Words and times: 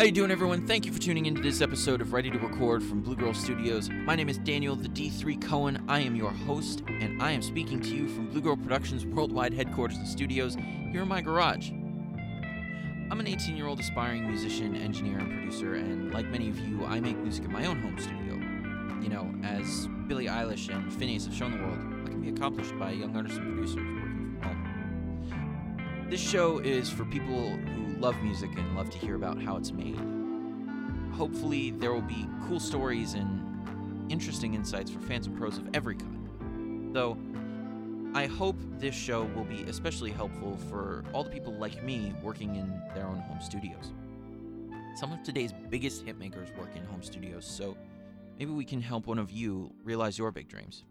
How 0.00 0.06
you 0.06 0.12
doing, 0.12 0.30
everyone? 0.30 0.66
Thank 0.66 0.86
you 0.86 0.94
for 0.94 0.98
tuning 0.98 1.26
into 1.26 1.42
this 1.42 1.60
episode 1.60 2.00
of 2.00 2.14
Ready 2.14 2.30
to 2.30 2.38
Record 2.38 2.82
from 2.82 3.02
Blue 3.02 3.14
Girl 3.14 3.34
Studios. 3.34 3.90
My 3.90 4.16
name 4.16 4.30
is 4.30 4.38
Daniel, 4.38 4.74
the 4.74 4.88
D3 4.88 5.38
Cohen. 5.42 5.84
I 5.88 6.00
am 6.00 6.16
your 6.16 6.30
host, 6.30 6.82
and 6.88 7.22
I 7.22 7.32
am 7.32 7.42
speaking 7.42 7.80
to 7.80 7.94
you 7.94 8.08
from 8.08 8.30
Blue 8.30 8.40
Girl 8.40 8.56
Productions' 8.56 9.04
worldwide 9.04 9.52
headquarters 9.52 9.98
and 9.98 10.08
studios 10.08 10.56
here 10.90 11.02
in 11.02 11.08
my 11.08 11.20
garage. 11.20 11.68
I'm 11.68 13.20
an 13.20 13.26
18 13.26 13.58
year 13.58 13.66
old 13.66 13.78
aspiring 13.78 14.26
musician, 14.26 14.74
engineer, 14.74 15.18
and 15.18 15.28
producer, 15.32 15.74
and 15.74 16.14
like 16.14 16.24
many 16.28 16.48
of 16.48 16.58
you, 16.60 16.82
I 16.86 16.98
make 16.98 17.18
music 17.18 17.44
in 17.44 17.52
my 17.52 17.66
own 17.66 17.82
home 17.82 17.98
studio. 17.98 18.36
You 19.02 19.10
know, 19.10 19.30
as 19.46 19.86
Billie 20.06 20.28
Eilish 20.28 20.74
and 20.74 20.90
Phineas 20.90 21.26
have 21.26 21.34
shown 21.34 21.52
the 21.52 21.58
world, 21.58 22.02
what 22.04 22.10
can 22.10 22.22
be 22.22 22.30
accomplished 22.30 22.72
by 22.78 22.92
a 22.92 22.94
young 22.94 23.14
artists 23.14 23.36
and 23.36 23.54
home. 23.58 23.99
This 26.10 26.20
show 26.20 26.58
is 26.58 26.90
for 26.90 27.04
people 27.04 27.50
who 27.50 27.96
love 28.00 28.20
music 28.20 28.50
and 28.56 28.76
love 28.76 28.90
to 28.90 28.98
hear 28.98 29.14
about 29.14 29.40
how 29.40 29.56
it's 29.56 29.70
made. 29.70 29.96
Hopefully, 31.12 31.70
there 31.70 31.92
will 31.92 32.02
be 32.02 32.26
cool 32.48 32.58
stories 32.58 33.14
and 33.14 34.10
interesting 34.10 34.54
insights 34.54 34.90
for 34.90 34.98
fans 34.98 35.28
and 35.28 35.38
pros 35.38 35.56
of 35.56 35.68
every 35.72 35.94
kind. 35.94 36.92
Though, 36.92 37.16
I 38.12 38.26
hope 38.26 38.56
this 38.80 38.92
show 38.92 39.22
will 39.36 39.44
be 39.44 39.62
especially 39.68 40.10
helpful 40.10 40.56
for 40.68 41.04
all 41.12 41.22
the 41.22 41.30
people 41.30 41.52
like 41.52 41.84
me 41.84 42.12
working 42.24 42.56
in 42.56 42.82
their 42.92 43.06
own 43.06 43.20
home 43.20 43.40
studios. 43.40 43.92
Some 44.96 45.12
of 45.12 45.22
today's 45.22 45.54
biggest 45.68 46.04
hitmakers 46.04 46.52
work 46.58 46.74
in 46.74 46.84
home 46.86 47.04
studios, 47.04 47.46
so 47.46 47.76
maybe 48.36 48.50
we 48.50 48.64
can 48.64 48.82
help 48.82 49.06
one 49.06 49.20
of 49.20 49.30
you 49.30 49.72
realize 49.84 50.18
your 50.18 50.32
big 50.32 50.48
dreams. 50.48 50.82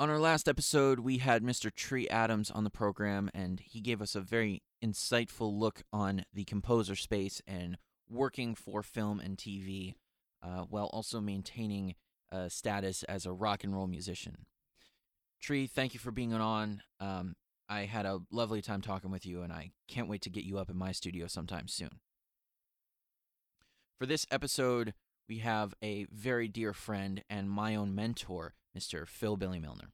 On 0.00 0.08
our 0.08 0.18
last 0.18 0.48
episode, 0.48 1.00
we 1.00 1.18
had 1.18 1.42
Mr. 1.42 1.70
Tree 1.70 2.08
Adams 2.08 2.50
on 2.50 2.64
the 2.64 2.70
program, 2.70 3.28
and 3.34 3.60
he 3.60 3.82
gave 3.82 4.00
us 4.00 4.14
a 4.14 4.22
very 4.22 4.62
insightful 4.82 5.52
look 5.52 5.82
on 5.92 6.24
the 6.32 6.44
composer 6.44 6.96
space 6.96 7.42
and 7.46 7.76
working 8.08 8.54
for 8.54 8.82
film 8.82 9.20
and 9.20 9.36
TV, 9.36 9.96
uh, 10.42 10.62
while 10.62 10.86
also 10.86 11.20
maintaining 11.20 11.96
a 12.32 12.48
status 12.48 13.02
as 13.02 13.26
a 13.26 13.32
rock 13.32 13.62
and 13.62 13.74
roll 13.74 13.86
musician. 13.86 14.46
Tree, 15.38 15.66
thank 15.66 15.92
you 15.92 16.00
for 16.00 16.10
being 16.10 16.32
on. 16.32 16.80
Um, 16.98 17.34
I 17.68 17.82
had 17.82 18.06
a 18.06 18.20
lovely 18.30 18.62
time 18.62 18.80
talking 18.80 19.10
with 19.10 19.26
you, 19.26 19.42
and 19.42 19.52
I 19.52 19.72
can't 19.86 20.08
wait 20.08 20.22
to 20.22 20.30
get 20.30 20.44
you 20.44 20.56
up 20.56 20.70
in 20.70 20.78
my 20.78 20.92
studio 20.92 21.26
sometime 21.26 21.68
soon. 21.68 22.00
For 23.98 24.06
this 24.06 24.26
episode, 24.30 24.94
we 25.30 25.38
have 25.38 25.72
a 25.80 26.08
very 26.12 26.48
dear 26.48 26.72
friend 26.72 27.22
and 27.30 27.48
my 27.48 27.76
own 27.76 27.94
mentor, 27.94 28.52
Mr. 28.76 29.06
Phil 29.06 29.36
Billy 29.36 29.60
Milner. 29.60 29.92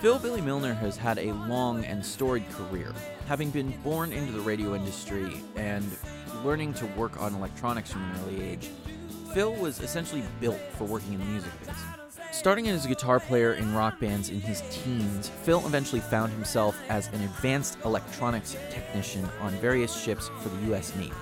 Phil 0.00 0.18
Billy 0.18 0.40
Milner 0.40 0.74
has 0.74 0.96
had 0.96 1.18
a 1.18 1.32
long 1.32 1.84
and 1.84 2.04
storied 2.04 2.50
career, 2.50 2.92
having 3.28 3.50
been 3.50 3.70
born 3.82 4.12
into 4.12 4.32
the 4.32 4.40
radio 4.40 4.74
industry 4.74 5.40
and 5.54 5.88
learning 6.44 6.74
to 6.74 6.86
work 6.98 7.20
on 7.22 7.36
electronics 7.36 7.92
from 7.92 8.02
an 8.02 8.20
early 8.24 8.42
age. 8.42 8.70
Phil 9.36 9.52
was 9.56 9.80
essentially 9.80 10.22
built 10.40 10.58
for 10.78 10.84
working 10.84 11.12
in 11.12 11.18
the 11.18 11.26
music 11.26 11.52
biz. 11.60 11.76
Starting 12.32 12.68
as 12.68 12.86
a 12.86 12.88
guitar 12.88 13.20
player 13.20 13.52
in 13.52 13.74
rock 13.74 14.00
bands 14.00 14.30
in 14.30 14.40
his 14.40 14.62
teens, 14.70 15.28
Phil 15.42 15.62
eventually 15.66 16.00
found 16.00 16.32
himself 16.32 16.74
as 16.88 17.08
an 17.08 17.20
advanced 17.20 17.76
electronics 17.84 18.56
technician 18.70 19.28
on 19.42 19.52
various 19.56 19.94
ships 19.94 20.30
for 20.40 20.48
the 20.48 20.56
U.S. 20.68 20.96
Navy. 20.96 21.12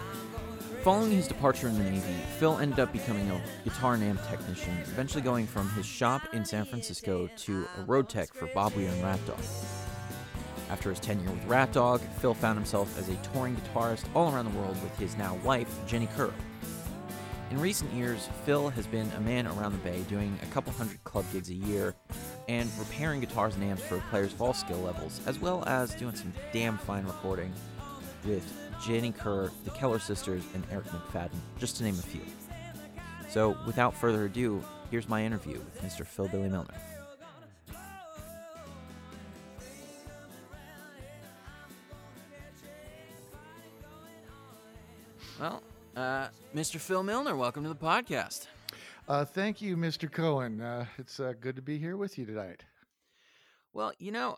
Following 0.85 1.11
his 1.11 1.27
departure 1.27 1.67
in 1.67 1.77
the 1.77 1.91
Navy, 1.91 2.15
Phil 2.39 2.57
ended 2.59 2.79
up 2.79 2.93
becoming 2.93 3.29
a 3.33 3.43
guitar 3.65 3.95
and 3.95 4.05
amp 4.05 4.25
technician, 4.31 4.79
eventually 4.85 5.21
going 5.21 5.49
from 5.49 5.69
his 5.71 5.85
shop 5.85 6.23
in 6.33 6.45
San 6.45 6.65
Francisco 6.65 7.29
to 7.39 7.67
a 7.79 7.83
road 7.83 8.09
tech 8.09 8.33
for 8.33 8.47
Bob 8.55 8.77
Weir 8.77 8.91
and 8.91 9.03
Rat 9.03 9.19
Dog. 9.27 9.43
After 10.71 10.91
his 10.91 11.01
tenure 11.01 11.33
with 11.33 11.45
Rat 11.47 11.73
Dog, 11.73 12.01
Phil 12.21 12.35
found 12.35 12.59
himself 12.59 12.97
as 12.97 13.09
a 13.09 13.17
touring 13.33 13.57
guitarist 13.57 14.05
all 14.15 14.33
around 14.33 14.53
the 14.53 14.57
world 14.57 14.81
with 14.85 14.97
his 15.01 15.17
now 15.17 15.35
wife, 15.43 15.85
Jenny 15.89 16.07
Kerr. 16.17 16.33
In 17.55 17.61
recent 17.61 17.93
years, 17.93 18.29
Phil 18.45 18.69
has 18.71 18.85
been 18.85 19.09
a 19.13 19.21
man 19.21 19.47
around 19.47 19.71
the 19.71 19.79
Bay 19.79 20.03
doing 20.09 20.37
a 20.43 20.47
couple 20.47 20.73
hundred 20.73 21.03
club 21.05 21.25
gigs 21.33 21.51
a 21.51 21.55
year 21.55 21.95
and 22.49 22.69
repairing 22.81 23.21
guitars 23.21 23.55
and 23.55 23.63
amps 23.63 23.85
for 23.85 23.99
players 24.11 24.33
of 24.33 24.43
all 24.43 24.53
skill 24.53 24.81
levels, 24.81 25.21
as 25.25 25.39
well 25.39 25.63
as 25.69 25.95
doing 25.95 26.17
some 26.17 26.33
damn 26.53 26.77
fine 26.79 27.05
recording 27.05 27.53
with 28.25 28.45
Jenny 28.85 29.13
Kerr, 29.13 29.53
the 29.63 29.71
Keller 29.71 30.01
sisters, 30.01 30.43
and 30.53 30.65
Eric 30.73 30.87
McFadden, 30.87 31.31
just 31.57 31.77
to 31.77 31.85
name 31.85 31.95
a 31.97 32.03
few. 32.03 32.23
So, 33.31 33.57
without 33.67 33.95
further 33.95 34.25
ado, 34.25 34.61
here's 34.91 35.09
my 35.09 35.25
interview 35.25 35.61
with 35.61 35.81
Mr. 35.81 36.05
Phil 36.05 36.27
Billy 36.27 36.49
Milner. 36.49 36.75
Well, 45.39 45.63
uh, 45.97 46.29
Mr. 46.55 46.77
Phil 46.77 47.03
Milner, 47.03 47.37
welcome 47.37 47.63
to 47.63 47.69
the 47.69 47.75
podcast. 47.75 48.47
Uh, 49.09 49.25
thank 49.25 49.61
you, 49.61 49.77
Mr. 49.77 50.11
Cohen. 50.11 50.61
Uh, 50.61 50.87
it's 50.99 51.21
uh, 51.21 51.35
good 51.39 51.57
to 51.57 51.63
be 51.63 51.79
here 51.79 51.97
with 51.97 52.19
you 52.19 52.25
tonight. 52.25 52.65
Well, 53.73 53.93
you 53.99 54.13
know, 54.13 54.37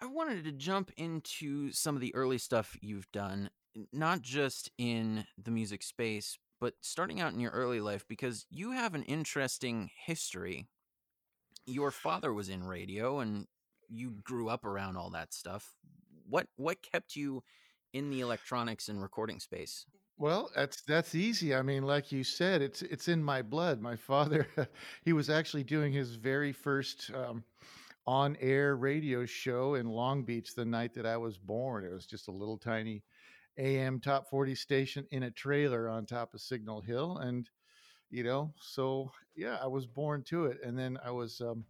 I 0.00 0.06
wanted 0.06 0.44
to 0.44 0.52
jump 0.52 0.92
into 0.96 1.72
some 1.72 1.94
of 1.94 2.00
the 2.00 2.14
early 2.14 2.38
stuff 2.38 2.76
you've 2.80 3.10
done, 3.12 3.50
not 3.92 4.22
just 4.22 4.70
in 4.78 5.24
the 5.42 5.50
music 5.50 5.82
space, 5.82 6.38
but 6.60 6.74
starting 6.80 7.20
out 7.20 7.32
in 7.32 7.40
your 7.40 7.50
early 7.50 7.80
life 7.80 8.04
because 8.08 8.46
you 8.50 8.72
have 8.72 8.94
an 8.94 9.02
interesting 9.04 9.90
history. 10.06 10.66
Your 11.66 11.90
father 11.90 12.32
was 12.32 12.48
in 12.48 12.64
radio 12.64 13.20
and 13.20 13.46
you 13.88 14.16
grew 14.22 14.48
up 14.48 14.64
around 14.64 14.96
all 14.96 15.10
that 15.10 15.32
stuff. 15.32 15.74
What 16.28 16.46
what 16.56 16.78
kept 16.82 17.16
you 17.16 17.42
in 17.92 18.10
the 18.10 18.20
electronics 18.20 18.88
and 18.88 19.00
recording 19.00 19.40
space? 19.40 19.86
Well, 20.18 20.50
that's 20.54 20.80
that's 20.82 21.14
easy. 21.14 21.54
I 21.54 21.62
mean, 21.62 21.84
like 21.84 22.10
you 22.12 22.24
said, 22.24 22.60
it's 22.60 22.82
it's 22.82 23.08
in 23.08 23.22
my 23.22 23.40
blood. 23.42 23.80
My 23.80 23.96
father, 23.96 24.48
he 25.04 25.12
was 25.12 25.30
actually 25.30 25.64
doing 25.64 25.92
his 25.92 26.14
very 26.16 26.52
first 26.52 27.10
um, 27.14 27.44
on-air 28.06 28.76
radio 28.76 29.26
show 29.26 29.74
in 29.74 29.86
Long 29.88 30.24
Beach 30.24 30.54
the 30.54 30.64
night 30.64 30.94
that 30.94 31.06
I 31.06 31.16
was 31.16 31.38
born. 31.38 31.84
It 31.84 31.92
was 31.92 32.06
just 32.06 32.28
a 32.28 32.32
little 32.32 32.58
tiny 32.58 33.02
AM 33.58 34.00
top 34.00 34.28
40 34.30 34.54
station 34.54 35.06
in 35.12 35.24
a 35.24 35.30
trailer 35.30 35.88
on 35.88 36.06
top 36.06 36.34
of 36.34 36.40
Signal 36.40 36.80
Hill 36.82 37.18
and 37.18 37.48
you 38.10 38.24
know, 38.24 38.54
so 38.60 39.12
yeah, 39.36 39.58
I 39.62 39.66
was 39.68 39.86
born 39.86 40.22
to 40.24 40.46
it 40.46 40.58
and 40.64 40.78
then 40.78 40.98
I 41.04 41.10
was 41.12 41.40
um 41.40 41.64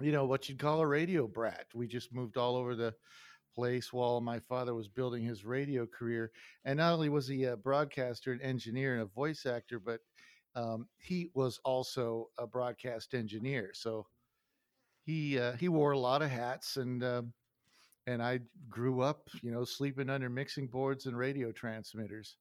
you 0.00 0.12
know, 0.12 0.26
what 0.26 0.48
you'd 0.48 0.58
call 0.58 0.80
a 0.80 0.86
radio 0.86 1.26
brat. 1.26 1.66
We 1.74 1.86
just 1.86 2.12
moved 2.12 2.36
all 2.36 2.56
over 2.56 2.74
the 2.74 2.94
place 3.56 3.92
while 3.92 4.20
my 4.20 4.38
father 4.38 4.74
was 4.74 4.88
building 4.88 5.24
his 5.24 5.44
radio 5.44 5.86
career. 5.86 6.30
And 6.64 6.78
not 6.78 6.92
only 6.92 7.08
was 7.08 7.26
he 7.26 7.44
a 7.44 7.56
broadcaster, 7.56 8.32
an 8.32 8.42
engineer, 8.42 8.94
and 8.94 9.02
a 9.02 9.06
voice 9.06 9.46
actor, 9.46 9.80
but 9.80 10.00
um, 10.54 10.88
he 10.98 11.30
was 11.34 11.58
also 11.64 12.30
a 12.38 12.46
broadcast 12.46 13.14
engineer. 13.14 13.70
So 13.74 14.06
he 15.02 15.38
uh, 15.38 15.52
he 15.56 15.68
wore 15.68 15.92
a 15.92 15.98
lot 15.98 16.22
of 16.22 16.30
hats, 16.30 16.76
and 16.76 17.02
um, 17.02 17.32
and 18.06 18.22
I 18.22 18.40
grew 18.68 19.00
up, 19.00 19.28
you 19.42 19.52
know, 19.52 19.64
sleeping 19.64 20.10
under 20.10 20.30
mixing 20.30 20.68
boards 20.68 21.06
and 21.06 21.16
radio 21.16 21.52
transmitters. 21.52 22.36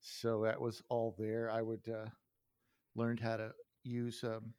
So 0.00 0.42
that 0.44 0.60
was 0.60 0.82
all 0.88 1.14
there. 1.18 1.50
I 1.50 1.62
would 1.62 1.88
uh, 1.88 2.08
learned 2.94 3.20
how 3.20 3.36
to 3.36 3.52
use 3.84 4.22
um, 4.24 4.54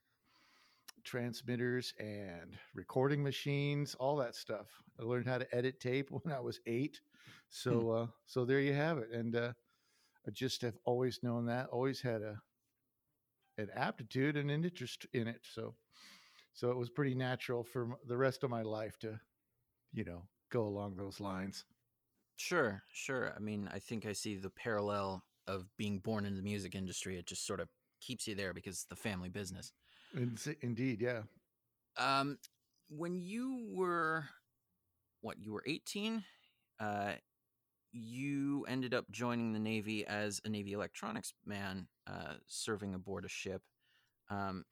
transmitters 1.10 1.92
and 1.98 2.56
recording 2.76 3.24
machines, 3.24 3.96
all 3.96 4.16
that 4.16 4.36
stuff. 4.36 4.68
I 5.00 5.04
learned 5.04 5.26
how 5.26 5.40
to 5.40 5.56
edit 5.56 5.80
tape 5.80 6.10
when 6.12 6.34
I 6.34 6.40
was 6.40 6.60
eight. 6.68 7.02
So, 7.50 7.90
uh, 7.90 8.08
so 8.28 8.46
there 8.46 8.60
you 8.60 8.74
have 8.74 9.00
it. 9.00 9.10
And 9.12 9.36
uh, 9.36 9.54
I 10.28 10.32
just 10.32 10.62
have 10.62 10.78
always 10.86 11.20
known 11.24 11.48
that. 11.48 11.68
Always 11.70 12.00
had 12.00 12.22
a 12.22 12.40
an 13.58 13.70
aptitude 13.76 14.38
and 14.38 14.52
an 14.52 14.64
interest 14.64 15.06
in 15.12 15.28
it. 15.28 15.42
So, 15.42 15.74
so 16.54 16.70
it 16.70 16.78
was 16.78 16.90
pretty 16.90 17.16
natural 17.16 17.64
for 17.64 17.98
the 18.08 18.16
rest 18.16 18.44
of 18.44 18.50
my 18.50 18.62
life 18.62 18.98
to, 19.00 19.20
you 19.92 20.06
know, 20.06 20.24
go 20.50 20.62
along 20.66 20.96
those 20.96 21.20
lines. 21.20 21.66
Sure, 22.38 22.84
sure. 22.94 23.34
I 23.36 23.40
mean, 23.40 23.68
I 23.74 23.80
think 23.80 24.06
I 24.06 24.14
see 24.14 24.38
the 24.38 24.50
parallel 24.52 25.24
of 25.48 25.66
being 25.76 26.00
born 26.00 26.26
in 26.26 26.36
the 26.36 26.42
music 26.42 26.76
industry. 26.76 27.18
It 27.18 27.26
just 27.26 27.46
sort 27.46 27.60
of 27.60 27.68
keeps 28.00 28.28
you 28.28 28.36
there 28.36 28.54
because 28.54 28.76
it's 28.76 28.86
the 28.86 28.96
family 28.96 29.28
business. 29.28 29.74
Indeed, 30.16 31.02
yeah. 31.02 31.22
Um, 31.98 32.38
when 32.90 33.20
you 33.20 33.66
were 33.70 34.26
what? 35.22 35.38
You 35.40 35.54
were 35.54 35.64
eighteen. 35.66 36.24
Uh, 36.80 37.14
you 37.92 38.66
ended 38.68 38.94
up 38.94 39.06
joining 39.12 39.52
the 39.54 39.60
Navy 39.60 40.06
as 40.06 40.40
a 40.46 40.50
Navy 40.50 40.74
electronics 40.74 41.34
man, 41.46 41.88
uh, 42.08 42.36
serving 42.48 42.94
aboard 42.94 43.26
a 43.26 43.30
ship. 43.30 43.62
Um, 44.30 44.64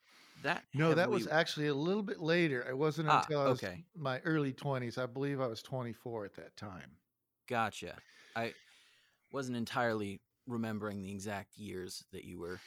that 0.44 0.64
no, 0.74 0.94
that 0.94 1.10
was 1.10 1.28
actually 1.28 1.68
a 1.68 1.74
little 1.74 2.04
bit 2.04 2.22
later. 2.22 2.64
It 2.68 2.78
wasn't 2.78 3.10
Ah, 3.10 3.22
until 3.22 3.42
I 3.42 3.48
was 3.50 3.64
okay. 3.64 3.84
my 3.96 4.20
early 4.20 4.54
twenties. 4.54 4.98
I 4.98 5.06
believe 5.08 5.42
I 5.42 5.48
was 5.48 5.62
twenty 5.62 5.94
four 5.94 6.26
at 6.26 6.36
that 6.36 6.56
time. 6.56 6.92
Gotcha. 7.50 7.96
I 8.36 8.54
wasn't 9.32 9.58
entirely 9.58 10.22
remembering 10.46 11.02
the 11.02 11.12
exact 11.12 11.58
years 11.58 12.04
that 12.14 12.24
you 12.24 12.40
were. 12.40 12.60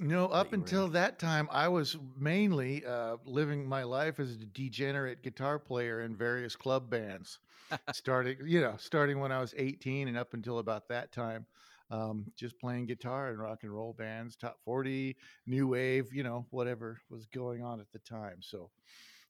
No, 0.00 0.28
that 0.28 0.34
up 0.34 0.52
you 0.52 0.58
until 0.58 0.88
that 0.88 1.18
time, 1.18 1.48
I 1.50 1.68
was 1.68 1.96
mainly 2.18 2.84
uh, 2.84 3.16
living 3.24 3.66
my 3.66 3.82
life 3.82 4.20
as 4.20 4.32
a 4.32 4.44
degenerate 4.44 5.22
guitar 5.22 5.58
player 5.58 6.02
in 6.02 6.14
various 6.14 6.54
club 6.54 6.90
bands. 6.90 7.38
starting, 7.92 8.36
you 8.44 8.60
know, 8.60 8.74
starting 8.78 9.18
when 9.18 9.32
I 9.32 9.40
was 9.40 9.54
18 9.56 10.06
and 10.06 10.16
up 10.16 10.34
until 10.34 10.58
about 10.58 10.86
that 10.88 11.12
time, 11.12 11.46
um, 11.90 12.26
just 12.36 12.58
playing 12.60 12.86
guitar 12.86 13.30
in 13.30 13.38
rock 13.38 13.60
and 13.62 13.72
roll 13.72 13.92
bands, 13.92 14.36
top 14.36 14.58
40, 14.64 15.16
new 15.46 15.68
wave, 15.68 16.12
you 16.12 16.22
know, 16.22 16.46
whatever 16.50 17.00
was 17.10 17.26
going 17.26 17.62
on 17.64 17.80
at 17.80 17.90
the 17.92 17.98
time. 18.00 18.36
So 18.40 18.70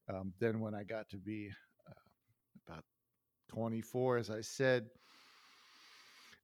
um, 0.09 0.33
then 0.39 0.61
when 0.61 0.75
I 0.75 0.85
got 0.85 1.09
to 1.11 1.17
be 1.17 1.51
uh, 1.89 1.93
about 2.67 2.85
24, 3.49 4.19
as 4.19 4.31
I 4.31 4.41
said, 4.41 4.87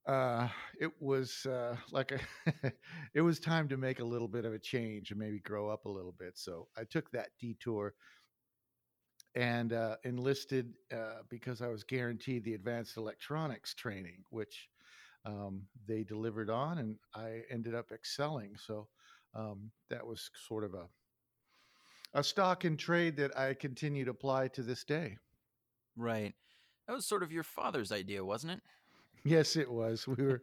uh, 0.05 0.47
it 0.79 0.91
was 0.99 1.45
uh, 1.45 1.75
like 1.91 2.11
a 2.11 2.19
it 3.13 3.21
was 3.21 3.39
time 3.39 3.69
to 3.69 3.77
make 3.77 3.99
a 3.99 4.03
little 4.03 4.27
bit 4.27 4.45
of 4.45 4.53
a 4.53 4.59
change 4.59 5.11
and 5.11 5.19
maybe 5.19 5.39
grow 5.39 5.69
up 5.69 5.85
a 5.85 5.89
little 5.89 6.13
bit. 6.17 6.37
So 6.37 6.67
I 6.77 6.83
took 6.83 7.09
that 7.11 7.29
detour 7.39 7.93
and 9.35 9.73
uh, 9.73 9.95
enlisted 10.03 10.73
uh, 10.93 11.21
because 11.29 11.61
I 11.61 11.67
was 11.67 11.83
guaranteed 11.83 12.43
the 12.43 12.53
advanced 12.53 12.97
electronics 12.97 13.73
training, 13.73 14.23
which 14.29 14.69
um, 15.25 15.63
they 15.87 16.03
delivered 16.03 16.49
on, 16.49 16.77
and 16.77 16.97
I 17.15 17.41
ended 17.49 17.73
up 17.73 17.91
excelling. 17.91 18.55
So 18.57 18.87
um, 19.33 19.71
that 19.89 20.05
was 20.05 20.29
sort 20.47 20.63
of 20.63 20.73
a 20.73 20.87
a 22.13 22.23
stock 22.23 22.63
in 22.63 22.77
trade 22.77 23.17
that 23.17 23.35
I 23.37 23.55
continue 23.55 24.05
to 24.05 24.11
apply 24.11 24.49
to 24.49 24.61
this 24.61 24.83
day. 24.83 25.17
Right. 25.95 26.35
That 26.87 26.93
was 26.93 27.07
sort 27.07 27.23
of 27.23 27.31
your 27.31 27.43
father's 27.43 27.91
idea, 27.91 28.23
wasn't 28.23 28.53
it? 28.53 28.61
Yes, 29.23 29.55
it 29.55 29.71
was. 29.71 30.07
We 30.07 30.15
were 30.23 30.41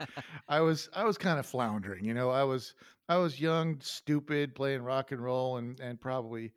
I 0.48 0.60
was 0.60 0.88
I 0.92 1.04
was 1.04 1.18
kind 1.18 1.38
of 1.38 1.46
floundering, 1.46 2.04
you 2.04 2.14
know. 2.14 2.30
I 2.30 2.44
was 2.44 2.74
I 3.08 3.16
was 3.18 3.40
young, 3.40 3.80
stupid, 3.80 4.54
playing 4.54 4.82
rock 4.82 5.12
and 5.12 5.22
roll 5.22 5.56
and 5.58 5.78
and 5.80 6.00
probably 6.00 6.52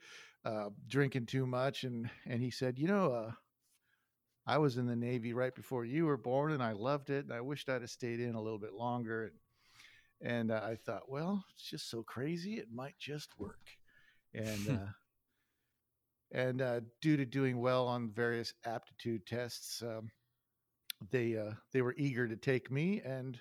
uh 0.45 0.69
drinking 0.87 1.25
too 1.27 1.45
much 1.45 1.83
and 1.83 2.09
and 2.25 2.41
he 2.41 2.49
said, 2.51 2.79
"You 2.79 2.87
know, 2.87 3.11
uh 3.13 3.31
I 4.45 4.57
was 4.57 4.77
in 4.77 4.85
the 4.87 4.95
Navy 4.95 5.33
right 5.33 5.53
before 5.53 5.83
you 5.85 6.05
were 6.05 6.17
born 6.17 6.51
and 6.53 6.63
I 6.63 6.71
loved 6.71 7.09
it 7.09 7.25
and 7.25 7.33
I 7.33 7.41
wished 7.41 7.69
I'd 7.69 7.81
have 7.81 7.89
stayed 7.89 8.19
in 8.21 8.35
a 8.35 8.41
little 8.41 8.59
bit 8.59 8.73
longer." 8.73 9.25
And, 9.25 9.39
and 10.21 10.51
uh, 10.51 10.61
I 10.63 10.75
thought, 10.75 11.09
"Well, 11.09 11.45
it's 11.53 11.69
just 11.69 11.89
so 11.89 12.03
crazy, 12.03 12.57
it 12.59 12.71
might 12.71 12.97
just 12.99 13.37
work." 13.39 13.77
And 14.33 14.67
uh 14.69 14.87
and 16.31 16.61
uh 16.61 16.81
due 17.01 17.17
to 17.17 17.25
doing 17.25 17.59
well 17.59 17.87
on 17.87 18.11
various 18.11 18.53
aptitude 18.65 19.25
tests, 19.25 19.81
um 19.81 20.09
they 21.11 21.37
uh, 21.37 21.53
they 21.71 21.81
were 21.81 21.95
eager 21.97 22.27
to 22.27 22.35
take 22.35 22.71
me, 22.71 23.01
and 23.01 23.39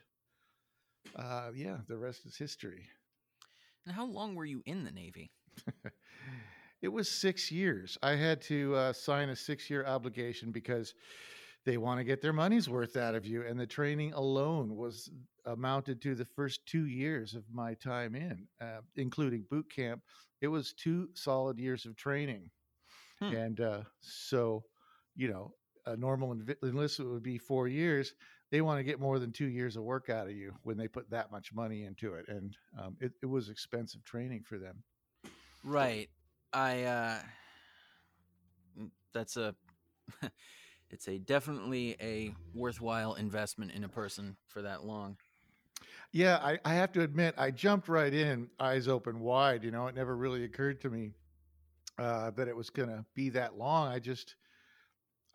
uh, 1.17 1.51
yeah, 1.55 1.79
the 1.89 1.97
rest 1.97 2.27
is 2.27 2.37
history. 2.37 2.87
And 3.87 3.95
how 3.95 4.07
long 4.07 4.35
were 4.35 4.45
you 4.45 4.63
in 4.67 4.85
the 4.85 4.91
Navy? 4.91 5.33
it 6.83 6.89
was 6.89 7.09
six 7.09 7.51
years. 7.51 7.99
I 8.03 8.13
had 8.13 8.41
to 8.43 8.75
uh, 8.75 8.93
sign 8.93 9.29
a 9.31 9.37
six 9.37 9.69
year 9.71 9.85
obligation 9.87 10.51
because 10.53 10.95
they 11.65 11.77
want 11.77 11.99
to 11.99 12.05
get 12.05 12.21
their 12.21 12.33
money's 12.33 12.69
worth 12.69 12.97
out 12.97 13.15
of 13.15 13.27
you, 13.27 13.45
and 13.47 13.59
the 13.59 13.67
training 13.67 14.13
alone 14.15 14.77
was 14.77 15.11
amounted 15.47 16.01
to 16.03 16.15
the 16.15 16.25
first 16.25 16.67
two 16.67 16.87
years 16.87 17.35
of 17.35 17.45
my 17.53 17.75
time 17.75 18.15
in, 18.15 18.47
uh, 18.61 18.81
including 18.97 19.45
boot 19.51 19.67
camp. 19.75 20.03
It 20.41 20.49
was 20.49 20.73
two 20.73 21.09
solid 21.15 21.59
years 21.59 21.87
of 21.87 21.97
training, 21.97 22.51
Hmm. 23.21 23.33
and 23.35 23.61
uh, 23.61 23.83
so 24.01 24.65
you 25.15 25.29
know 25.29 25.55
a 25.87 25.97
normal 25.97 26.35
envi- 26.35 26.57
enlistment 26.63 27.11
would 27.11 27.23
be 27.23 27.39
four 27.39 27.69
years. 27.69 28.15
They 28.51 28.61
want 28.61 28.79
to 28.79 28.85
get 28.85 29.01
more 29.01 29.19
than 29.19 29.33
two 29.33 29.47
years 29.47 29.77
of 29.77 29.83
work 29.83 30.11
out 30.11 30.27
of 30.27 30.33
you 30.33 30.53
when 30.63 30.77
they 30.77 30.89
put 30.89 31.11
that 31.11 31.33
much 31.33 31.53
money 31.55 31.85
into 31.85 32.15
it, 32.15 32.27
and 32.29 32.57
um, 32.79 32.97
it, 33.01 33.13
it 33.23 33.27
was 33.27 33.49
expensive 33.49 34.05
training 34.05 34.43
for 34.45 34.59
them. 34.59 34.83
Right. 35.65 36.09
I 36.53 36.83
uh 36.83 37.19
that's 39.15 39.37
a 39.37 39.55
it's 40.91 41.09
a 41.09 41.19
definitely 41.19 41.97
a 42.01 42.35
worthwhile 42.55 43.15
investment 43.15 43.73
in 43.73 43.85
a 43.85 43.89
person 43.89 44.37
for 44.47 44.63
that 44.63 44.85
long. 44.85 45.17
Yeah, 46.13 46.37
I, 46.43 46.59
I 46.65 46.75
have 46.75 46.93
to 46.93 47.03
admit, 47.03 47.35
I 47.39 47.51
jumped 47.51 47.89
right 47.89 48.13
in, 48.13 48.49
eyes 48.61 48.87
open 48.87 49.21
wide. 49.21 49.65
You 49.65 49.71
know, 49.71 49.87
it 49.87 49.95
never 49.95 50.15
really 50.15 50.45
occurred 50.45 50.81
to 50.83 50.91
me 50.91 51.13
uh, 51.99 52.31
that 52.33 52.49
it 52.49 52.57
was 52.57 52.69
going 52.69 52.91
to 52.91 53.05
be 53.15 53.31
that 53.31 53.57
long. 53.57 53.89
I 53.89 53.99
just, 53.99 54.37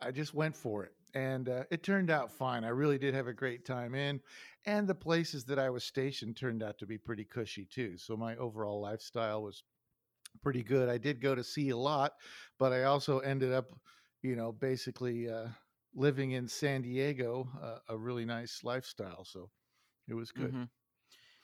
I 0.00 0.10
just 0.12 0.34
went 0.34 0.56
for 0.56 0.84
it, 0.84 0.94
and 1.14 1.48
uh, 1.48 1.64
it 1.70 1.82
turned 1.82 2.10
out 2.10 2.30
fine. 2.32 2.64
I 2.64 2.68
really 2.68 2.98
did 2.98 3.14
have 3.14 3.26
a 3.26 3.32
great 3.32 3.64
time 3.64 3.94
in, 3.94 4.20
and 4.64 4.88
the 4.88 4.94
places 4.94 5.44
that 5.46 5.58
I 5.58 5.70
was 5.70 5.84
stationed 5.84 6.36
turned 6.36 6.62
out 6.62 6.78
to 6.78 6.86
be 6.86 6.98
pretty 6.98 7.24
cushy 7.24 7.66
too. 7.66 7.98
So 7.98 8.16
my 8.16 8.36
overall 8.36 8.80
lifestyle 8.80 9.42
was 9.42 9.64
pretty 10.42 10.62
good. 10.62 10.88
I 10.88 10.98
did 10.98 11.20
go 11.20 11.34
to 11.34 11.44
sea 11.44 11.70
a 11.70 11.76
lot, 11.76 12.14
but 12.58 12.72
I 12.72 12.84
also 12.84 13.20
ended 13.20 13.52
up, 13.52 13.72
you 14.22 14.36
know, 14.36 14.52
basically 14.52 15.28
uh, 15.30 15.48
living 15.94 16.32
in 16.32 16.48
San 16.48 16.82
Diego, 16.82 17.50
uh, 17.60 17.80
a 17.88 17.98
really 17.98 18.24
nice 18.24 18.64
lifestyle. 18.64 19.24
So 19.24 19.50
it 20.08 20.14
was 20.14 20.32
good. 20.32 20.56
Mhm. 20.56 20.70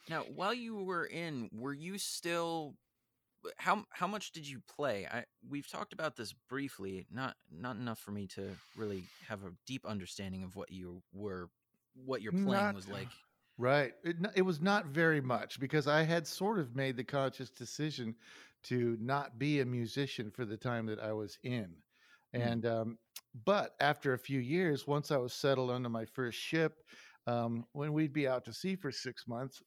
Now, 0.07 0.23
while 0.25 0.53
you 0.53 0.77
were 0.83 1.05
in, 1.07 1.49
were 1.53 1.73
you 1.73 1.97
still 1.97 2.77
how 3.57 3.85
how 3.89 4.07
much 4.07 4.31
did 4.31 4.47
you 4.47 4.61
play? 4.75 5.07
I 5.11 5.25
we've 5.49 5.67
talked 5.69 5.93
about 5.93 6.15
this 6.15 6.33
briefly, 6.49 7.05
not 7.11 7.35
not 7.51 7.75
enough 7.75 7.99
for 7.99 8.11
me 8.11 8.27
to 8.27 8.49
really 8.75 9.03
have 9.27 9.43
a 9.43 9.51
deep 9.65 9.85
understanding 9.85 10.43
of 10.43 10.55
what 10.55 10.71
you 10.71 11.01
were 11.13 11.49
what 12.05 12.21
your 12.21 12.31
playing 12.31 12.51
Not 12.51 12.75
was 12.75 12.87
like. 12.89 13.07
right. 13.57 13.93
It, 14.03 14.17
it 14.35 14.41
was 14.41 14.61
not 14.61 14.87
very 14.87 15.21
much 15.21 15.59
because 15.59 15.87
I 15.87 16.03
had 16.03 16.27
sort 16.27 16.59
of 16.59 16.75
made 16.75 16.97
the 16.97 17.03
conscious 17.03 17.49
decision 17.49 18.15
to 18.63 18.97
not 18.99 19.37
be 19.37 19.61
a 19.61 19.65
musician 19.65 20.31
for 20.31 20.43
the 20.43 20.57
time 20.57 20.87
that 20.87 20.99
I 20.99 21.13
was 21.13 21.37
in. 21.43 21.69
Mm. 22.35 22.51
And, 22.51 22.65
um, 22.65 22.97
but 23.45 23.75
after 23.79 24.13
a 24.13 24.19
few 24.19 24.39
years, 24.39 24.87
once 24.87 25.11
I 25.11 25.17
was 25.17 25.33
settled 25.33 25.71
onto 25.71 25.89
my 25.89 26.05
first 26.05 26.37
ship, 26.37 26.73
um, 27.27 27.65
when 27.73 27.93
we'd 27.93 28.13
be 28.13 28.27
out 28.27 28.45
to 28.45 28.53
sea 28.53 28.75
for 28.75 28.91
six 28.91 29.27
months, 29.27 29.61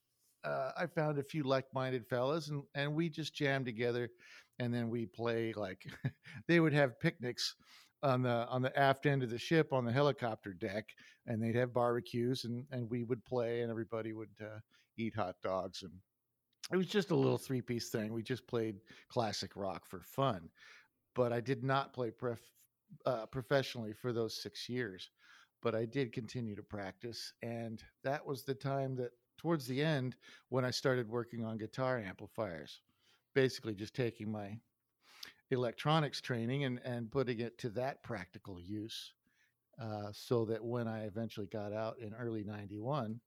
uh, 0.44 0.72
I 0.76 0.86
found 0.86 1.18
a 1.18 1.22
few 1.22 1.42
like-minded 1.42 2.06
fellas, 2.06 2.48
and 2.48 2.64
and 2.74 2.94
we 2.94 3.08
just 3.08 3.34
jammed 3.34 3.66
together, 3.66 4.10
and 4.58 4.72
then 4.72 4.88
we 4.90 5.06
play 5.06 5.52
like 5.52 5.86
they 6.46 6.60
would 6.60 6.72
have 6.72 7.00
picnics 7.00 7.56
on 8.02 8.22
the 8.22 8.46
on 8.48 8.62
the 8.62 8.76
aft 8.78 9.06
end 9.06 9.22
of 9.22 9.30
the 9.30 9.38
ship 9.38 9.72
on 9.72 9.84
the 9.84 9.92
helicopter 9.92 10.52
deck, 10.54 10.94
and 11.26 11.42
they'd 11.42 11.56
have 11.56 11.72
barbecues, 11.72 12.44
and 12.44 12.66
and 12.70 12.88
we 12.90 13.04
would 13.04 13.24
play, 13.24 13.62
and 13.62 13.70
everybody 13.70 14.12
would 14.12 14.36
uh, 14.42 14.60
eat 14.96 15.14
hot 15.14 15.36
dogs, 15.42 15.82
and 15.82 16.00
it 16.72 16.76
was 16.76 16.86
just 16.86 17.10
a 17.10 17.16
little 17.16 17.38
three-piece 17.38 17.90
thing. 17.90 18.12
We 18.12 18.22
just 18.22 18.46
played 18.46 18.80
classic 19.08 19.56
rock 19.56 19.86
for 19.86 20.00
fun, 20.00 20.50
but 21.14 21.32
I 21.32 21.40
did 21.40 21.64
not 21.64 21.92
play 21.94 22.10
pref- 22.10 22.52
uh, 23.06 23.26
professionally 23.26 23.92
for 23.92 24.12
those 24.12 24.40
six 24.42 24.68
years. 24.68 25.10
But 25.60 25.74
I 25.74 25.86
did 25.86 26.12
continue 26.12 26.54
to 26.54 26.62
practice, 26.62 27.32
and 27.42 27.82
that 28.04 28.24
was 28.24 28.44
the 28.44 28.54
time 28.54 28.94
that 28.96 29.10
towards 29.38 29.66
the 29.66 29.82
end 29.82 30.16
when 30.50 30.64
I 30.64 30.70
started 30.70 31.08
working 31.08 31.44
on 31.44 31.56
guitar 31.56 31.98
amplifiers, 31.98 32.82
basically 33.34 33.74
just 33.74 33.94
taking 33.94 34.30
my 34.30 34.58
electronics 35.50 36.20
training 36.20 36.64
and, 36.64 36.80
and 36.84 37.10
putting 37.10 37.40
it 37.40 37.56
to 37.58 37.70
that 37.70 38.02
practical 38.02 38.60
use. 38.60 39.14
Uh, 39.80 40.10
so 40.12 40.44
that 40.44 40.62
when 40.64 40.88
I 40.88 41.04
eventually 41.04 41.46
got 41.46 41.72
out 41.72 42.00
in 42.00 42.12
early 42.12 42.42
91, 42.42 43.20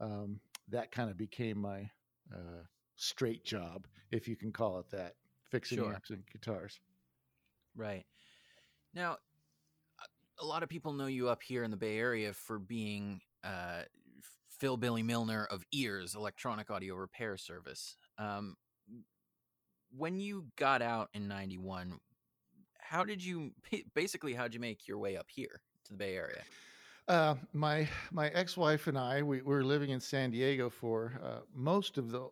um, 0.00 0.40
that 0.68 0.90
kind 0.90 1.08
of 1.10 1.16
became 1.16 1.58
my 1.58 1.88
uh, 2.34 2.64
straight 2.96 3.44
job, 3.44 3.86
if 4.10 4.26
you 4.26 4.34
can 4.34 4.52
call 4.52 4.80
it 4.80 4.90
that, 4.90 5.14
fixing 5.48 5.78
Sure. 5.78 5.94
amps 5.94 6.10
and 6.10 6.26
guitars. 6.26 6.80
Right. 7.76 8.04
Now, 8.94 9.18
a- 10.00 10.42
a 10.42 10.44
lot 10.44 10.64
of 10.64 10.68
people 10.68 10.92
know 10.92 11.06
you 11.06 11.28
up 11.28 11.40
here 11.42 11.62
in 11.62 11.70
the 11.70 11.76
Bay 11.76 11.98
Area 11.98 12.32
for 12.32 12.58
being 12.58 13.20
uh, 13.44 13.82
Phil 14.62 14.76
Billy 14.76 15.02
Milner 15.02 15.44
of 15.50 15.64
Ears 15.72 16.14
Electronic 16.14 16.70
Audio 16.70 16.94
Repair 16.94 17.36
Service. 17.36 17.96
Um, 18.16 18.56
when 19.90 20.20
you 20.20 20.44
got 20.54 20.80
out 20.82 21.08
in 21.14 21.26
91, 21.26 21.98
how 22.78 23.02
did 23.02 23.24
you 23.24 23.50
basically 23.96 24.34
how'd 24.34 24.54
you 24.54 24.60
make 24.60 24.86
your 24.86 24.98
way 24.98 25.16
up 25.16 25.26
here 25.28 25.62
to 25.86 25.90
the 25.90 25.98
Bay 25.98 26.14
Area? 26.14 26.42
Uh, 27.08 27.34
my 27.52 27.88
my 28.12 28.28
ex-wife 28.28 28.86
and 28.86 28.96
I 28.96 29.20
we, 29.20 29.38
we 29.38 29.52
were 29.52 29.64
living 29.64 29.90
in 29.90 29.98
San 29.98 30.30
Diego 30.30 30.70
for 30.70 31.20
uh, 31.24 31.40
most 31.52 31.98
of 31.98 32.12
the 32.12 32.30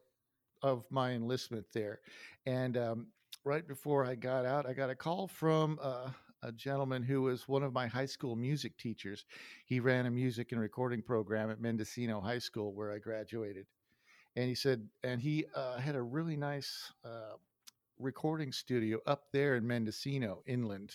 of 0.63 0.85
my 0.89 1.11
enlistment 1.11 1.67
there, 1.73 1.99
and 2.47 2.77
um, 2.77 3.07
right 3.43 3.67
before 3.67 4.05
I 4.05 4.15
got 4.15 4.47
out, 4.47 4.67
I 4.67 4.73
got 4.73 4.89
a 4.89 4.95
call 4.95 5.27
from 5.27 5.81
uh, 5.83 6.11
a 6.43 6.53
gentleman 6.53 7.03
who 7.03 7.23
was 7.23 7.49
one 7.49 7.63
of 7.63 7.73
my 7.73 7.87
high 7.87 8.07
school 8.07 8.37
music 8.37 8.77
teachers. 8.79 9.25
He 9.67 9.81
ran 9.81 10.07
a 10.07 10.11
music 10.11 10.53
and 10.53 10.61
recording 10.61 11.03
program 11.03 11.51
at 11.51 11.61
Mendocino 11.61 12.21
High 12.21 12.39
School 12.39 12.73
where 12.73 12.93
I 12.93 12.99
graduated, 12.99 13.67
and 14.37 14.49
he 14.49 14.55
said, 14.55 14.89
and 15.03 15.21
he 15.21 15.47
uh, 15.55 15.79
had 15.79 15.97
a 15.97 16.03
really 16.03 16.37
nice 16.37 16.93
uh, 17.05 17.37
recording 17.99 18.53
studio 18.53 18.99
up 19.07 19.25
there 19.33 19.57
in 19.57 19.67
Mendocino, 19.67 20.43
inland 20.47 20.95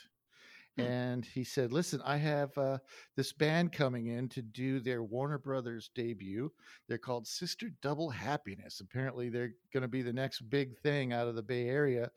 Hmm. 0.77 0.81
and 0.81 1.25
he 1.25 1.43
said, 1.43 1.71
"Listen, 1.71 2.01
I 2.03 2.17
have 2.17 2.57
uh, 2.57 2.79
this 3.15 3.31
band 3.31 3.71
coming 3.71 4.07
in 4.07 4.27
to 4.29 4.41
do 4.41 4.79
their 4.79 5.03
Warner 5.03 5.37
Brothers 5.37 5.89
debut. 5.95 6.51
They're 6.87 6.97
called 6.97 7.27
Sister 7.27 7.69
Double 7.81 8.09
Happiness. 8.09 8.81
Apparently, 8.81 9.29
they're 9.29 9.53
going 9.73 9.83
to 9.83 9.87
be 9.87 10.01
the 10.01 10.13
next 10.13 10.41
big 10.49 10.77
thing 10.79 11.13
out 11.13 11.27
of 11.27 11.35
the 11.35 11.43
Bay 11.43 11.69
Area." 11.69 12.11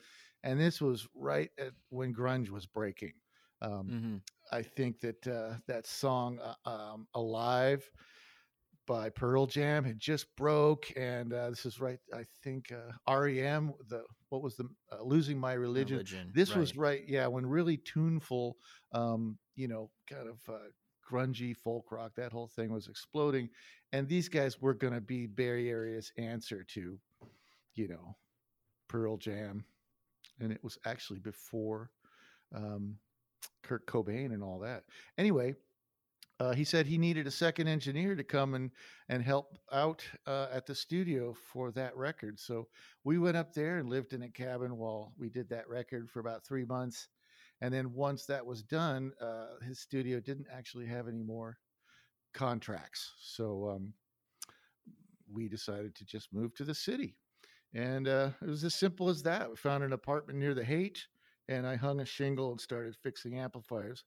And 0.45 0.61
this 0.61 0.81
was 0.81 1.07
right 1.15 1.51
at 1.59 1.73
when 1.91 2.15
grunge 2.15 2.51
was 2.51 2.67
breaking. 2.67 3.13
Um, 3.61 3.89
hmm 3.89 4.17
I 4.51 4.63
think 4.63 5.01
that 5.01 5.27
uh, 5.27 5.59
that 5.67 5.87
song 5.87 6.39
uh, 6.39 6.71
um, 6.71 7.07
"Alive" 7.15 7.89
by 8.87 9.11
Pearl 9.11 9.47
Jam 9.47 9.85
had 9.85 10.01
just 10.01 10.35
broke, 10.37 10.91
and 10.97 11.35
uh, 11.35 11.51
this 11.51 11.67
is 11.67 11.79
right. 11.79 11.99
I 12.15 12.25
think 12.43 12.73
uh, 12.73 13.15
REM, 13.21 13.75
the 13.89 14.05
what 14.31 14.43
was 14.43 14.57
the 14.57 14.67
uh, 14.91 15.03
"Losing 15.03 15.39
My 15.39 15.53
Religion." 15.53 15.99
Religion. 15.99 16.31
This 16.35 16.51
right. 16.51 16.59
was 16.59 16.77
right, 16.77 17.03
yeah, 17.07 17.27
when 17.27 17.45
really 17.45 17.77
tuneful, 17.77 18.57
um, 18.93 19.39
you 19.55 19.69
know, 19.69 19.91
kind 20.09 20.29
of 20.29 20.41
uh, 20.49 20.59
grungy 21.09 21.55
folk 21.55 21.93
rock. 21.93 22.13
That 22.17 22.33
whole 22.33 22.49
thing 22.49 22.73
was 22.73 22.89
exploding, 22.89 23.51
and 23.93 24.09
these 24.09 24.29
guys 24.29 24.61
were 24.61 24.75
going 24.75 24.95
to 24.95 25.03
be 25.03 25.27
Bay 25.27 25.69
Area's 25.69 26.11
answer 26.17 26.65
to, 26.75 26.99
you 27.75 27.89
know, 27.89 28.17
Pearl 28.89 29.19
Jam, 29.19 29.65
and 30.41 30.53
it 30.53 30.63
was 30.63 30.79
actually 30.85 31.21
before. 31.21 31.91
Um, 32.55 32.97
Kurt 33.63 33.87
Cobain 33.87 34.33
and 34.33 34.43
all 34.43 34.61
that. 34.61 34.85
Anyway, 35.19 35.55
uh, 36.41 36.55
he 36.55 36.65
said 36.65 36.87
he 36.87 36.99
needed 36.99 37.27
a 37.27 37.31
second 37.31 37.69
engineer 37.69 38.15
to 38.15 38.25
come 38.25 38.55
and 38.55 38.71
and 39.09 39.23
help 39.23 39.59
out 39.73 40.05
uh, 40.27 40.47
at 40.53 40.67
the 40.67 40.75
studio 40.75 41.35
for 41.53 41.71
that 41.73 41.97
record. 41.97 42.39
So 42.39 42.69
we 43.05 43.19
went 43.19 43.37
up 43.37 43.53
there 43.53 43.79
and 43.79 43.89
lived 43.89 44.13
in 44.13 44.23
a 44.23 44.29
cabin 44.29 44.77
while 44.77 45.13
we 45.19 45.29
did 45.29 45.49
that 45.51 45.69
record 45.69 46.09
for 46.11 46.21
about 46.21 46.45
three 46.45 46.65
months. 46.65 47.09
And 47.61 47.75
then 47.75 47.93
once 47.93 48.25
that 48.27 48.47
was 48.47 48.63
done, 48.63 49.13
uh, 49.21 49.65
his 49.67 49.81
studio 49.81 50.21
didn't 50.21 50.47
actually 50.53 50.87
have 50.87 51.09
any 51.09 51.25
more 51.25 51.59
contracts. 52.33 53.15
So 53.21 53.69
um, 53.69 53.93
we 55.31 55.49
decided 55.49 55.97
to 55.97 56.05
just 56.05 56.33
move 56.33 56.55
to 56.55 56.65
the 56.65 56.75
city. 56.75 57.17
And 57.75 58.09
uh, 58.09 58.31
it 58.41 58.49
was 58.49 58.65
as 58.65 58.75
simple 58.75 59.09
as 59.09 59.23
that. 59.25 59.51
We 59.51 59.57
found 59.57 59.85
an 59.85 59.93
apartment 59.93 60.39
near 60.39 60.55
the 60.55 60.65
Haight, 60.65 61.07
and 61.49 61.67
I 61.67 61.77
hung 61.77 62.01
a 62.01 62.05
shingle 62.05 62.51
and 62.51 62.61
started 62.61 62.97
fixing 63.03 63.39
amplifiers. 63.39 64.05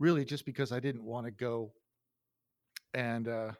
Really, 0.00 0.24
just 0.24 0.44
because 0.44 0.72
I 0.72 0.80
didn't 0.80 1.04
want 1.04 1.26
to 1.26 1.30
go 1.30 1.72
and 2.94 3.28
uh, 3.28 3.52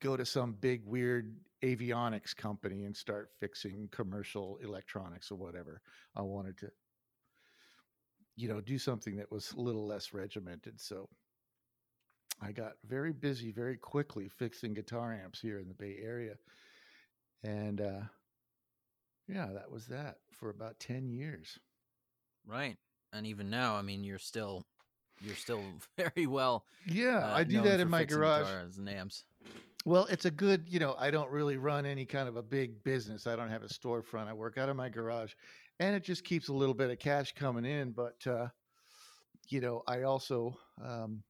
go 0.00 0.16
to 0.16 0.24
some 0.24 0.52
big 0.52 0.82
weird 0.84 1.36
avionics 1.62 2.34
company 2.34 2.84
and 2.84 2.96
start 2.96 3.30
fixing 3.40 3.88
commercial 3.90 4.58
electronics 4.62 5.30
or 5.30 5.36
whatever. 5.36 5.80
I 6.16 6.22
wanted 6.22 6.58
to, 6.58 6.70
you 8.36 8.48
know, 8.48 8.60
do 8.60 8.78
something 8.78 9.16
that 9.16 9.30
was 9.30 9.52
a 9.52 9.60
little 9.60 9.86
less 9.86 10.12
regimented. 10.12 10.80
So 10.80 11.08
I 12.40 12.52
got 12.52 12.72
very 12.86 13.12
busy 13.12 13.52
very 13.52 13.76
quickly 13.76 14.28
fixing 14.28 14.74
guitar 14.74 15.14
amps 15.14 15.40
here 15.40 15.58
in 15.58 15.68
the 15.68 15.74
Bay 15.74 15.98
Area. 16.02 16.34
And 17.44 17.80
uh, 17.80 18.00
yeah, 19.28 19.48
that 19.54 19.70
was 19.70 19.86
that 19.86 20.16
for 20.32 20.50
about 20.50 20.80
10 20.80 21.08
years. 21.08 21.58
Right. 22.46 22.76
And 23.12 23.26
even 23.26 23.50
now, 23.50 23.76
I 23.76 23.82
mean, 23.82 24.02
you're 24.02 24.18
still 24.18 24.66
you're 25.20 25.36
still 25.36 25.62
very 25.96 26.26
well. 26.26 26.64
Yeah, 26.86 27.18
uh, 27.18 27.36
I 27.36 27.44
do 27.44 27.62
that 27.62 27.80
in 27.80 27.88
my 27.88 28.04
garage. 28.04 28.48
amps. 28.88 29.24
Well, 29.86 30.06
it's 30.06 30.24
a 30.24 30.30
good, 30.30 30.64
you 30.66 30.78
know, 30.78 30.96
I 30.98 31.10
don't 31.10 31.30
really 31.30 31.58
run 31.58 31.84
any 31.84 32.06
kind 32.06 32.26
of 32.26 32.36
a 32.36 32.42
big 32.42 32.82
business. 32.84 33.26
I 33.26 33.36
don't 33.36 33.50
have 33.50 33.62
a 33.62 33.68
storefront. 33.68 34.28
I 34.28 34.32
work 34.32 34.56
out 34.56 34.70
of 34.70 34.76
my 34.76 34.88
garage 34.88 35.34
and 35.78 35.94
it 35.94 36.02
just 36.02 36.24
keeps 36.24 36.48
a 36.48 36.54
little 36.54 36.74
bit 36.74 36.90
of 36.90 36.98
cash 36.98 37.34
coming 37.34 37.66
in. 37.66 37.90
But, 37.90 38.26
uh, 38.26 38.48
you 39.50 39.60
know, 39.60 39.82
I 39.86 40.02
also, 40.02 40.56
um, 40.82 41.22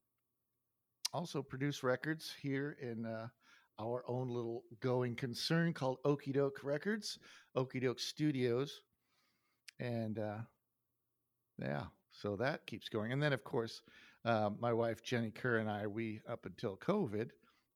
also 1.12 1.42
produce 1.42 1.82
records 1.82 2.32
here 2.40 2.76
in 2.80 3.04
uh, 3.06 3.26
our 3.80 4.04
own 4.08 4.28
little 4.28 4.64
going 4.80 5.16
concern 5.16 5.72
called 5.72 5.98
Okie 6.04 6.32
Doke 6.34 6.62
Records, 6.62 7.18
Okie 7.56 7.82
Doke 7.82 8.00
Studios. 8.00 8.82
And, 9.78 10.18
uh, 10.18 10.38
yeah, 11.58 11.84
so 12.10 12.36
that 12.36 12.66
keeps 12.66 12.88
going. 12.88 13.12
And 13.12 13.22
then, 13.22 13.32
of 13.32 13.44
course, 13.44 13.82
uh, 14.24 14.50
my 14.58 14.72
wife 14.72 15.02
Jenny 15.02 15.30
Kerr 15.30 15.58
and 15.58 15.70
I, 15.70 15.86
we 15.86 16.20
up 16.28 16.46
until 16.46 16.76
COVID, 16.76 17.30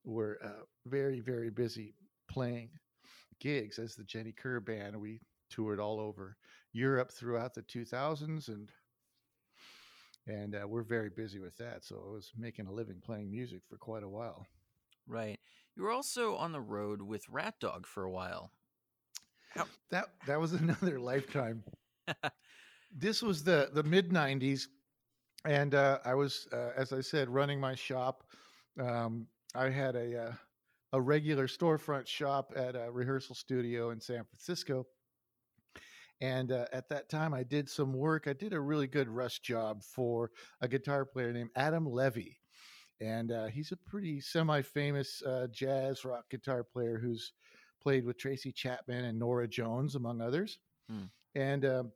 were 0.04 0.38
uh, 0.42 0.64
very, 0.86 1.20
very 1.20 1.50
busy 1.50 1.94
playing 2.28 2.70
gigs 3.40 3.78
as 3.78 3.94
the 3.94 4.04
Jenny 4.04 4.32
Kerr 4.32 4.60
band. 4.60 5.00
We 5.00 5.20
toured 5.50 5.80
all 5.80 6.00
over 6.00 6.36
Europe 6.72 7.12
throughout 7.12 7.54
the 7.54 7.62
2000s, 7.62 8.48
and 8.48 8.70
and 10.26 10.54
uh, 10.54 10.66
we're 10.68 10.82
very 10.82 11.08
busy 11.08 11.38
with 11.38 11.56
that. 11.56 11.84
So 11.84 12.02
I 12.06 12.12
was 12.12 12.32
making 12.36 12.66
a 12.66 12.72
living 12.72 13.00
playing 13.00 13.30
music 13.30 13.62
for 13.68 13.76
quite 13.78 14.02
a 14.02 14.08
while. 14.08 14.46
Right. 15.06 15.38
You 15.78 15.84
were 15.84 15.92
also 15.92 16.34
on 16.34 16.50
the 16.50 16.60
road 16.60 17.00
with 17.00 17.28
Rat 17.28 17.54
Dog 17.60 17.86
for 17.86 18.02
a 18.02 18.10
while. 18.10 18.50
That 19.92 20.08
that 20.26 20.40
was 20.40 20.52
another 20.60 20.98
lifetime. 20.98 21.62
this 22.92 23.22
was 23.22 23.44
the 23.44 23.70
the 23.72 23.84
mid 23.84 24.10
'90s, 24.10 24.66
and 25.44 25.76
uh, 25.76 26.00
I 26.04 26.14
was, 26.14 26.48
uh, 26.52 26.70
as 26.76 26.92
I 26.92 27.00
said, 27.00 27.28
running 27.30 27.60
my 27.60 27.76
shop. 27.76 28.24
Um, 28.80 29.28
I 29.54 29.70
had 29.70 29.94
a 29.94 30.20
uh, 30.20 30.32
a 30.94 31.00
regular 31.00 31.46
storefront 31.46 32.08
shop 32.08 32.52
at 32.56 32.74
a 32.74 32.90
rehearsal 32.90 33.36
studio 33.36 33.90
in 33.90 34.00
San 34.00 34.24
Francisco, 34.24 34.84
and 36.20 36.50
uh, 36.50 36.66
at 36.72 36.88
that 36.88 37.08
time, 37.08 37.32
I 37.32 37.44
did 37.44 37.70
some 37.70 37.92
work. 37.92 38.26
I 38.26 38.32
did 38.32 38.52
a 38.52 38.60
really 38.60 38.88
good 38.88 39.08
rush 39.08 39.38
job 39.38 39.84
for 39.84 40.32
a 40.60 40.66
guitar 40.66 41.04
player 41.04 41.32
named 41.32 41.50
Adam 41.54 41.86
Levy, 41.86 42.37
and 43.00 43.32
uh, 43.32 43.46
he's 43.46 43.72
a 43.72 43.76
pretty 43.76 44.20
semi-famous 44.20 45.22
uh, 45.22 45.46
jazz 45.50 46.04
rock 46.04 46.24
guitar 46.30 46.64
player 46.64 46.98
who's 46.98 47.32
played 47.80 48.04
with 48.04 48.18
Tracy 48.18 48.52
Chapman 48.52 49.04
and 49.04 49.18
Norah 49.18 49.48
Jones, 49.48 49.94
among 49.94 50.20
others. 50.20 50.58
Hmm. 50.90 51.04
And 51.34 51.64
um, 51.64 51.92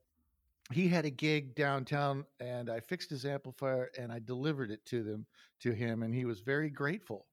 he 0.71 0.89
had 0.89 1.05
a 1.05 1.11
gig 1.11 1.55
downtown, 1.55 2.25
and 2.41 2.71
I 2.71 2.81
fixed 2.81 3.11
his 3.11 3.27
amplifier 3.27 3.91
and 3.99 4.13
I 4.13 4.21
delivered 4.21 4.71
it 4.71 4.85
to 4.87 5.03
them 5.03 5.27
to 5.61 5.73
him, 5.73 6.03
and 6.03 6.15
he 6.15 6.25
was 6.25 6.41
very 6.41 6.71
grateful. 6.71 7.27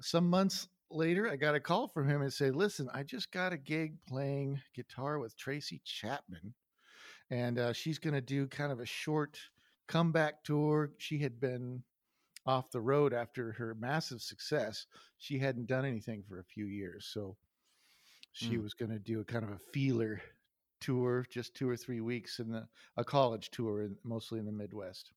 Some 0.00 0.30
months 0.30 0.68
later, 0.90 1.28
I 1.28 1.36
got 1.36 1.56
a 1.56 1.60
call 1.60 1.88
from 1.88 2.08
him 2.08 2.22
and 2.22 2.32
said, 2.32 2.54
"Listen, 2.54 2.88
I 2.94 3.02
just 3.02 3.32
got 3.32 3.52
a 3.52 3.58
gig 3.58 3.96
playing 4.06 4.60
guitar 4.74 5.18
with 5.18 5.36
Tracy 5.36 5.80
Chapman, 5.84 6.54
and 7.30 7.58
uh, 7.58 7.72
she's 7.72 7.98
going 7.98 8.14
to 8.14 8.20
do 8.20 8.46
kind 8.46 8.70
of 8.70 8.80
a 8.80 8.86
short 8.86 9.38
comeback 9.88 10.44
tour. 10.44 10.92
She 10.98 11.18
had 11.18 11.40
been 11.40 11.82
off 12.48 12.72
the 12.72 12.82
road 12.82 13.14
after 13.14 13.52
her 13.52 13.76
massive 13.76 14.22
success. 14.22 14.86
She 15.18 15.38
hadn't 15.38 15.66
done 15.68 15.86
anything 15.86 16.24
for 16.24 16.40
a 16.40 16.44
few 16.44 16.66
years, 16.66 17.06
so 17.06 17.38
she 18.32 18.56
Mm. 18.56 18.62
was 18.62 18.74
going 18.74 18.90
to 18.90 18.98
do 18.98 19.20
a 19.20 19.24
kind 19.24 19.44
of 19.44 19.50
a 19.52 19.58
feeler 19.58 20.22
tour, 20.80 21.26
just 21.30 21.54
two 21.54 21.68
or 21.68 21.76
three 21.76 22.00
weeks 22.00 22.40
in 22.40 22.50
the 22.50 22.68
a 22.96 23.04
college 23.04 23.50
tour, 23.50 23.82
in, 23.82 23.98
mostly 24.04 24.38
in 24.38 24.46
the 24.46 24.52
Midwest. 24.52 25.12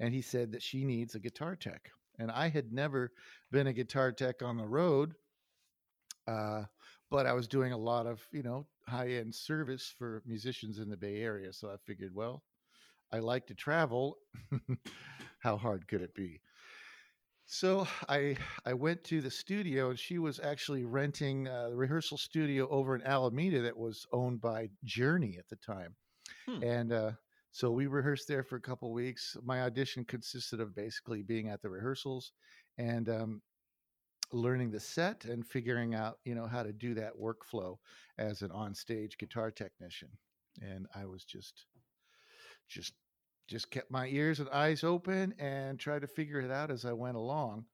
And 0.00 0.12
he 0.14 0.20
said 0.22 0.50
that 0.52 0.62
she 0.62 0.84
needs 0.84 1.14
a 1.14 1.20
guitar 1.20 1.54
tech, 1.54 1.92
and 2.18 2.30
I 2.32 2.48
had 2.48 2.72
never 2.72 3.14
been 3.52 3.68
a 3.68 3.72
guitar 3.72 4.10
tech 4.12 4.42
on 4.42 4.56
the 4.56 4.66
road, 4.66 5.14
uh, 6.26 6.64
but 7.10 7.26
I 7.26 7.32
was 7.32 7.48
doing 7.48 7.72
a 7.72 7.78
lot 7.78 8.06
of 8.06 8.26
you 8.32 8.42
know 8.42 8.68
high 8.86 9.10
end 9.10 9.34
service 9.34 9.88
for 9.90 10.22
musicians 10.26 10.78
in 10.78 10.88
the 10.90 10.96
Bay 10.96 11.20
Area. 11.20 11.52
So 11.52 11.70
I 11.70 11.76
figured, 11.76 12.14
well, 12.14 12.44
I 13.12 13.20
like 13.20 13.46
to 13.48 13.54
travel. 13.54 14.18
How 15.40 15.56
hard 15.58 15.88
could 15.88 16.02
it 16.02 16.14
be? 16.14 16.42
So 17.46 17.86
I 18.08 18.36
I 18.64 18.74
went 18.74 19.04
to 19.04 19.20
the 19.20 19.30
studio, 19.30 19.90
and 19.90 19.98
she 19.98 20.18
was 20.18 20.38
actually 20.40 20.84
renting 20.84 21.48
uh, 21.48 21.70
the 21.70 21.76
rehearsal 21.76 22.16
studio 22.16 22.68
over 22.68 22.94
in 22.94 23.02
Alameda 23.02 23.60
that 23.62 23.76
was 23.76 24.06
owned 24.12 24.40
by 24.40 24.70
Journey 24.84 25.36
at 25.36 25.48
the 25.48 25.56
time, 25.56 25.96
Hmm. 26.46 26.62
and 26.62 26.92
uh, 26.92 27.12
so 27.52 27.72
we 27.72 27.86
rehearsed 27.88 28.28
there 28.28 28.44
for 28.44 28.56
a 28.56 28.62
couple 28.62 28.92
weeks. 28.92 29.36
My 29.42 29.62
audition 29.62 30.04
consisted 30.06 30.60
of 30.60 30.74
basically 30.74 31.22
being 31.22 31.48
at 31.48 31.62
the 31.62 31.70
rehearsals 31.70 32.32
and 32.78 33.08
um, 33.08 33.42
learning 34.32 34.70
the 34.72 34.80
set 34.80 35.24
and 35.26 35.46
figuring 35.46 35.94
out 35.94 36.20
you 36.24 36.34
know 36.34 36.46
how 36.48 36.62
to 36.64 36.72
do 36.72 36.94
that 36.94 37.14
workflow 37.14 37.78
as 38.18 38.42
an 38.42 38.50
onstage 38.50 39.18
guitar 39.18 39.50
technician. 39.52 40.18
And 40.62 40.86
I 40.94 41.06
was 41.06 41.24
just 41.24 41.66
just 42.68 42.94
just 43.50 43.70
kept 43.70 43.90
my 43.90 44.06
ears 44.06 44.38
and 44.38 44.48
eyes 44.50 44.84
open 44.84 45.34
and 45.38 45.78
tried 45.78 46.02
to 46.02 46.06
figure 46.06 46.40
it 46.40 46.52
out 46.52 46.70
as 46.70 46.84
I 46.84 46.92
went 46.92 47.16
along. 47.16 47.64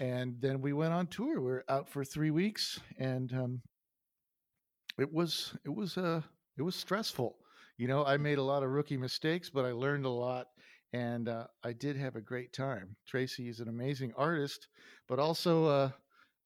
And 0.00 0.40
then 0.40 0.62
we 0.62 0.72
went 0.72 0.94
on 0.94 1.06
tour. 1.06 1.38
We 1.40 1.46
were 1.46 1.64
out 1.68 1.90
for 1.90 2.02
three 2.02 2.30
weeks, 2.30 2.80
and 2.98 3.30
um, 3.34 3.62
it 4.98 5.12
was 5.12 5.54
it 5.66 5.74
was 5.74 5.98
uh, 5.98 6.22
it 6.56 6.62
was 6.62 6.74
stressful. 6.74 7.36
You 7.76 7.88
know, 7.88 8.02
I 8.04 8.16
made 8.16 8.38
a 8.38 8.42
lot 8.42 8.62
of 8.62 8.70
rookie 8.70 8.96
mistakes, 8.96 9.50
but 9.50 9.66
I 9.66 9.72
learned 9.72 10.06
a 10.06 10.10
lot, 10.10 10.46
and 10.94 11.28
uh, 11.28 11.46
I 11.62 11.74
did 11.74 11.96
have 11.96 12.16
a 12.16 12.22
great 12.22 12.54
time. 12.54 12.96
Tracy 13.06 13.48
is 13.48 13.60
an 13.60 13.68
amazing 13.68 14.14
artist, 14.16 14.68
but 15.08 15.18
also 15.18 15.68
a, 15.68 15.94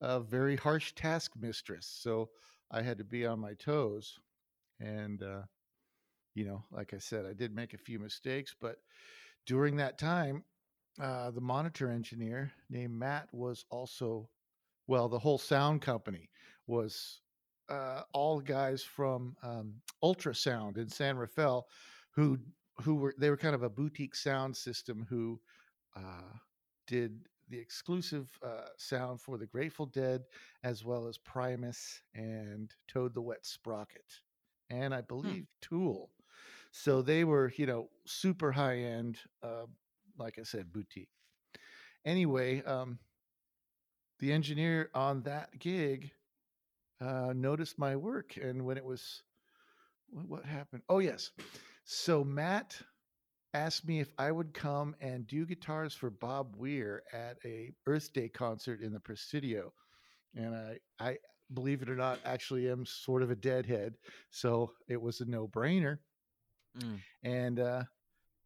a 0.01 0.19
very 0.19 0.57
harsh 0.57 0.93
task 0.93 1.31
mistress. 1.39 1.87
So 2.01 2.29
I 2.71 2.81
had 2.81 2.97
to 2.97 3.05
be 3.05 3.25
on 3.25 3.39
my 3.39 3.53
toes, 3.53 4.19
and 4.81 5.23
uh, 5.23 5.43
you 6.37 6.45
know, 6.45 6.63
like 6.71 6.93
I 6.93 6.99
said, 6.99 7.25
I 7.25 7.33
did 7.33 7.55
make 7.55 7.73
a 7.73 7.79
few 7.79 7.99
mistakes, 7.99 8.55
but 8.59 8.77
during 9.45 9.77
that 9.77 9.97
time, 9.97 10.43
uh, 11.01 11.31
the 11.31 11.41
monitor 11.41 11.89
engineer 11.91 12.51
named 12.69 12.93
Matt 12.93 13.29
was 13.33 13.65
also, 13.69 14.29
well, 14.87 15.09
the 15.09 15.19
whole 15.19 15.39
sound 15.39 15.81
company 15.81 16.29
was 16.67 17.21
uh, 17.69 18.03
all 18.13 18.39
guys 18.41 18.83
from 18.83 19.35
um, 19.43 19.75
Ultrasound 20.03 20.77
in 20.77 20.89
San 20.89 21.17
Rafael, 21.17 21.67
who 22.11 22.39
who 22.83 22.95
were 22.95 23.15
they 23.19 23.29
were 23.29 23.37
kind 23.37 23.55
of 23.55 23.63
a 23.63 23.69
boutique 23.69 24.15
sound 24.15 24.55
system 24.57 25.05
who 25.09 25.39
uh, 25.95 26.33
did 26.87 27.27
the 27.49 27.59
exclusive 27.59 28.29
uh, 28.43 28.67
sound 28.77 29.21
for 29.21 29.37
the 29.37 29.47
Grateful 29.47 29.85
Dead, 29.87 30.23
as 30.63 30.85
well 30.85 31.07
as 31.07 31.17
Primus 31.17 32.01
and 32.15 32.73
Toad 32.87 33.13
the 33.13 33.21
Wet 33.21 33.45
Sprocket, 33.45 34.21
and 34.69 34.93
I 34.93 35.01
Hmm. 35.21 35.33
believe 35.33 35.47
Tool. 35.61 36.11
So 36.79 37.01
they 37.01 37.23
were, 37.23 37.51
you 37.57 37.65
know, 37.65 37.89
super 38.05 38.51
high 38.51 38.77
end, 38.77 39.17
uh, 39.41 39.65
like 40.19 40.37
I 40.37 40.43
said, 40.43 40.71
boutique. 40.71 41.09
Anyway, 42.05 42.61
um, 42.65 42.99
the 44.19 44.31
engineer 44.31 44.91
on 44.93 45.23
that 45.23 45.57
gig 45.57 46.11
uh, 47.01 47.33
noticed 47.35 47.79
my 47.79 47.95
work, 47.95 48.37
and 48.37 48.63
when 48.63 48.77
it 48.77 48.85
was, 48.85 49.23
what, 50.09 50.27
what 50.27 50.45
happened? 50.45 50.83
Oh 50.87 50.99
yes, 50.99 51.31
so 51.83 52.23
Matt 52.23 52.79
asked 53.55 53.87
me 53.87 53.99
if 53.99 54.11
I 54.19 54.31
would 54.31 54.53
come 54.53 54.95
and 55.01 55.25
do 55.25 55.47
guitars 55.47 55.95
for 55.95 56.11
Bob 56.11 56.55
Weir 56.57 57.01
at 57.11 57.37
a 57.43 57.71
Earth 57.87 58.13
Day 58.13 58.29
concert 58.29 58.81
in 58.81 58.93
the 58.93 58.99
Presidio, 58.99 59.73
and 60.35 60.55
I, 60.55 60.77
I 60.99 61.17
believe 61.55 61.81
it 61.81 61.89
or 61.89 61.95
not, 61.95 62.19
actually 62.23 62.69
am 62.69 62.85
sort 62.85 63.23
of 63.23 63.31
a 63.31 63.35
deadhead, 63.35 63.95
so 64.29 64.73
it 64.87 65.01
was 65.01 65.21
a 65.21 65.25
no 65.25 65.47
brainer 65.47 65.97
Mm. 66.79 66.99
and 67.23 67.59
uh, 67.59 67.83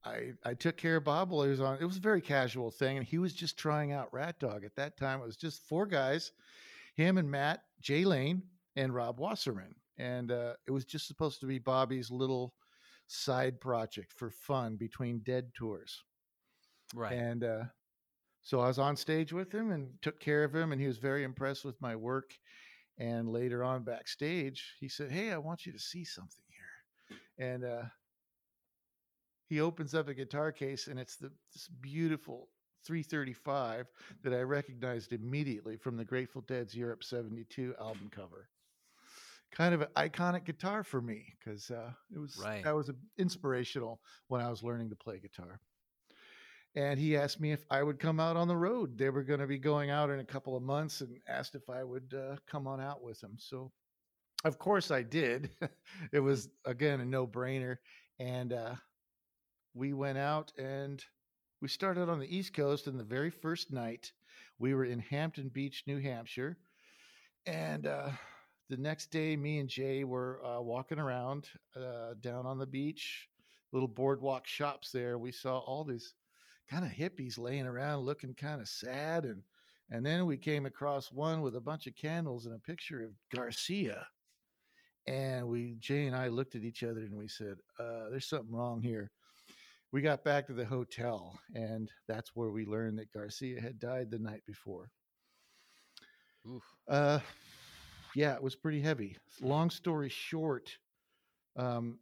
I 0.03 0.31
I 0.43 0.53
took 0.53 0.77
care 0.77 0.97
of 0.97 1.03
Bob 1.03 1.29
while 1.29 1.43
he 1.43 1.49
was 1.49 1.61
on. 1.61 1.77
It 1.79 1.85
was 1.85 1.97
a 1.97 2.01
very 2.01 2.21
casual 2.21 2.71
thing, 2.71 2.97
and 2.97 3.05
he 3.05 3.17
was 3.17 3.33
just 3.33 3.57
trying 3.57 3.91
out 3.91 4.13
Rat 4.13 4.39
Dog 4.39 4.63
at 4.65 4.75
that 4.75 4.97
time. 4.97 5.21
It 5.21 5.25
was 5.25 5.37
just 5.37 5.67
four 5.67 5.85
guys, 5.85 6.31
him 6.95 7.17
and 7.17 7.29
Matt, 7.29 7.63
Jay 7.81 8.05
Lane, 8.05 8.43
and 8.75 8.93
Rob 8.93 9.19
Wasserman, 9.19 9.75
and 9.97 10.31
uh, 10.31 10.53
it 10.67 10.71
was 10.71 10.85
just 10.85 11.07
supposed 11.07 11.39
to 11.41 11.45
be 11.45 11.59
Bobby's 11.59 12.09
little 12.09 12.53
side 13.07 13.59
project 13.59 14.13
for 14.13 14.29
fun 14.31 14.75
between 14.77 15.19
Dead 15.19 15.51
tours. 15.53 16.03
Right. 16.95 17.13
And 17.13 17.43
uh, 17.43 17.63
so 18.41 18.59
I 18.59 18.67
was 18.67 18.79
on 18.79 18.95
stage 18.95 19.33
with 19.33 19.51
him 19.53 19.71
and 19.71 19.89
took 20.01 20.19
care 20.19 20.43
of 20.43 20.55
him, 20.55 20.71
and 20.71 20.81
he 20.81 20.87
was 20.87 20.97
very 20.97 21.23
impressed 21.23 21.63
with 21.65 21.79
my 21.81 21.95
work. 21.95 22.31
And 22.97 23.29
later 23.29 23.63
on 23.63 23.83
backstage, 23.83 24.75
he 24.79 24.87
said, 24.87 25.11
"Hey, 25.11 25.31
I 25.31 25.37
want 25.37 25.65
you 25.65 25.71
to 25.71 25.79
see 25.79 26.03
something 26.03 26.45
here." 26.49 27.47
And 27.47 27.63
uh, 27.63 27.83
he 29.51 29.61
opens 29.61 29.93
up 29.93 30.07
a 30.07 30.13
guitar 30.13 30.51
case, 30.51 30.87
and 30.87 30.99
it's 30.99 31.17
the 31.17 31.31
this 31.53 31.67
beautiful 31.81 32.49
335 32.85 33.87
that 34.23 34.33
I 34.33 34.41
recognized 34.41 35.13
immediately 35.13 35.77
from 35.77 35.97
the 35.97 36.05
Grateful 36.05 36.41
Dead's 36.41 36.73
Europe 36.73 37.03
'72 37.03 37.75
album 37.79 38.09
cover. 38.09 38.49
Kind 39.51 39.73
of 39.73 39.81
an 39.81 39.89
iconic 39.97 40.45
guitar 40.45 40.83
for 40.83 41.01
me 41.01 41.35
because 41.37 41.69
uh, 41.69 41.91
it 42.15 42.17
was 42.17 42.37
Right. 42.41 42.63
that 42.63 42.73
was 42.73 42.87
a, 42.89 42.95
inspirational 43.17 43.99
when 44.29 44.41
I 44.41 44.49
was 44.49 44.63
learning 44.63 44.89
to 44.91 44.95
play 44.95 45.19
guitar 45.19 45.59
and 46.75 46.97
he 46.99 47.17
asked 47.17 47.39
me 47.41 47.51
if 47.51 47.65
I 47.69 47.83
would 47.83 47.99
come 47.99 48.19
out 48.19 48.37
on 48.37 48.47
the 48.47 48.55
road. 48.55 48.97
They 48.97 49.09
were 49.09 49.23
going 49.23 49.41
to 49.41 49.47
be 49.47 49.57
going 49.57 49.89
out 49.89 50.09
in 50.09 50.19
a 50.19 50.25
couple 50.25 50.55
of 50.55 50.63
months 50.63 51.01
and 51.01 51.17
asked 51.27 51.55
if 51.55 51.69
I 51.69 51.83
would 51.83 52.13
uh, 52.17 52.37
come 52.47 52.67
on 52.67 52.79
out 52.79 53.03
with 53.03 53.19
them. 53.19 53.35
So, 53.37 53.71
of 54.45 54.57
course, 54.57 54.89
I 54.89 55.03
did. 55.03 55.49
it 56.13 56.19
was, 56.21 56.49
again, 56.65 57.01
a 57.01 57.05
no 57.05 57.27
brainer. 57.27 57.77
And 58.19 58.53
uh, 58.53 58.75
we 59.73 59.93
went 59.93 60.17
out 60.17 60.51
and 60.57 61.03
we 61.61 61.67
started 61.67 62.09
on 62.09 62.19
the 62.19 62.35
East 62.35 62.53
Coast. 62.53 62.87
And 62.87 62.99
the 62.99 63.03
very 63.03 63.29
first 63.29 63.71
night, 63.71 64.11
we 64.59 64.73
were 64.73 64.85
in 64.85 64.99
Hampton 64.99 65.49
Beach, 65.49 65.83
New 65.87 65.99
Hampshire. 65.99 66.57
And 67.45 67.87
uh, 67.87 68.09
the 68.69 68.77
next 68.77 69.11
day, 69.11 69.35
me 69.35 69.59
and 69.59 69.69
Jay 69.69 70.03
were 70.03 70.41
uh, 70.45 70.61
walking 70.61 70.99
around 70.99 71.49
uh, 71.75 72.13
down 72.21 72.45
on 72.45 72.57
the 72.57 72.65
beach, 72.65 73.27
little 73.71 73.87
boardwalk 73.87 74.47
shops 74.47 74.91
there. 74.91 75.17
We 75.17 75.31
saw 75.31 75.59
all 75.59 75.83
these 75.83 76.13
kind 76.71 76.85
of 76.85 76.91
hippies 76.91 77.37
laying 77.37 77.67
around 77.67 78.05
looking 78.05 78.33
kind 78.33 78.61
of 78.61 78.67
sad 78.67 79.25
and 79.25 79.43
and 79.93 80.05
then 80.05 80.25
we 80.25 80.37
came 80.37 80.65
across 80.65 81.11
one 81.11 81.41
with 81.41 81.57
a 81.57 81.61
bunch 81.61 81.85
of 81.85 81.93
candles 81.97 82.45
and 82.45 82.55
a 82.55 82.59
picture 82.59 83.03
of 83.03 83.11
Garcia 83.35 84.07
and 85.05 85.45
we 85.45 85.75
Jay 85.79 86.05
and 86.05 86.15
I 86.15 86.29
looked 86.29 86.55
at 86.55 86.63
each 86.63 86.83
other 86.83 87.01
and 87.01 87.13
we 87.13 87.27
said 87.27 87.57
uh, 87.77 88.09
there's 88.09 88.29
something 88.29 88.55
wrong 88.55 88.81
here 88.81 89.11
we 89.91 90.01
got 90.01 90.23
back 90.23 90.47
to 90.47 90.53
the 90.53 90.65
hotel 90.65 91.39
and 91.53 91.89
that's 92.07 92.31
where 92.35 92.49
we 92.49 92.65
learned 92.65 92.97
that 92.99 93.11
Garcia 93.11 93.59
had 93.59 93.79
died 93.79 94.09
the 94.09 94.19
night 94.19 94.43
before. 94.45 94.89
Oof. 96.49 96.63
uh 96.87 97.19
yeah 98.15 98.33
it 98.33 98.41
was 98.41 98.55
pretty 98.55 98.81
heavy. 98.81 99.17
Long 99.41 99.69
story 99.69 100.09
short 100.09 100.77
um 101.55 101.99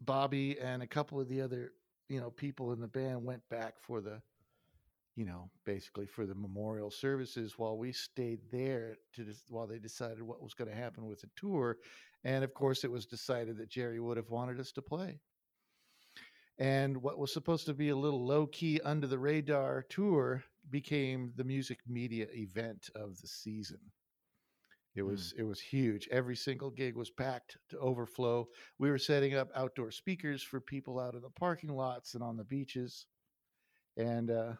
Bobby 0.00 0.58
and 0.60 0.82
a 0.82 0.86
couple 0.86 1.20
of 1.20 1.28
the 1.28 1.40
other 1.40 1.72
you 2.08 2.20
know 2.20 2.30
people 2.30 2.72
in 2.72 2.80
the 2.80 2.88
band 2.88 3.24
went 3.24 3.42
back 3.50 3.74
for 3.80 4.00
the 4.00 4.20
you 5.16 5.24
know 5.24 5.50
basically 5.64 6.06
for 6.06 6.26
the 6.26 6.34
memorial 6.34 6.90
services 6.90 7.54
while 7.58 7.76
we 7.76 7.92
stayed 7.92 8.40
there 8.50 8.96
to 9.14 9.26
while 9.48 9.66
they 9.66 9.78
decided 9.78 10.22
what 10.22 10.42
was 10.42 10.54
going 10.54 10.70
to 10.70 10.76
happen 10.76 11.06
with 11.06 11.20
the 11.20 11.28
tour 11.36 11.76
and 12.24 12.42
of 12.44 12.54
course 12.54 12.84
it 12.84 12.90
was 12.90 13.06
decided 13.06 13.56
that 13.58 13.68
jerry 13.68 14.00
would 14.00 14.16
have 14.16 14.30
wanted 14.30 14.58
us 14.58 14.72
to 14.72 14.80
play 14.82 15.20
and 16.58 17.02
what 17.02 17.18
was 17.18 17.32
supposed 17.32 17.66
to 17.66 17.74
be 17.74 17.88
a 17.90 17.96
little 17.96 18.24
low 18.26 18.46
key 18.46 18.80
under 18.84 19.06
the 19.06 19.18
radar 19.18 19.82
tour 19.88 20.44
became 20.70 21.32
the 21.36 21.44
music 21.44 21.80
media 21.86 22.26
event 22.32 22.90
of 22.94 23.20
the 23.20 23.28
season 23.28 23.80
it 24.94 25.02
Hmm. 25.04 25.10
was 25.10 25.32
it 25.38 25.42
was 25.44 25.60
huge. 25.60 26.08
Every 26.10 26.36
single 26.36 26.70
gig 26.70 26.96
was 26.96 27.10
packed 27.10 27.56
to 27.70 27.78
overflow. 27.78 28.48
We 28.78 28.90
were 28.90 28.98
setting 28.98 29.34
up 29.34 29.48
outdoor 29.54 29.90
speakers 29.90 30.42
for 30.42 30.60
people 30.60 30.98
out 31.00 31.14
in 31.14 31.22
the 31.22 31.30
parking 31.30 31.70
lots 31.70 32.14
and 32.14 32.22
on 32.22 32.36
the 32.36 32.44
beaches, 32.44 33.06
and 33.96 34.30
uh, 34.30 34.54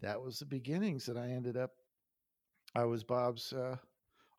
that 0.00 0.20
was 0.22 0.38
the 0.38 0.46
beginnings. 0.46 1.08
And 1.08 1.18
I 1.18 1.30
ended 1.30 1.56
up, 1.56 1.70
I 2.74 2.84
was 2.84 3.04
Bob's 3.04 3.52
uh, 3.52 3.76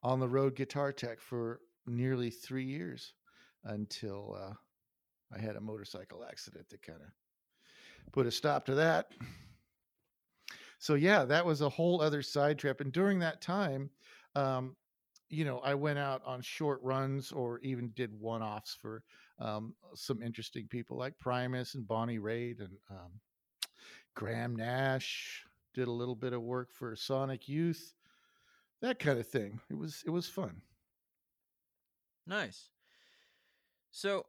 on 0.04 0.19
the 0.19 0.30
road 0.30 0.56
guitar 0.56 0.91
tech 0.91 1.19
for 1.19 1.62
nearly 1.86 2.30
three 2.32 2.65
years 2.65 3.13
until 3.63 4.36
uh, 4.39 4.54
I 5.33 5.39
had 5.39 5.55
a 5.55 5.61
motorcycle 5.61 6.25
accident 6.29 6.69
that 6.69 6.81
kind 6.81 6.99
of 7.01 8.11
put 8.11 8.27
a 8.27 8.31
stop 8.31 8.65
to 8.65 8.75
that. 8.75 9.11
So 10.79 10.95
yeah, 10.95 11.25
that 11.25 11.45
was 11.45 11.61
a 11.61 11.69
whole 11.69 12.01
other 12.01 12.21
side 12.21 12.59
trip. 12.59 12.81
And 12.81 12.91
during 12.91 13.19
that 13.19 13.41
time, 13.41 13.89
um, 14.35 14.75
you 15.29 15.43
know, 15.43 15.59
I 15.59 15.73
went 15.73 15.97
out 15.97 16.21
on 16.25 16.41
short 16.41 16.79
runs 16.83 17.31
or 17.31 17.59
even 17.59 17.91
did 17.95 18.11
one 18.19 18.43
offs 18.43 18.77
for 18.79 19.03
um, 19.39 19.73
some 19.95 20.21
interesting 20.21 20.67
people 20.69 20.97
like 20.97 21.17
Primus 21.17 21.75
and 21.75 21.88
Bonnie 21.88 22.19
Raitt 22.19 22.59
and 22.59 22.77
um, 22.91 23.19
Graham 24.15 24.55
Nash. 24.55 25.43
Did 25.73 25.88
a 25.89 25.91
little 25.91 26.15
bit 26.15 26.31
of 26.31 26.41
work 26.41 26.71
for 26.71 26.95
Sonic 26.95 27.49
Youth, 27.49 27.95
that 28.81 28.97
kind 28.97 29.19
of 29.19 29.27
thing. 29.27 29.59
It 29.69 29.77
was 29.77 30.03
it 30.05 30.09
was 30.09 30.27
fun. 30.27 30.61
Nice. 32.25 32.69
So, 33.91 34.25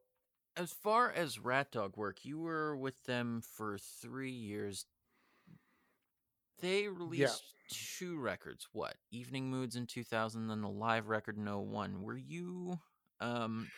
as 0.56 0.72
far 0.72 1.10
as 1.10 1.38
Rat 1.38 1.70
Dog 1.70 1.96
work, 1.96 2.24
you 2.24 2.38
were 2.38 2.76
with 2.76 3.04
them 3.04 3.42
for 3.42 3.78
three 3.78 4.30
years. 4.30 4.86
They 6.60 6.88
released 6.88 7.42
two 7.70 8.18
records. 8.18 8.66
What? 8.72 8.94
Evening 9.10 9.50
Moods 9.50 9.76
in 9.76 9.86
2000, 9.86 10.48
then 10.48 10.62
the 10.62 10.68
live 10.68 11.08
record 11.08 11.36
in 11.36 11.44
01. 11.44 12.02
Were 12.02 12.16
you. 12.16 12.78
Um, 13.20 13.68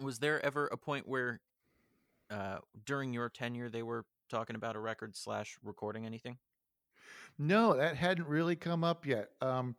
was 0.00 0.18
there 0.18 0.44
ever 0.44 0.66
a 0.66 0.76
point 0.76 1.08
where 1.08 1.40
uh, 2.30 2.58
during 2.84 3.12
your 3.12 3.28
tenure 3.28 3.68
they 3.68 3.82
were 3.82 4.04
talking 4.28 4.56
about 4.56 4.74
a 4.74 4.80
record 4.80 5.16
slash 5.16 5.56
recording 5.62 6.06
anything? 6.06 6.38
No, 7.38 7.76
that 7.76 7.96
hadn't 7.96 8.26
really 8.26 8.56
come 8.56 8.82
up 8.82 9.06
yet. 9.06 9.30
Um, 9.40 9.76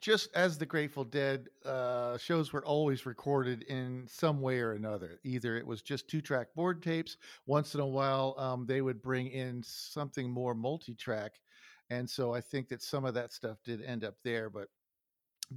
just 0.00 0.28
as 0.34 0.58
the 0.58 0.66
Grateful 0.66 1.04
Dead, 1.04 1.48
uh, 1.64 2.18
shows 2.18 2.52
were 2.52 2.64
always 2.64 3.06
recorded 3.06 3.62
in 3.64 4.06
some 4.08 4.40
way 4.40 4.60
or 4.60 4.72
another. 4.72 5.20
Either 5.24 5.56
it 5.56 5.66
was 5.66 5.82
just 5.82 6.08
two 6.08 6.20
track 6.20 6.48
board 6.54 6.82
tapes. 6.82 7.16
Once 7.46 7.74
in 7.74 7.80
a 7.80 7.86
while, 7.86 8.34
um, 8.38 8.66
they 8.66 8.82
would 8.82 9.00
bring 9.00 9.28
in 9.28 9.62
something 9.64 10.30
more 10.30 10.54
multi 10.54 10.94
track. 10.94 11.40
And 11.88 12.08
so 12.08 12.34
I 12.34 12.40
think 12.40 12.68
that 12.68 12.82
some 12.82 13.04
of 13.04 13.14
that 13.14 13.32
stuff 13.32 13.58
did 13.64 13.82
end 13.82 14.04
up 14.04 14.16
there. 14.22 14.50
But 14.50 14.68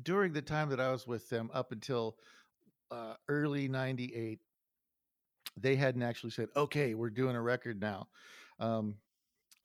during 0.03 0.31
the 0.31 0.41
time 0.41 0.69
that 0.69 0.79
I 0.79 0.91
was 0.91 1.05
with 1.05 1.27
them, 1.29 1.49
up 1.53 1.71
until 1.71 2.15
uh, 2.91 3.15
early 3.27 3.67
98, 3.67 4.39
they 5.57 5.75
hadn't 5.75 6.03
actually 6.03 6.31
said, 6.31 6.47
okay, 6.55 6.93
we're 6.93 7.09
doing 7.09 7.35
a 7.35 7.41
record 7.41 7.81
now. 7.81 8.07
Um, 8.59 8.95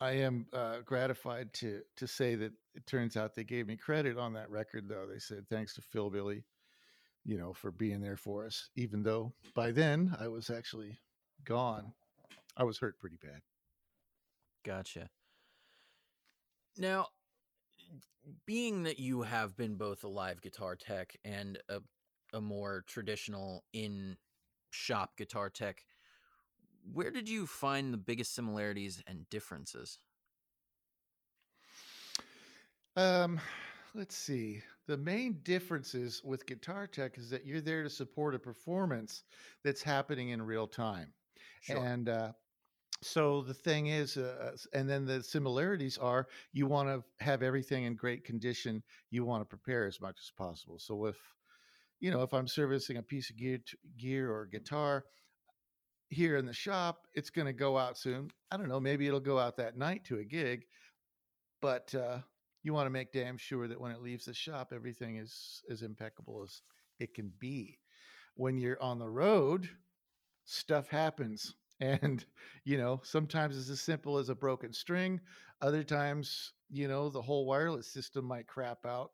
I 0.00 0.12
am 0.12 0.46
uh, 0.52 0.78
gratified 0.85 1.52
to 1.54 1.83
to 1.96 2.07
say 2.07 2.35
that 2.35 2.52
it 2.74 2.87
turns 2.87 3.16
out 3.16 3.35
they 3.35 3.44
gave 3.44 3.66
me 3.66 3.76
credit 3.76 4.18
on 4.18 4.33
that 4.35 4.50
record, 4.50 4.88
though. 4.88 5.07
They 5.11 5.18
said 5.18 5.48
thanks 5.48 5.74
to 5.74 5.83
Phil 5.83 6.11
Billy, 6.11 6.44
you 7.24 7.38
know, 7.38 7.52
for 7.52 7.70
being 7.70 8.00
there 8.00 8.16
for 8.16 8.44
us, 8.46 8.70
even 8.76 9.02
though 9.02 9.33
by 9.54 9.70
then 9.70 10.14
I 10.20 10.28
was 10.28 10.50
actually 10.50 10.98
gone. 11.44 11.92
I 12.57 12.64
was 12.64 12.78
hurt 12.78 12.98
pretty 12.98 13.18
bad. 13.22 13.40
Gotcha. 14.64 15.11
Now, 16.76 17.09
being 18.46 18.85
that 18.85 18.98
you 18.98 19.22
have 19.22 19.57
been 19.57 19.76
both 19.76 20.04
a 20.04 20.09
live 20.09 20.40
guitar 20.40 20.76
tech 20.76 21.16
and 21.24 21.59
a, 21.68 21.80
a 22.33 22.40
more 22.40 22.85
traditional 22.87 23.64
in 23.72 24.16
shop 24.70 25.16
guitar 25.16 25.50
tech, 25.50 25.85
where 26.92 27.10
did 27.10 27.28
you 27.28 27.46
find 27.46 27.92
the 27.92 27.98
biggest 27.98 28.34
similarities 28.34 29.02
and 29.06 29.28
differences? 29.30 29.98
Um, 32.96 33.40
let's 33.94 34.16
see. 34.16 34.62
The 34.86 34.96
main 34.96 35.40
differences 35.42 36.22
with 36.24 36.46
guitar 36.46 36.86
tech 36.86 37.18
is 37.18 37.30
that 37.30 37.46
you're 37.46 37.60
there 37.60 37.82
to 37.82 37.90
support 37.90 38.34
a 38.34 38.38
performance 38.38 39.24
that's 39.64 39.82
happening 39.82 40.30
in 40.30 40.42
real 40.42 40.66
time. 40.66 41.12
Sure. 41.62 41.78
And 41.78 42.08
uh, 42.08 42.32
so 43.02 43.42
the 43.42 43.54
thing 43.54 43.86
is, 43.86 44.16
uh, 44.16 44.56
and 44.72 44.88
then 44.88 45.06
the 45.06 45.22
similarities 45.22 45.98
are 45.98 46.26
you 46.52 46.66
want 46.66 46.88
to 46.88 47.24
have 47.24 47.42
everything 47.42 47.84
in 47.84 47.94
great 47.94 48.24
condition. 48.24 48.82
You 49.10 49.24
want 49.24 49.42
to 49.42 49.46
prepare 49.46 49.86
as 49.86 50.00
much 50.00 50.18
as 50.20 50.30
possible. 50.36 50.78
So 50.78 51.06
if 51.06 51.16
you 52.00 52.10
know 52.10 52.22
if 52.22 52.32
I'm 52.32 52.48
servicing 52.48 52.98
a 52.98 53.02
piece 53.02 53.30
of 53.30 53.36
gear, 53.36 53.58
gear 53.96 54.30
or 54.30 54.46
guitar 54.46 55.04
here 56.08 56.36
in 56.36 56.46
the 56.46 56.52
shop, 56.52 57.06
it's 57.14 57.30
going 57.30 57.46
to 57.46 57.52
go 57.52 57.76
out 57.76 57.98
soon. 57.98 58.30
I 58.50 58.56
don't 58.56 58.68
know. 58.68 58.80
Maybe 58.80 59.06
it'll 59.06 59.20
go 59.20 59.38
out 59.38 59.56
that 59.56 59.76
night 59.76 60.04
to 60.04 60.18
a 60.18 60.24
gig, 60.24 60.64
but 61.60 61.94
uh, 61.94 62.18
you 62.62 62.72
want 62.72 62.86
to 62.86 62.90
make 62.90 63.12
damn 63.12 63.36
sure 63.36 63.68
that 63.68 63.80
when 63.80 63.92
it 63.92 64.00
leaves 64.02 64.24
the 64.24 64.34
shop, 64.34 64.72
everything 64.74 65.16
is 65.16 65.62
as 65.70 65.82
impeccable 65.82 66.42
as 66.42 66.62
it 66.98 67.14
can 67.14 67.32
be. 67.38 67.78
When 68.36 68.58
you're 68.58 68.82
on 68.82 68.98
the 68.98 69.08
road, 69.08 69.68
stuff 70.44 70.88
happens. 70.88 71.54
And, 71.80 72.24
you 72.64 72.78
know, 72.78 73.00
sometimes 73.02 73.58
it's 73.58 73.68
as 73.68 73.80
simple 73.80 74.18
as 74.18 74.28
a 74.28 74.34
broken 74.34 74.72
string. 74.72 75.20
Other 75.60 75.82
times, 75.82 76.52
you 76.70 76.86
know, 76.86 77.10
the 77.10 77.20
whole 77.20 77.46
wireless 77.46 77.92
system 77.92 78.24
might 78.24 78.46
crap 78.46 78.86
out. 78.86 79.10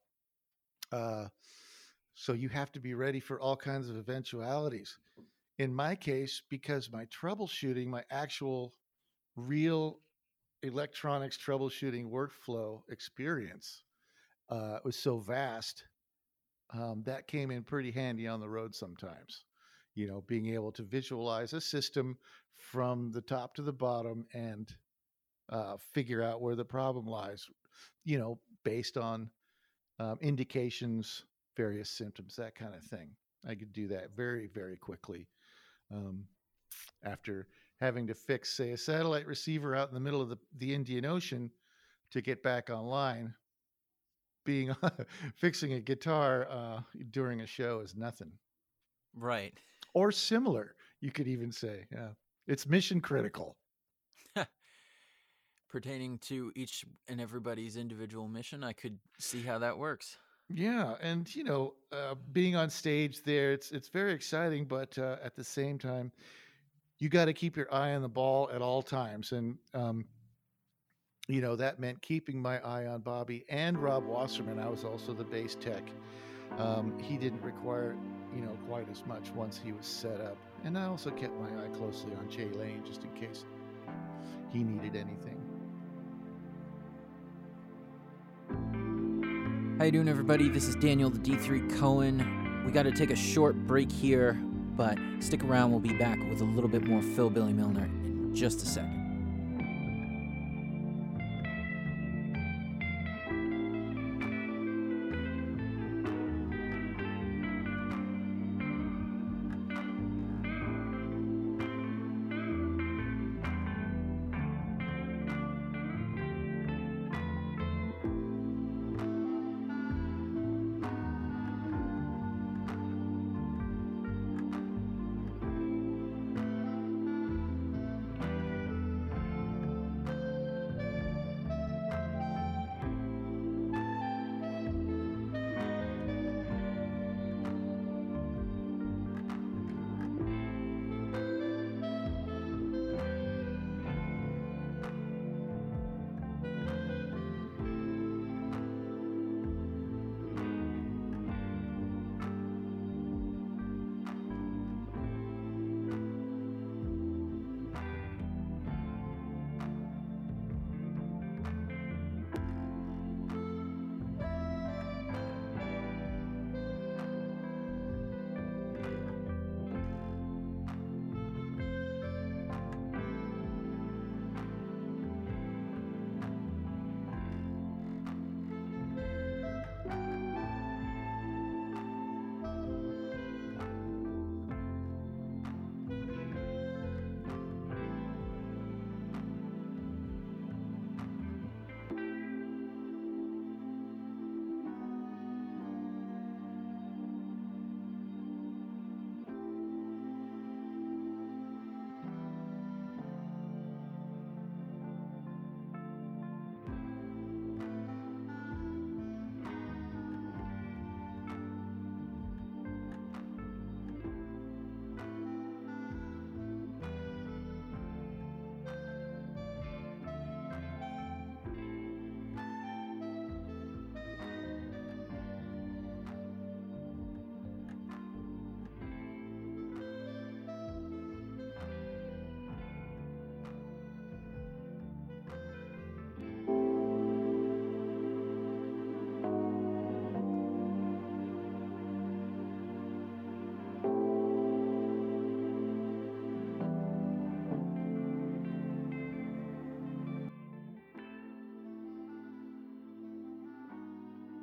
Uh, 0.93 1.29
so 2.15 2.35
you 2.35 2.51
have 2.51 2.71
to 2.73 2.79
be 2.79 2.93
ready 2.93 3.19
for 3.19 3.41
all 3.41 3.57
kinds 3.57 3.89
of 3.89 3.97
eventualities. 3.97 4.99
In 5.61 5.75
my 5.75 5.95
case, 5.95 6.41
because 6.49 6.91
my 6.91 7.05
troubleshooting, 7.05 7.87
my 7.87 8.03
actual 8.11 8.73
real 9.37 10.01
electronics 10.63 11.37
troubleshooting 11.37 12.11
workflow 12.11 12.81
experience 12.89 13.83
uh, 14.49 14.79
was 14.85 14.97
so 14.97 15.19
vast 15.19 15.85
um, 16.73 17.03
that 17.05 17.27
came 17.27 17.51
in 17.51 17.63
pretty 17.63 17.91
handy 17.91 18.27
on 18.27 18.41
the 18.41 18.49
road 18.49 18.75
sometimes 18.75 19.45
you 19.95 20.07
know 20.07 20.25
being 20.27 20.49
able 20.49 20.73
to 20.73 20.83
visualize 20.83 21.53
a 21.53 21.61
system 21.61 22.17
from 22.57 23.11
the 23.13 23.21
top 23.21 23.55
to 23.55 23.63
the 23.63 23.73
bottom 23.73 24.25
and 24.33 24.75
uh, 25.51 25.77
figure 25.93 26.23
out 26.23 26.41
where 26.41 26.57
the 26.57 26.65
problem 26.65 27.07
lies 27.07 27.45
you 28.05 28.19
know 28.19 28.41
based 28.65 28.97
on 28.97 29.29
um, 29.99 30.17
indications 30.23 31.25
various 31.55 31.91
symptoms 31.91 32.35
that 32.37 32.55
kind 32.55 32.75
of 32.75 32.83
thing. 32.83 33.11
I 33.47 33.55
could 33.55 33.75
do 33.75 33.89
that 33.89 34.17
very 34.17 34.49
very 34.55 34.79
quickly 34.79 35.29
um, 35.93 36.25
after 37.05 37.49
having 37.81 38.07
to 38.07 38.15
fix, 38.15 38.51
say, 38.57 38.73
a 38.73 38.77
satellite 38.77 39.27
receiver 39.27 39.75
out 39.75 39.89
in 39.89 39.95
the 39.95 40.01
middle 40.01 40.21
of 40.21 40.29
the, 40.29 40.39
the 40.59 40.75
Indian 40.75 41.05
Ocean 41.05 41.51
to 42.11 42.21
get 42.21 42.43
back 42.43 42.71
online, 42.71 43.35
being 44.45 44.75
fixing 45.37 45.73
a 45.75 45.81
guitar 45.81 46.47
uh, 46.51 46.81
during 47.11 47.41
a 47.41 47.47
show 47.47 47.81
is 47.81 47.97
nothing. 47.97 48.33
Right. 49.15 49.55
Or 49.95 50.13
similar, 50.13 50.75
you 51.01 51.11
could 51.11 51.29
even 51.29 51.51
say. 51.53 51.87
Yeah. 51.93 52.11
It's 52.47 52.67
mission 52.67 53.01
critical. 53.01 53.57
Pertaining 55.69 56.19
to 56.19 56.53
each 56.55 56.85
and 57.09 57.21
everybody's 57.21 57.77
individual 57.77 58.29
mission, 58.29 58.63
I 58.65 58.73
could 58.73 58.99
see 59.19 59.43
how 59.43 59.59
that 59.59 59.79
works. 59.79 60.17
Yeah, 60.53 60.97
and 61.01 61.33
you 61.35 61.45
know, 61.45 61.75
uh, 61.93 62.15
being 62.33 62.57
on 62.57 62.71
stage 62.71 63.23
there, 63.23 63.53
it's 63.53 63.71
it's 63.71 63.89
very 63.89 64.13
exciting, 64.13 64.65
but 64.67 64.99
uh, 64.99 65.17
at 65.23 65.37
the 65.37 65.45
same 65.45 65.79
time, 65.79 66.13
you 66.99 67.09
got 67.09 67.27
to 67.27 67.33
keep 67.33 67.57
your 67.57 67.73
eye 67.73 67.95
on 67.95 68.03
the 68.03 68.09
ball 68.09 68.51
at 68.53 68.63
all 68.63 68.83
times. 68.83 69.33
And, 69.33 69.59
um, 69.75 70.07
you 71.29 71.41
know, 71.41 71.57
that 71.57 71.79
meant 71.81 72.03
keeping 72.03 72.41
my 72.41 72.59
eye 72.61 72.87
on 72.87 73.01
Bobby 73.01 73.45
and 73.49 73.79
Rob 73.79 74.05
Wasserman. 74.05 74.59
I 74.59 74.69
was 74.69 74.85
also 74.85 75.15
the 75.15 75.25
bass 75.25 75.55
tech. 75.55 75.89
Um, 76.59 76.99
he 76.99 77.17
didn't 77.17 77.43
require, 77.43 77.97
you 78.35 78.43
know, 78.43 78.59
quite 78.67 78.89
as 78.91 79.07
much 79.07 79.31
once 79.31 79.59
he 79.63 79.73
was 79.73 79.87
set 79.87 80.21
up. 80.21 80.37
And 80.65 80.77
I 80.77 80.87
also 80.87 81.11
kept 81.11 81.35
my 81.37 81.65
eye 81.65 81.69
closely 81.69 82.13
on 82.17 82.29
Jay 82.29 82.51
Lane 82.51 82.83
just 82.85 83.05
in 83.05 83.13
case 83.15 83.45
he 84.51 84.65
needed 84.65 84.97
anything. 84.97 85.40
How 89.81 89.87
you 89.87 89.93
doing, 89.93 90.09
everybody? 90.11 90.51
This 90.51 90.69
is 90.69 90.77
Daniel, 90.77 91.09
the 91.09 91.19
D3 91.19 91.79
Cohen. 91.79 92.63
We 92.67 92.71
got 92.71 92.83
to 92.83 92.93
take 92.93 93.11
a 93.11 93.17
short 93.17 93.57
break 93.67 93.91
here, 93.91 94.35
but 94.77 94.99
stick 95.21 95.43
around. 95.43 95.71
We'll 95.71 95.81
be 95.81 95.95
back 95.95 96.19
with 96.29 96.43
a 96.43 96.45
little 96.45 96.69
bit 96.69 96.85
more 96.85 97.01
Phil 97.01 97.31
Billy 97.31 97.55
Milner 97.55 97.85
in 97.85 98.35
just 98.35 98.63
a 98.63 98.67
second. 98.67 99.00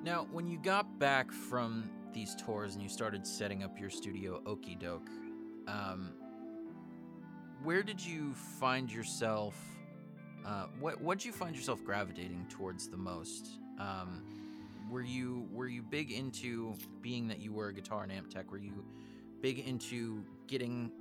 Now, 0.03 0.27
when 0.31 0.47
you 0.47 0.57
got 0.59 0.99
back 0.99 1.31
from 1.31 1.89
these 2.13 2.35
tours 2.35 2.73
and 2.73 2.83
you 2.83 2.89
started 2.89 3.25
setting 3.25 3.63
up 3.63 3.79
your 3.79 3.89
studio 3.89 4.41
Okie 4.45 4.79
Doke, 4.79 5.09
um, 5.67 6.13
where 7.63 7.83
did 7.83 8.03
you 8.03 8.33
find 8.59 8.91
yourself? 8.91 9.55
Uh, 10.45 10.67
what 10.79 11.01
what 11.01 11.17
did 11.17 11.25
you 11.25 11.33
find 11.33 11.55
yourself 11.55 11.83
gravitating 11.83 12.45
towards 12.49 12.87
the 12.87 12.97
most? 12.97 13.59
Um, 13.79 14.23
were 14.89 15.01
you 15.01 15.47
were 15.51 15.67
you 15.67 15.81
big 15.81 16.11
into 16.11 16.75
being 17.01 17.27
that 17.27 17.39
you 17.39 17.51
were 17.51 17.67
a 17.67 17.73
guitar 17.73 18.03
and 18.03 18.11
amp 18.11 18.29
tech? 18.29 18.51
Were 18.51 18.57
you 18.57 18.85
big 19.41 19.59
into 19.59 20.23
getting 20.47 20.91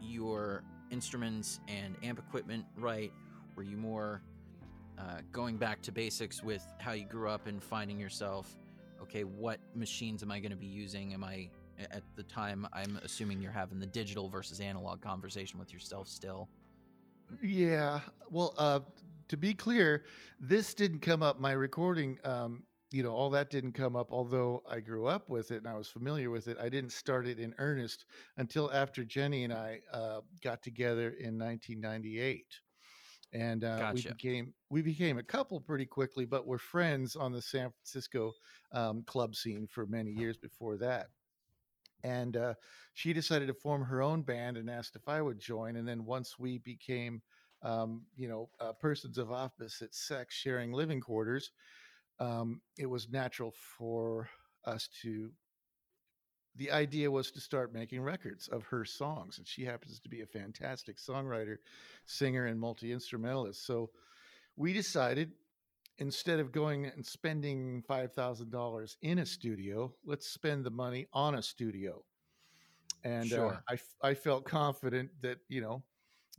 your 0.00 0.64
instruments 0.90 1.60
and 1.68 1.96
amp 2.02 2.18
equipment 2.18 2.64
right? 2.76 3.12
Were 3.56 3.62
you 3.62 3.76
more 3.76 4.22
uh, 5.00 5.20
going 5.32 5.56
back 5.56 5.80
to 5.82 5.92
basics 5.92 6.42
with 6.42 6.66
how 6.78 6.92
you 6.92 7.04
grew 7.04 7.28
up 7.28 7.46
and 7.46 7.62
finding 7.62 7.98
yourself? 7.98 8.56
Okay, 9.00 9.24
what 9.24 9.58
machines 9.74 10.22
am 10.22 10.30
I 10.30 10.40
going 10.40 10.50
to 10.50 10.56
be 10.56 10.66
using? 10.66 11.14
Am 11.14 11.24
I 11.24 11.48
at 11.90 12.02
the 12.16 12.22
time? 12.24 12.68
I'm 12.72 13.00
assuming 13.02 13.40
you're 13.40 13.52
having 13.52 13.78
the 13.78 13.86
digital 13.86 14.28
versus 14.28 14.60
analog 14.60 15.00
conversation 15.00 15.58
with 15.58 15.72
yourself 15.72 16.06
still. 16.06 16.48
Yeah. 17.42 18.00
Well, 18.28 18.54
uh, 18.58 18.80
to 19.28 19.36
be 19.36 19.54
clear, 19.54 20.04
this 20.38 20.74
didn't 20.74 21.00
come 21.00 21.22
up. 21.22 21.40
My 21.40 21.52
recording, 21.52 22.18
um, 22.24 22.64
you 22.90 23.02
know, 23.02 23.12
all 23.12 23.30
that 23.30 23.48
didn't 23.48 23.72
come 23.72 23.96
up. 23.96 24.08
Although 24.10 24.62
I 24.68 24.80
grew 24.80 25.06
up 25.06 25.30
with 25.30 25.50
it 25.50 25.58
and 25.58 25.68
I 25.68 25.76
was 25.76 25.88
familiar 25.88 26.30
with 26.30 26.48
it, 26.48 26.58
I 26.60 26.68
didn't 26.68 26.92
start 26.92 27.26
it 27.26 27.38
in 27.38 27.54
earnest 27.58 28.04
until 28.36 28.70
after 28.72 29.04
Jenny 29.04 29.44
and 29.44 29.52
I 29.52 29.80
uh, 29.92 30.20
got 30.42 30.62
together 30.62 31.10
in 31.10 31.38
1998 31.38 32.44
and 33.32 33.64
uh, 33.64 33.78
Gotcha. 33.78 33.94
we 33.94 34.02
became 34.02 34.54
we 34.70 34.82
became 34.82 35.18
a 35.18 35.22
couple 35.22 35.60
pretty 35.60 35.86
quickly, 35.86 36.24
but 36.24 36.46
we're 36.46 36.58
friends 36.58 37.16
on 37.16 37.32
the 37.32 37.42
San 37.42 37.70
Francisco 37.70 38.32
um, 38.72 39.02
club 39.04 39.34
scene 39.34 39.66
for 39.66 39.86
many 39.86 40.10
years 40.10 40.36
before 40.36 40.76
that. 40.78 41.08
And 42.02 42.36
uh, 42.36 42.54
she 42.94 43.12
decided 43.12 43.46
to 43.48 43.54
form 43.54 43.84
her 43.84 44.02
own 44.02 44.22
band 44.22 44.56
and 44.56 44.70
asked 44.70 44.96
if 44.96 45.06
I 45.06 45.20
would 45.20 45.38
join. 45.38 45.76
And 45.76 45.86
then 45.86 46.04
once 46.04 46.38
we 46.38 46.58
became, 46.58 47.20
um, 47.62 48.02
you 48.16 48.26
know, 48.26 48.48
uh, 48.58 48.72
persons 48.72 49.18
of 49.18 49.30
opposite 49.30 49.94
sex 49.94 50.34
sharing 50.34 50.72
living 50.72 51.00
quarters, 51.00 51.50
um, 52.18 52.62
it 52.78 52.86
was 52.86 53.10
natural 53.10 53.52
for 53.76 54.28
us 54.64 54.88
to 55.02 55.30
the 56.56 56.70
idea 56.70 57.10
was 57.10 57.30
to 57.32 57.40
start 57.40 57.72
making 57.72 58.00
records 58.02 58.48
of 58.48 58.64
her 58.64 58.84
songs 58.84 59.38
and 59.38 59.46
she 59.46 59.64
happens 59.64 60.00
to 60.00 60.08
be 60.08 60.20
a 60.22 60.26
fantastic 60.26 60.98
songwriter 60.98 61.56
singer 62.06 62.46
and 62.46 62.60
multi-instrumentalist. 62.60 63.64
So 63.64 63.90
we 64.56 64.72
decided 64.72 65.32
instead 65.98 66.40
of 66.40 66.52
going 66.52 66.86
and 66.86 67.04
spending 67.04 67.82
$5000 67.88 68.96
in 69.02 69.18
a 69.18 69.26
studio 69.26 69.94
let's 70.04 70.26
spend 70.28 70.64
the 70.64 70.70
money 70.70 71.06
on 71.12 71.34
a 71.36 71.42
studio. 71.42 72.04
And 73.04 73.32
uh, 73.32 73.36
Sure. 73.36 73.64
I, 73.68 73.74
f- 73.74 73.94
I 74.02 74.14
felt 74.14 74.44
confident 74.44 75.10
that 75.22 75.38
you 75.48 75.60
know 75.60 75.82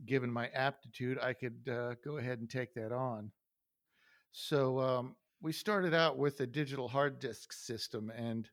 given 0.06 0.32
my 0.32 0.48
aptitude 0.48 1.18
i 1.20 1.32
could 1.32 1.68
uh, 1.70 1.94
go 2.04 2.16
ahead 2.18 2.38
and 2.40 2.50
take 2.50 2.74
that 2.74 2.92
on. 2.92 3.30
So 4.32 4.78
um, 4.80 5.16
we 5.40 5.52
started 5.52 5.94
out 5.94 6.18
with 6.18 6.40
a 6.40 6.46
digital 6.46 6.88
hard 6.88 7.18
disk 7.18 7.52
system, 7.52 8.10
and 8.10 8.48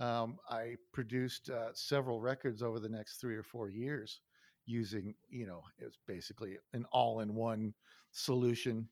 um, 0.00 0.38
I 0.48 0.76
produced 0.92 1.50
uh, 1.50 1.70
several 1.74 2.20
records 2.20 2.62
over 2.62 2.80
the 2.80 2.88
next 2.88 3.20
three 3.20 3.36
or 3.36 3.42
four 3.42 3.68
years 3.68 4.20
using, 4.66 5.14
you 5.28 5.46
know, 5.46 5.62
it 5.78 5.84
was 5.84 5.98
basically 6.06 6.58
an 6.72 6.84
all-in-one 6.92 7.74
solution 8.12 8.88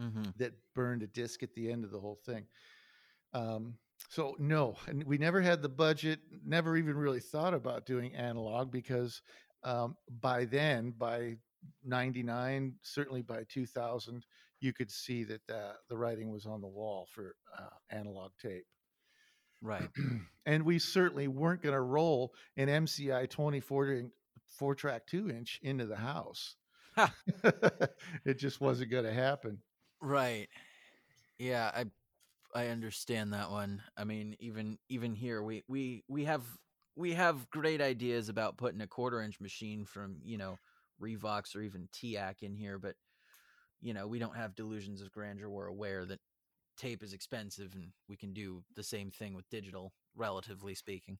Mm-hmm. 0.00 0.30
that 0.36 0.52
burned 0.76 1.02
a 1.02 1.08
disc 1.08 1.42
at 1.42 1.52
the 1.54 1.72
end 1.72 1.82
of 1.82 1.90
the 1.90 1.98
whole 1.98 2.20
thing. 2.24 2.46
Um, 3.32 3.74
so 4.08 4.36
no, 4.38 4.76
and 4.86 5.02
we 5.02 5.18
never 5.18 5.40
had 5.40 5.60
the 5.60 5.68
budget. 5.68 6.20
Never 6.44 6.76
even 6.76 6.96
really 6.96 7.20
thought 7.20 7.52
about 7.52 7.84
doing 7.84 8.14
analog 8.14 8.70
because 8.70 9.22
um, 9.64 9.96
by 10.20 10.44
then, 10.44 10.92
by 10.96 11.36
'99, 11.84 12.74
certainly 12.82 13.22
by 13.22 13.44
2000, 13.48 14.24
you 14.60 14.72
could 14.72 14.90
see 14.90 15.24
that 15.24 15.44
the, 15.48 15.72
the 15.88 15.96
writing 15.98 16.30
was 16.30 16.46
on 16.46 16.60
the 16.60 16.68
wall 16.68 17.08
for 17.12 17.34
uh, 17.58 17.70
analog 17.90 18.30
tape. 18.40 18.66
Right. 19.60 19.88
and 20.46 20.64
we 20.64 20.78
certainly 20.78 21.28
weren't 21.28 21.62
going 21.62 21.74
to 21.74 21.80
roll 21.80 22.32
an 22.56 22.68
MCI 22.68 23.28
24 23.28 24.04
four 24.48 24.74
track 24.74 25.06
two 25.06 25.30
inch 25.30 25.60
into 25.62 25.86
the 25.86 25.96
house. 25.96 26.56
It 28.24 28.38
just 28.38 28.60
wasn't 28.60 28.90
going 28.90 29.04
to 29.04 29.12
happen. 29.12 29.58
Right. 30.00 30.48
Yeah, 31.38 31.70
I 31.74 31.84
I 32.54 32.68
understand 32.68 33.32
that 33.32 33.50
one. 33.50 33.82
I 33.96 34.04
mean, 34.04 34.36
even 34.40 34.78
even 34.88 35.14
here 35.14 35.42
we 35.42 35.62
we 35.68 36.04
we 36.08 36.24
have 36.24 36.42
we 36.96 37.14
have 37.14 37.48
great 37.50 37.80
ideas 37.80 38.28
about 38.28 38.56
putting 38.56 38.80
a 38.80 38.86
quarter 38.86 39.22
inch 39.22 39.40
machine 39.40 39.84
from, 39.84 40.16
you 40.24 40.36
know, 40.36 40.58
Revox 41.00 41.54
or 41.54 41.62
even 41.62 41.88
TEAC 41.92 42.42
in 42.42 42.54
here, 42.54 42.78
but 42.78 42.96
you 43.80 43.94
know, 43.94 44.08
we 44.08 44.18
don't 44.18 44.36
have 44.36 44.56
delusions 44.56 45.00
of 45.00 45.12
grandeur. 45.12 45.48
We're 45.48 45.66
aware 45.66 46.04
that 46.04 46.18
tape 46.78 47.02
is 47.02 47.12
expensive 47.12 47.74
and 47.74 47.88
we 48.08 48.16
can 48.16 48.32
do 48.32 48.62
the 48.76 48.82
same 48.82 49.10
thing 49.10 49.34
with 49.34 49.48
digital, 49.50 49.92
relatively 50.16 50.74
speaking. 50.74 51.18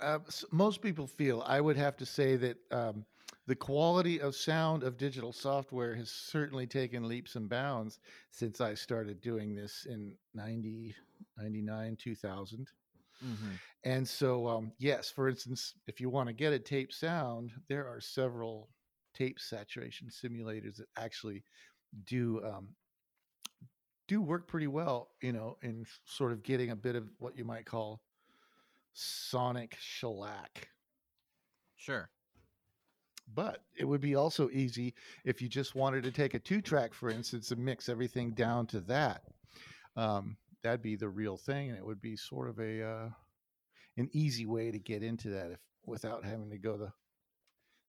Uh, 0.00 0.18
most 0.50 0.80
people 0.80 1.06
feel 1.06 1.42
I 1.46 1.60
would 1.60 1.76
have 1.76 1.96
to 1.98 2.06
say 2.06 2.36
that 2.36 2.56
um, 2.70 3.04
the 3.46 3.54
quality 3.54 4.20
of 4.20 4.34
sound 4.34 4.82
of 4.82 4.96
digital 4.96 5.32
software 5.32 5.94
has 5.94 6.10
certainly 6.10 6.66
taken 6.66 7.06
leaps 7.06 7.36
and 7.36 7.48
bounds 7.48 7.98
since 8.30 8.60
I 8.60 8.74
started 8.74 9.20
doing 9.20 9.54
this 9.54 9.86
in 9.88 10.14
90, 10.34 10.94
99, 11.36 11.96
2000. 11.96 12.68
Mm-hmm. 13.24 13.48
And 13.84 14.08
so, 14.08 14.48
um, 14.48 14.72
yes, 14.78 15.10
for 15.10 15.28
instance, 15.28 15.74
if 15.86 16.00
you 16.00 16.08
want 16.08 16.28
to 16.28 16.32
get 16.32 16.52
a 16.52 16.58
tape 16.58 16.92
sound, 16.92 17.52
there 17.68 17.86
are 17.86 18.00
several 18.00 18.70
tape 19.14 19.38
saturation 19.38 20.08
simulators 20.08 20.76
that 20.76 20.86
actually 20.96 21.42
do 22.06 22.40
um, 22.44 22.68
do 24.10 24.20
work 24.20 24.48
pretty 24.48 24.66
well, 24.66 25.10
you 25.22 25.32
know, 25.32 25.56
in 25.62 25.86
sort 26.04 26.32
of 26.32 26.42
getting 26.42 26.70
a 26.70 26.76
bit 26.76 26.96
of 26.96 27.04
what 27.20 27.38
you 27.38 27.44
might 27.44 27.64
call 27.64 28.02
sonic 28.92 29.76
shellac. 29.78 30.68
Sure. 31.76 32.10
But 33.32 33.62
it 33.78 33.84
would 33.84 34.00
be 34.00 34.16
also 34.16 34.50
easy 34.50 34.94
if 35.24 35.40
you 35.40 35.48
just 35.48 35.76
wanted 35.76 36.02
to 36.02 36.10
take 36.10 36.34
a 36.34 36.40
two 36.40 36.60
track, 36.60 36.92
for 36.92 37.08
instance, 37.08 37.52
and 37.52 37.64
mix 37.64 37.88
everything 37.88 38.32
down 38.32 38.66
to 38.66 38.80
that. 38.80 39.22
Um, 39.94 40.36
that'd 40.64 40.82
be 40.82 40.96
the 40.96 41.08
real 41.08 41.36
thing, 41.36 41.68
and 41.68 41.78
it 41.78 41.86
would 41.86 42.00
be 42.00 42.16
sort 42.16 42.48
of 42.48 42.58
a 42.58 42.82
uh, 42.82 43.08
an 43.96 44.10
easy 44.12 44.44
way 44.44 44.72
to 44.72 44.78
get 44.80 45.04
into 45.04 45.28
that 45.28 45.52
if 45.52 45.60
without 45.86 46.24
having 46.24 46.50
to 46.50 46.58
go 46.58 46.76
the 46.76 46.92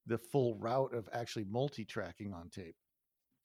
the 0.05 0.19
full 0.19 0.53
route 0.53 0.93
of 0.93 1.09
actually 1.13 1.45
multi 1.45 1.83
tracking 1.83 2.31
on 2.31 2.49
tape. 2.49 2.75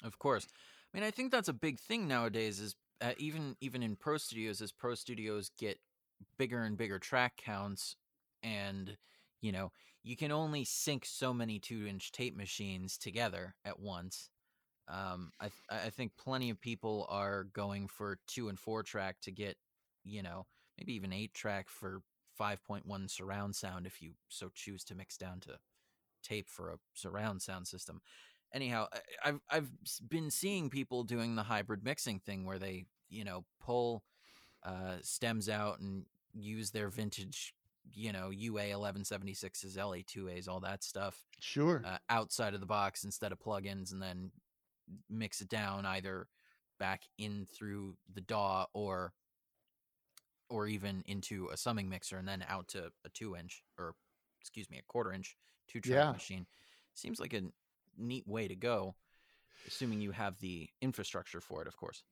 Of 0.05 0.19
course. 0.19 0.47
I 0.95 0.99
mean, 0.99 1.05
I 1.07 1.11
think 1.11 1.31
that's 1.31 1.49
a 1.49 1.53
big 1.53 1.79
thing 1.79 2.09
nowadays. 2.09 2.61
Is 2.61 2.75
uh, 3.01 3.13
even 3.19 3.57
even 3.61 3.83
in 3.83 3.97
pro 3.97 4.17
studios, 4.17 4.61
as 4.61 4.73
pro 4.73 4.95
studios 4.95 5.51
get 5.59 5.79
bigger 6.39 6.63
and 6.63 6.77
bigger 6.77 6.99
track 6.99 7.37
counts, 7.37 7.97
and 8.43 8.97
you 9.43 9.53
know, 9.53 9.73
you 10.03 10.17
can 10.17 10.33
only 10.33 10.65
sync 10.65 11.05
so 11.05 11.35
many 11.35 11.59
two-inch 11.59 12.13
tape 12.13 12.37
machines 12.37 12.97
together 12.97 13.55
at 13.65 13.79
once. 13.79 14.31
Um, 14.89 15.33
I 15.41 15.45
th- 15.49 15.85
I 15.87 15.91
think 15.91 16.13
plenty 16.17 16.51
of 16.51 16.61
people 16.61 17.07
are 17.11 17.45
going 17.45 17.89
for 17.89 18.19
two 18.27 18.49
and 18.49 18.59
four 18.59 18.83
track 18.83 19.17
to 19.23 19.33
get, 19.33 19.57
you 20.05 20.23
know, 20.23 20.47
maybe 20.79 20.95
even 20.95 21.13
eight 21.13 21.35
track 21.35 21.69
for 21.69 22.03
five 22.37 22.63
point 22.65 22.87
one 22.87 23.09
surround 23.09 23.57
sound 23.57 23.87
if 23.87 24.01
you 24.03 24.13
so 24.29 24.51
choose 24.55 24.85
to 24.85 24.95
mix 24.95 25.17
down 25.17 25.41
to 25.41 25.59
tape 26.23 26.49
for 26.49 26.71
a 26.71 26.79
surround 26.95 27.43
sound 27.43 27.67
system 27.67 28.01
anyhow 28.53 28.87
i've 29.25 29.41
i've 29.51 29.69
been 30.09 30.31
seeing 30.31 30.71
people 30.71 31.03
doing 31.05 31.35
the 31.37 31.43
hybrid 31.43 31.85
mixing 31.85 32.19
thing 32.21 32.45
where 32.45 32.59
they 32.59 32.87
you 33.09 33.25
know 33.25 33.45
pull 33.61 34.03
uh 34.65 34.97
stems 35.03 35.49
out 35.49 35.81
and 35.81 36.05
use 36.33 36.71
their 36.71 36.89
vintage 36.89 37.55
you 37.95 38.13
know 38.13 38.31
ua 38.31 38.63
1176s 38.63 39.77
la2as 39.77 40.49
all 40.49 40.61
that 40.61 40.83
stuff 40.83 41.23
Sure. 41.41 41.83
uh, 41.85 41.99
outside 42.09 42.55
of 42.55 42.61
the 42.61 42.67
box 42.67 43.05
instead 43.05 43.33
of 43.33 43.39
plugins 43.39 43.93
and 43.93 44.01
then 44.03 44.31
mix 45.11 45.41
it 45.41 45.49
down 45.49 45.85
either 45.87 46.27
back 46.79 47.03
in 47.19 47.47
through 47.47 47.97
the 48.15 48.21
DAW 48.21 48.67
or 48.75 49.13
or 50.49 50.67
even 50.69 51.03
into 51.07 51.49
a 51.53 51.57
summing 51.57 51.89
mixer 51.89 52.17
and 52.19 52.29
then 52.29 52.45
out 52.49 52.69
to 52.69 52.91
a 53.05 53.09
two 53.13 53.37
inch 53.37 53.63
or 53.79 53.95
excuse 54.41 54.71
me 54.71 54.79
a 54.79 54.83
quarter 54.83 55.13
inch 55.13 55.37
two 55.69 55.81
track 55.81 55.95
Yeah. 55.97 56.13
machine 56.13 56.47
seems 56.95 57.19
like 57.19 57.33
a 57.33 57.39
n- 57.39 57.53
neat 57.99 58.27
way 58.27 58.49
to 58.49 58.57
go 58.57 58.95
assuming 59.67 60.01
you 60.01 60.13
have 60.13 60.39
the 60.41 60.69
infrastructure 60.81 61.41
for 61.41 61.63
it 61.63 61.69
of 61.69 61.77
course 61.77 62.03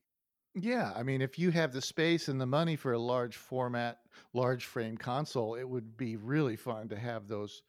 Yeah, 0.54 0.92
I 0.94 1.02
mean, 1.02 1.20
if 1.20 1.36
you 1.36 1.50
have 1.50 1.72
the 1.72 1.82
space 1.82 2.28
and 2.28 2.40
the 2.40 2.46
money 2.46 2.76
for 2.76 2.92
a 2.92 2.98
large 2.98 3.36
format, 3.36 3.98
large 4.32 4.66
frame 4.66 4.96
console, 4.96 5.56
it 5.56 5.68
would 5.68 5.96
be 5.96 6.16
really 6.16 6.54
fun 6.56 6.88
to 6.90 6.96
have 6.96 7.26
those 7.26 7.62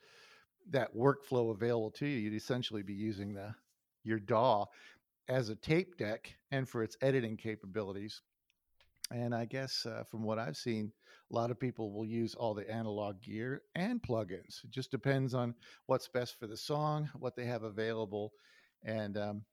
that 0.70 0.96
workflow 0.96 1.52
available 1.52 1.92
to 1.92 2.06
you. 2.06 2.18
You'd 2.20 2.36
essentially 2.36 2.84
be 2.84 2.94
using 2.94 3.34
the 3.34 3.56
your 4.04 4.20
DAW 4.20 4.66
as 5.28 5.50
a 5.50 5.56
tape 5.56 5.98
deck 5.98 6.36
and 6.52 6.70
for 6.70 6.84
its 6.84 6.96
editing 7.02 7.38
capabilities, 7.38 8.22
and 9.12 9.34
I 9.34 9.46
guess 9.46 9.86
uh, 9.88 10.04
from 10.04 10.24
what 10.24 10.38
I've 10.38 10.58
seen, 10.58 10.92
a 11.32 11.36
lot 11.36 11.52
of 11.52 11.60
people 11.60 11.92
will 11.92 12.06
use 12.06 12.36
all 12.36 12.54
the 12.54 12.70
analog 12.70 13.22
gear 13.22 13.64
and 13.76 14.02
plugins. 14.02 14.64
It 14.64 14.70
just 14.70 14.92
depends 14.92 15.34
on 15.34 15.56
what's 15.88 16.08
best 16.08 16.40
for 16.40 16.48
the 16.48 16.58
song, 16.58 17.10
what 17.18 17.36
they 17.36 17.46
have 17.46 17.64
available, 17.64 18.34
and 18.84 19.18
um, 19.18 19.46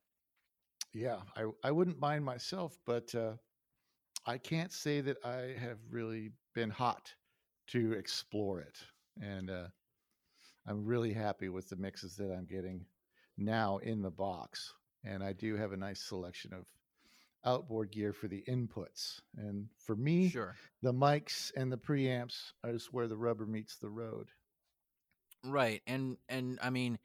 yeah, 0.93 1.21
I 1.37 1.47
I 1.65 1.71
wouldn't 1.71 2.01
mind 2.01 2.25
myself, 2.25 2.79
but 2.85 3.15
uh, 3.15 3.33
I 4.27 4.39
can't 4.39 4.73
say 4.73 5.01
that 5.01 5.17
I 5.25 5.55
have 5.59 5.79
really 5.91 6.33
been 6.55 6.71
hot 6.71 7.13
to 7.69 7.93
explore 7.93 8.61
it, 8.61 8.79
and 9.21 9.51
uh, 9.51 9.69
I'm 10.67 10.85
really 10.85 11.13
happy 11.13 11.49
with 11.49 11.69
the 11.69 11.77
mixes 11.77 12.17
that 12.17 12.31
I'm 12.31 12.47
getting 12.47 12.85
now 13.39 13.79
in 13.79 14.03
the 14.03 14.11
box, 14.11 14.75
and 15.05 15.23
I 15.23 15.33
do 15.33 15.57
have 15.57 15.73
a 15.73 15.77
nice 15.77 16.03
selection 16.03 16.53
of 16.53 16.67
outboard 17.45 17.91
gear 17.91 18.13
for 18.13 18.29
the 18.29 18.43
inputs. 18.49 19.21
And 19.37 19.69
for 19.79 19.97
me, 19.97 20.29
Sure. 20.31 20.55
the 20.83 20.93
mics 20.93 21.53
and 21.57 21.73
the 21.73 21.79
preamps 21.79 22.53
are 22.63 22.73
just 22.73 22.93
where 22.93 23.09
the 23.09 23.17
rubber 23.17 23.47
meets 23.47 23.77
the 23.77 23.89
road. 23.91 24.29
Right. 25.45 25.83
And 25.87 26.17
and 26.29 26.59
I 26.63 26.71
mean, 26.71 26.99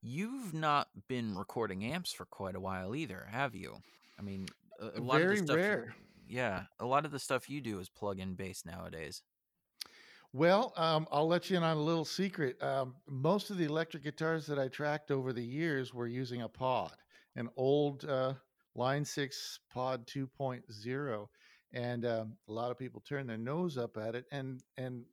you've 0.00 0.54
not 0.54 0.88
been 1.08 1.34
recording 1.36 1.84
amps 1.84 2.12
for 2.12 2.24
quite 2.26 2.54
a 2.54 2.60
while 2.60 2.94
either, 2.94 3.26
have 3.30 3.54
you? 3.54 3.82
I 4.18 4.22
mean, 4.22 4.46
a, 4.80 4.98
a 4.98 5.02
lot 5.02 5.16
of 5.22 5.28
the 5.28 5.34
Very 5.34 5.36
stuff 5.38 5.56
you- 5.56 5.62
rare. 5.62 5.94
yeah, 6.28 6.64
a 6.78 6.86
lot 6.86 7.04
of 7.04 7.10
the 7.10 7.18
stuff 7.18 7.50
you 7.50 7.60
do 7.60 7.80
is 7.80 7.88
plug-in 7.88 8.34
based 8.34 8.64
nowadays. 8.66 9.22
Well, 10.32 10.72
um, 10.76 11.06
I'll 11.12 11.28
let 11.28 11.48
you 11.48 11.56
in 11.56 11.62
on 11.62 11.76
a 11.76 11.80
little 11.82 12.04
secret. 12.04 12.60
Um, 12.62 12.96
most 13.08 13.50
of 13.50 13.56
the 13.58 13.64
electric 13.64 14.02
guitars 14.02 14.46
that 14.46 14.58
I 14.58 14.66
tracked 14.68 15.10
over 15.12 15.32
the 15.32 15.44
years 15.44 15.94
were 15.94 16.08
using 16.08 16.42
a 16.42 16.48
pod, 16.48 16.92
an 17.36 17.48
old 17.56 18.04
uh, 18.04 18.34
Line 18.74 19.04
6 19.04 19.60
Pod 19.72 20.06
2.0. 20.06 21.26
And 21.72 22.06
um, 22.06 22.36
a 22.48 22.52
lot 22.52 22.70
of 22.70 22.78
people 22.78 23.00
turn 23.00 23.26
their 23.26 23.36
nose 23.36 23.76
up 23.76 23.96
at 23.96 24.14
it. 24.14 24.26
And, 24.30 24.62
and, 24.76 25.04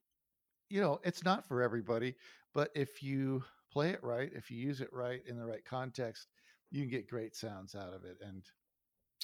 you 0.69 0.81
know, 0.81 0.99
it's 1.03 1.23
not 1.23 1.47
for 1.47 1.61
everybody, 1.61 2.15
but 2.53 2.69
if 2.75 3.01
you 3.01 3.43
play 3.71 3.89
it 3.89 4.03
right, 4.03 4.31
if 4.33 4.51
you 4.51 4.57
use 4.57 4.81
it 4.81 4.89
right 4.91 5.21
in 5.27 5.37
the 5.37 5.45
right 5.45 5.65
context, 5.65 6.27
you 6.69 6.81
can 6.81 6.89
get 6.89 7.09
great 7.09 7.35
sounds 7.35 7.75
out 7.75 7.93
of 7.93 8.05
it. 8.05 8.17
And, 8.21 8.43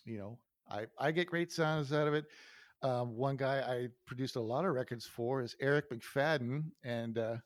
you 0.06 0.18
know, 0.18 0.40
I, 0.70 0.86
I 1.00 1.12
get 1.12 1.28
great 1.28 1.52
sounds 1.52 1.94
out 1.94 2.08
of 2.08 2.14
it. 2.14 2.26
Um, 2.82 3.16
one 3.16 3.38
guy 3.38 3.60
I 3.60 3.88
produced 4.06 4.36
a 4.36 4.42
lot 4.42 4.66
of 4.66 4.74
records 4.74 5.06
for 5.06 5.42
is 5.42 5.56
Eric 5.60 5.90
McFadden, 5.90 6.66
and 6.84 7.18
uh, 7.18 7.38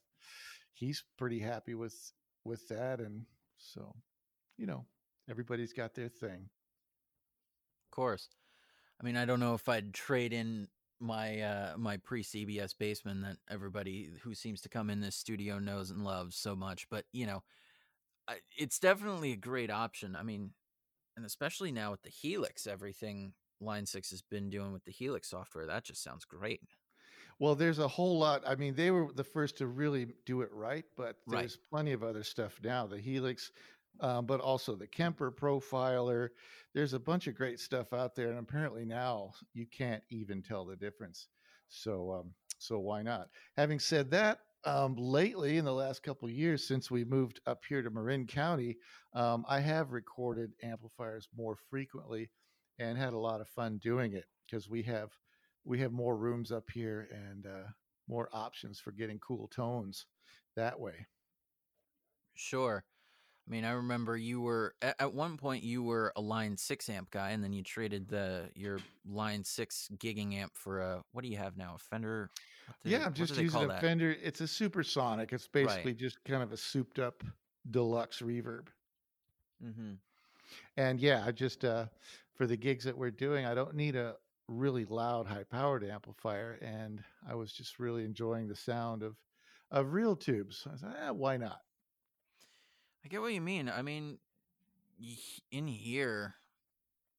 he's 0.73 1.04
pretty 1.17 1.39
happy 1.39 1.73
with 1.73 1.95
with 2.43 2.67
that. 2.67 2.99
And 2.99 3.25
so, 3.58 3.95
you 4.58 4.65
know, 4.65 4.86
everybody's 5.30 5.73
got 5.73 5.93
their 5.93 6.10
thing. 6.10 6.49
Of 7.91 7.95
course. 7.95 8.30
I 9.01 9.06
mean, 9.06 9.17
I 9.17 9.25
don't 9.25 9.39
know 9.39 9.56
if 9.56 9.69
I'd 9.69 9.93
trade 9.93 10.34
in 10.34 10.69
my 10.99 11.41
uh 11.41 11.77
my 11.77 11.97
pre-CBS 11.97 12.75
Bassman 12.75 13.23
that 13.23 13.38
everybody 13.49 14.12
who 14.21 14.36
seems 14.36 14.62
to 14.62 14.69
come 14.69 14.89
in 14.89 15.01
this 15.01 15.15
studio 15.15 15.60
knows 15.60 15.91
and 15.91 16.04
loves 16.04 16.38
so 16.38 16.56
much, 16.56 16.89
but 16.89 17.06
you 17.13 17.25
know, 17.25 17.43
it's 18.58 18.80
definitely 18.80 19.32
a 19.32 19.38
great 19.38 19.69
option. 19.69 20.15
I 20.15 20.23
mean, 20.23 20.54
and 21.17 21.25
especially 21.25 21.71
now 21.71 21.91
with 21.91 22.04
the 22.04 22.10
Helix, 22.10 22.67
everything 22.67 23.36
Line 23.62 23.86
6 23.88 24.12
has 24.12 24.21
been 24.21 24.49
doing 24.49 24.73
with 24.73 24.86
the 24.86 24.91
Helix 24.91 25.30
software, 25.30 25.67
that 25.67 25.86
just 25.86 26.04
sounds 26.04 26.25
great. 26.25 26.62
Well, 27.39 27.56
there's 27.56 27.80
a 27.80 27.88
whole 27.88 28.17
lot. 28.19 28.43
I 28.47 28.56
mean, 28.56 28.75
they 28.75 28.91
were 28.91 29.12
the 29.12 29.23
first 29.23 29.58
to 29.58 29.67
really 29.67 30.06
do 30.25 30.41
it 30.41 30.51
right, 30.51 30.86
but 30.95 31.17
Right. 31.25 31.51
there's 31.51 31.58
plenty 31.58 31.91
of 31.91 32.04
other 32.04 32.23
stuff 32.23 32.62
now. 32.62 32.88
The 32.88 32.99
Helix, 32.99 33.51
um, 33.99 34.25
but 34.25 34.39
also 34.39 34.75
the 34.75 34.88
Kemper 34.88 35.32
Profiler. 35.32 36.30
There's 36.73 36.93
a 36.93 36.99
bunch 36.99 37.27
of 37.27 37.36
great 37.36 37.60
stuff 37.60 37.93
out 37.93 38.15
there, 38.15 38.30
and 38.30 38.39
apparently 38.39 38.86
now 38.86 39.34
you 39.54 39.65
can't 39.67 40.04
even 40.10 40.41
tell 40.41 40.65
the 40.65 40.75
difference. 40.75 41.27
So, 41.69 42.12
um, 42.12 42.34
so 42.58 42.80
why 42.80 43.01
not? 43.01 43.30
Having 43.58 43.80
said 43.80 44.12
that, 44.12 44.39
um, 44.63 44.95
lately 44.95 45.58
in 45.58 45.65
the 45.65 45.73
last 45.73 46.04
couple 46.04 46.30
years, 46.30 46.67
since 46.67 46.91
we 46.91 47.04
moved 47.04 47.41
up 47.45 47.63
here 47.67 47.82
to 47.82 47.89
Marin 47.89 48.27
County, 48.27 48.77
um, 49.13 49.43
I 49.47 49.60
have 49.60 49.91
recorded 49.91 50.51
amplifiers 50.63 51.27
more 51.36 51.56
frequently 51.69 52.30
and 52.77 52.97
had 52.97 53.13
a 53.13 53.17
lot 53.17 53.41
of 53.41 53.47
fun 53.47 53.80
doing 53.80 54.13
it 54.13 54.25
because 54.45 54.69
we 54.69 54.84
have 54.84 55.10
we 55.63 55.80
have 55.80 55.91
more 55.91 56.17
rooms 56.17 56.51
up 56.51 56.69
here 56.71 57.08
and 57.12 57.45
uh, 57.45 57.67
more 58.08 58.30
options 58.34 58.80
for 58.80 58.91
getting 58.91 59.19
cool 59.19 59.47
tones 59.47 60.06
that 60.56 60.80
way. 60.80 61.06
Sure. 62.34 62.84
I 63.51 63.53
mean, 63.53 63.65
I 63.65 63.71
remember 63.71 64.15
you 64.15 64.39
were 64.39 64.75
at, 64.81 64.95
at 64.97 65.13
one 65.13 65.35
point 65.35 65.61
you 65.61 65.83
were 65.83 66.13
a 66.15 66.21
Line 66.21 66.55
6 66.55 66.89
amp 66.89 67.11
guy 67.11 67.31
and 67.31 67.43
then 67.43 67.51
you 67.51 67.61
traded 67.63 68.07
the 68.07 68.49
your 68.55 68.79
Line 69.05 69.43
6 69.43 69.89
gigging 69.97 70.35
amp 70.35 70.55
for 70.55 70.79
a 70.79 71.03
what 71.11 71.21
do 71.21 71.27
you 71.27 71.35
have 71.35 71.57
now? 71.57 71.73
A 71.75 71.77
Fender? 71.77 72.29
Do- 72.81 72.89
yeah, 72.89 73.05
I'm 73.05 73.13
just 73.13 73.35
using 73.35 73.63
a 73.63 73.67
that? 73.67 73.81
Fender. 73.81 74.15
It's 74.23 74.39
a 74.39 74.47
supersonic. 74.47 75.33
It's 75.33 75.47
basically 75.47 75.93
just 75.93 76.23
kind 76.23 76.41
of 76.41 76.53
a 76.53 76.57
souped 76.57 76.97
up 76.97 77.25
deluxe 77.69 78.21
reverb. 78.21 78.67
Mhm. 79.61 79.97
And 80.77 81.01
yeah, 81.01 81.21
I 81.25 81.33
just 81.33 81.65
uh, 81.65 81.87
for 82.35 82.47
the 82.47 82.55
gigs 82.55 82.85
that 82.85 82.97
we're 82.97 83.11
doing, 83.11 83.45
I 83.45 83.53
don't 83.53 83.75
need 83.75 83.97
a 83.97 84.15
really 84.47 84.85
loud, 84.85 85.27
high 85.27 85.43
powered 85.43 85.83
amplifier, 85.83 86.57
and 86.61 87.03
I 87.27 87.35
was 87.35 87.51
just 87.51 87.79
really 87.79 88.05
enjoying 88.05 88.47
the 88.47 88.55
sound 88.55 89.03
of 89.03 89.17
of 89.71 89.91
real 89.91 90.15
tubes. 90.15 90.65
I 90.71 90.77
said, 90.77 90.95
eh, 91.01 91.09
why 91.09 91.35
not? 91.35 91.59
I 93.03 93.07
get 93.07 93.21
what 93.21 93.33
you 93.33 93.41
mean. 93.41 93.69
I 93.69 93.81
mean, 93.81 94.17
in 95.51 95.67
here, 95.67 96.35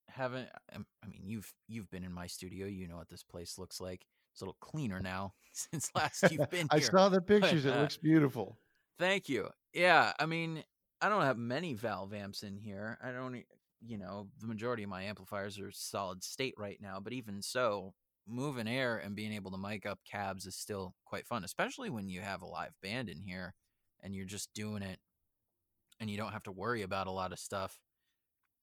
haven't 0.09 0.49
um, 0.75 0.87
I 1.03 1.09
mean 1.09 1.23
you've 1.25 1.53
you've 1.69 1.91
been 1.91 2.05
in 2.05 2.13
my 2.13 2.27
studio. 2.27 2.67
You 2.67 2.87
know 2.87 2.97
what 2.97 3.09
this 3.09 3.23
place 3.23 3.59
looks 3.59 3.81
like. 3.81 4.07
It's 4.33 4.41
a 4.41 4.45
little 4.45 4.57
cleaner 4.61 5.01
now 5.01 5.35
since 5.53 5.91
last 5.95 6.25
you've 6.31 6.51
been 6.51 6.69
I 6.71 6.79
here. 6.79 6.89
saw 6.91 7.09
the 7.09 7.21
pictures. 7.21 7.65
It 7.65 7.75
uh, 7.75 7.81
looks 7.81 7.97
beautiful. 7.97 8.59
Thank 8.99 9.29
you. 9.29 9.49
Yeah, 9.73 10.13
I 10.19 10.27
mean, 10.27 10.63
I 11.01 11.09
don't 11.09 11.23
have 11.23 11.39
many 11.39 11.75
valve 11.75 12.13
amps 12.15 12.43
in 12.43 12.57
here. 12.57 12.99
I 13.03 13.11
don't, 13.11 13.43
you 13.81 13.99
know, 13.99 14.29
the 14.41 14.47
majority 14.47 14.83
of 14.85 14.91
my 14.91 15.03
amplifiers 15.03 15.59
are 15.59 15.73
solid 15.73 16.23
state 16.23 16.55
right 16.59 16.79
now. 16.81 17.01
But 17.01 17.13
even 17.15 17.43
so, 17.43 17.95
moving 18.29 18.69
air 18.69 18.99
and 18.99 19.17
being 19.17 19.33
able 19.33 19.51
to 19.51 19.59
mic 19.59 19.87
up 19.87 19.99
cabs 20.09 20.47
is 20.47 20.55
still 20.55 20.95
quite 21.05 21.27
fun, 21.27 21.43
especially 21.43 21.91
when 21.91 22.09
you 22.09 22.21
have 22.21 22.43
a 22.43 22.47
live 22.47 22.75
band 22.83 23.09
in 23.09 23.21
here 23.21 23.55
and 24.03 24.15
you're 24.15 24.27
just 24.27 24.53
doing 24.55 24.83
it 24.83 24.99
and 26.03 26.11
you 26.11 26.19
don't 26.19 26.33
have 26.33 26.43
to 26.43 26.53
worry 26.53 26.83
about 26.83 27.07
a 27.07 27.13
lot 27.13 27.33
of 27.33 27.39
stuff. 27.39 27.79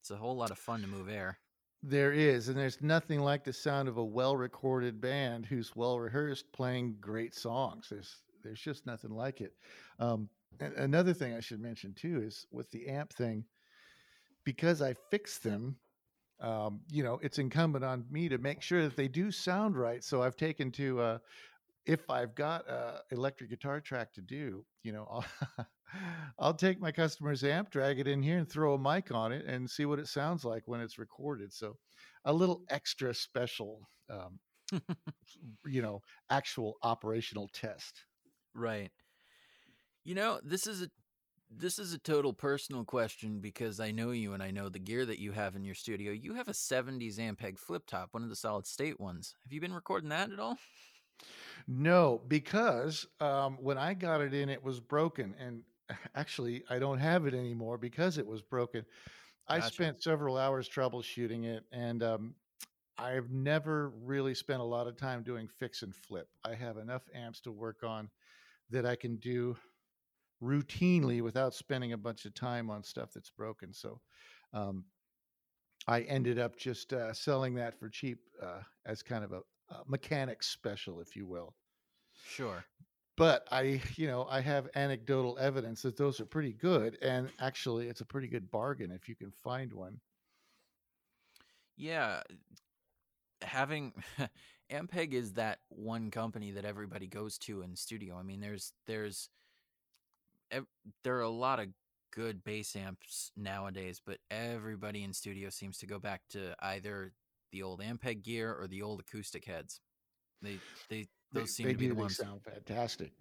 It's 0.01 0.11
a 0.11 0.17
whole 0.17 0.35
lot 0.35 0.51
of 0.51 0.57
fun 0.57 0.81
to 0.81 0.87
move 0.87 1.07
air. 1.07 1.39
There 1.81 2.11
is, 2.11 2.49
and 2.49 2.57
there's 2.57 2.81
nothing 2.81 3.21
like 3.21 3.45
the 3.45 3.53
sound 3.53 3.87
of 3.87 3.95
a 3.95 4.03
well-recorded 4.03 4.99
band 4.99 5.45
who's 5.45 5.73
well-rehearsed 5.73 6.51
playing 6.51 6.97
great 6.99 7.33
songs. 7.33 7.87
There's 7.89 8.13
there's 8.43 8.59
just 8.59 8.85
nothing 8.85 9.11
like 9.11 9.39
it. 9.39 9.53
Um, 9.99 10.27
another 10.75 11.13
thing 11.13 11.33
I 11.33 11.39
should 11.39 11.61
mention 11.61 11.93
too 11.93 12.21
is 12.21 12.45
with 12.51 12.69
the 12.71 12.87
amp 12.89 13.13
thing, 13.13 13.45
because 14.43 14.81
I 14.81 14.95
fixed 15.09 15.41
them. 15.41 15.77
Um, 16.41 16.81
you 16.91 17.03
know, 17.03 17.19
it's 17.23 17.39
incumbent 17.39 17.85
on 17.85 18.03
me 18.11 18.27
to 18.27 18.37
make 18.37 18.61
sure 18.61 18.83
that 18.83 18.97
they 18.97 19.07
do 19.07 19.31
sound 19.31 19.77
right. 19.77 20.03
So 20.03 20.21
I've 20.21 20.37
taken 20.37 20.71
to 20.73 20.99
uh, 20.99 21.17
if 21.85 22.09
I've 22.09 22.35
got 22.35 22.67
a 22.69 23.01
electric 23.11 23.49
guitar 23.49 23.81
track 23.81 24.13
to 24.13 24.21
do, 24.21 24.65
you 24.83 24.91
know, 24.91 25.07
I'll, 25.09 25.65
I'll 26.39 26.53
take 26.53 26.79
my 26.79 26.91
customer's 26.91 27.43
amp, 27.43 27.71
drag 27.71 27.99
it 27.99 28.07
in 28.07 28.21
here, 28.21 28.37
and 28.37 28.49
throw 28.49 28.73
a 28.73 28.79
mic 28.79 29.11
on 29.11 29.31
it, 29.31 29.45
and 29.45 29.69
see 29.69 29.85
what 29.85 29.99
it 29.99 30.07
sounds 30.07 30.45
like 30.45 30.63
when 30.65 30.81
it's 30.81 30.99
recorded. 30.99 31.53
So, 31.53 31.77
a 32.25 32.33
little 32.33 32.63
extra 32.69 33.13
special, 33.13 33.87
um, 34.09 34.39
you 35.65 35.81
know, 35.81 36.01
actual 36.29 36.77
operational 36.83 37.49
test. 37.53 38.05
Right. 38.53 38.91
You 40.03 40.15
know, 40.15 40.39
this 40.43 40.67
is 40.67 40.81
a 40.81 40.89
this 41.51 41.79
is 41.79 41.93
a 41.93 41.99
total 41.99 42.33
personal 42.33 42.85
question 42.85 43.39
because 43.39 43.79
I 43.79 43.91
know 43.91 44.11
you 44.11 44.33
and 44.33 44.43
I 44.43 44.51
know 44.51 44.69
the 44.69 44.79
gear 44.79 45.05
that 45.05 45.19
you 45.19 45.31
have 45.31 45.55
in 45.55 45.65
your 45.65 45.75
studio. 45.75 46.11
You 46.11 46.35
have 46.35 46.47
a 46.47 46.53
70s 46.53 47.17
Ampeg 47.17 47.57
flip 47.57 47.85
top, 47.87 48.09
one 48.11 48.23
of 48.23 48.29
the 48.29 48.35
solid 48.35 48.67
state 48.67 48.99
ones. 48.99 49.35
Have 49.43 49.53
you 49.53 49.61
been 49.61 49.73
recording 49.73 50.09
that 50.09 50.31
at 50.31 50.39
all? 50.39 50.57
No, 51.67 52.21
because 52.27 53.05
um, 53.19 53.57
when 53.61 53.77
I 53.77 53.93
got 53.93 54.21
it 54.21 54.33
in, 54.33 54.49
it 54.49 54.63
was 54.63 54.79
broken, 54.79 55.35
and 55.39 55.63
actually, 56.15 56.63
I 56.69 56.79
don't 56.79 56.99
have 56.99 57.25
it 57.25 57.33
anymore 57.33 57.77
because 57.77 58.17
it 58.17 58.25
was 58.25 58.41
broken. 58.41 58.85
I 59.47 59.59
spent 59.61 60.01
several 60.03 60.37
hours 60.37 60.69
troubleshooting 60.69 61.45
it, 61.45 61.63
and 61.71 62.03
um, 62.03 62.35
I've 62.97 63.31
never 63.31 63.89
really 63.89 64.35
spent 64.35 64.61
a 64.61 64.65
lot 64.65 64.87
of 64.87 64.97
time 64.97 65.23
doing 65.23 65.47
fix 65.47 65.81
and 65.81 65.95
flip. 65.95 66.27
I 66.43 66.53
have 66.53 66.77
enough 66.77 67.03
amps 67.15 67.41
to 67.41 67.51
work 67.51 67.83
on 67.83 68.09
that 68.69 68.85
I 68.85 68.95
can 68.95 69.15
do 69.17 69.55
routinely 70.43 71.21
without 71.21 71.53
spending 71.53 71.93
a 71.93 71.97
bunch 71.97 72.25
of 72.25 72.33
time 72.33 72.69
on 72.69 72.83
stuff 72.83 73.11
that's 73.13 73.29
broken. 73.29 73.73
So 73.73 74.01
um, 74.53 74.85
I 75.87 76.01
ended 76.01 76.39
up 76.39 76.57
just 76.57 76.93
uh, 76.93 77.13
selling 77.13 77.55
that 77.55 77.79
for 77.79 77.89
cheap 77.89 78.19
uh, 78.41 78.61
as 78.85 79.01
kind 79.01 79.23
of 79.23 79.31
a, 79.31 79.41
a 79.71 79.83
mechanic 79.87 80.43
special, 80.43 80.99
if 81.01 81.15
you 81.15 81.25
will. 81.25 81.55
Sure. 82.23 82.65
But 83.17 83.47
I, 83.51 83.81
you 83.95 84.07
know, 84.07 84.25
I 84.29 84.41
have 84.41 84.69
anecdotal 84.75 85.37
evidence 85.39 85.81
that 85.83 85.97
those 85.97 86.19
are 86.19 86.25
pretty 86.25 86.53
good, 86.53 86.97
and 87.01 87.29
actually, 87.39 87.87
it's 87.89 88.01
a 88.01 88.05
pretty 88.05 88.27
good 88.27 88.49
bargain 88.49 88.91
if 88.91 89.07
you 89.09 89.15
can 89.15 89.31
find 89.31 89.73
one. 89.73 89.99
Yeah. 91.77 92.21
having 93.41 93.93
Ampeg 94.71 95.13
is 95.13 95.33
that 95.33 95.59
one 95.69 96.11
company 96.11 96.51
that 96.51 96.65
everybody 96.65 97.07
goes 97.07 97.37
to 97.39 97.61
in 97.61 97.75
studio. 97.75 98.17
I 98.17 98.23
mean, 98.23 98.39
there's 98.41 98.73
there's 98.87 99.29
there 101.03 101.17
are 101.17 101.21
a 101.21 101.29
lot 101.29 101.59
of 101.59 101.67
good 102.11 102.43
bass 102.43 102.75
amps 102.75 103.31
nowadays, 103.37 104.01
but 104.03 104.17
everybody 104.31 105.03
in 105.03 105.13
studio 105.13 105.49
seems 105.49 105.77
to 105.79 105.85
go 105.87 105.99
back 105.99 106.21
to 106.31 106.55
either 106.61 107.13
the 107.51 107.63
old 107.63 107.81
Ampeg 107.81 108.23
gear 108.23 108.53
or 108.59 108.67
the 108.67 108.81
old 108.81 108.99
acoustic 108.99 109.45
heads. 109.45 109.81
They 110.41 110.57
they 110.89 111.07
those 111.33 111.43
they, 111.43 111.45
seem 111.45 111.65
they 111.67 111.73
to 111.73 111.77
be 111.77 111.85
do. 111.85 111.89
the 111.89 111.95
They 111.95 112.01
ones. 112.01 112.17
sound 112.17 112.41
fantastic. 112.43 113.11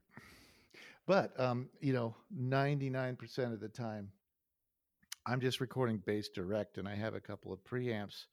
But 1.07 1.39
um, 1.41 1.68
you 1.81 1.93
know, 1.93 2.14
ninety 2.31 2.91
nine 2.91 3.16
percent 3.16 3.53
of 3.53 3.61
the 3.61 3.68
time, 3.68 4.11
I'm 5.26 5.41
just 5.41 5.61
recording 5.61 6.03
bass 6.05 6.29
direct, 6.29 6.79
and 6.79 6.87
I 6.89 6.95
have 6.95 7.14
a 7.14 7.20
couple 7.20 7.53
of 7.53 7.62
preamps 7.64 8.26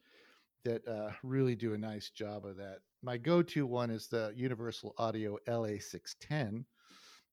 that 0.64 0.86
uh, 0.88 1.12
really 1.24 1.56
do 1.56 1.74
a 1.74 1.78
nice 1.78 2.10
job 2.10 2.46
of 2.46 2.58
that. 2.58 2.80
My 3.04 3.18
go 3.18 3.42
to 3.44 3.66
one 3.66 3.92
is 3.92 4.08
the 4.08 4.34
Universal 4.36 4.96
Audio 4.98 5.38
LA610, 5.48 6.66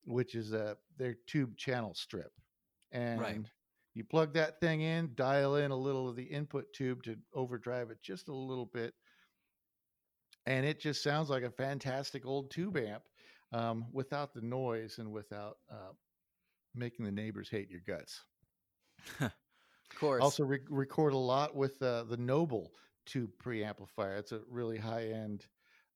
which 0.05 0.35
is 0.35 0.53
a 0.53 0.77
their 0.99 1.17
tube 1.27 1.57
channel 1.57 1.95
strip, 1.95 2.33
and 2.93 3.49
you 3.95 4.05
plug 4.05 4.35
that 4.35 4.61
thing 4.61 4.81
in, 4.81 5.11
dial 5.15 5.57
in 5.57 5.71
a 5.71 5.77
little 5.77 6.09
of 6.09 6.17
the 6.17 6.23
input 6.23 6.73
tube 6.73 7.03
to 7.05 7.17
overdrive 7.35 7.91
it 7.91 8.03
just 8.03 8.29
a 8.29 8.35
little 8.35 8.67
bit, 8.67 8.95
and 10.47 10.65
it 10.65 10.81
just 10.81 11.03
sounds 11.03 11.31
like 11.31 11.43
a 11.43 11.51
fantastic 11.51 12.27
old 12.27 12.51
tube 12.51 12.77
amp 12.77 13.03
um, 13.53 13.87
without 13.93 14.33
the 14.35 14.41
noise 14.41 14.99
and 14.99 15.13
without 15.13 15.59
uh, 15.71 15.93
making 16.75 17.05
the 17.05 17.13
neighbors 17.13 17.49
hate 17.51 17.71
your 17.71 17.83
guts. 17.87 18.25
of 19.21 19.31
course. 19.99 20.23
Also, 20.23 20.45
re- 20.45 20.61
record 20.69 21.13
a 21.13 21.19
lot 21.19 21.55
with 21.55 21.81
uh, 21.83 22.05
the 22.05 22.17
Noble 22.17 22.73
tube 23.07 23.31
preamplifier. 23.43 24.19
It's 24.19 24.33
a 24.33 24.41
really 24.49 24.79
high 24.79 25.09
end 25.09 25.47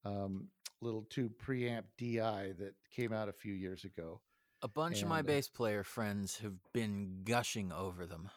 um, 0.05 0.49
little 0.81 1.03
tube 1.03 1.33
preamp 1.45 1.85
DI 1.99 2.53
that 2.59 2.75
came 2.95 3.13
out 3.13 3.29
a 3.29 3.33
few 3.33 3.55
years 3.55 3.85
ago. 3.85 4.21
A 4.67 4.69
bunch 4.69 5.01
of 5.01 5.09
my 5.09 5.21
uh, 5.21 5.23
bass 5.23 5.47
player 5.47 5.85
friends 5.85 6.39
have 6.39 6.57
been 6.73 7.21
gushing 7.23 7.71
over 7.71 8.05
them. 8.05 8.29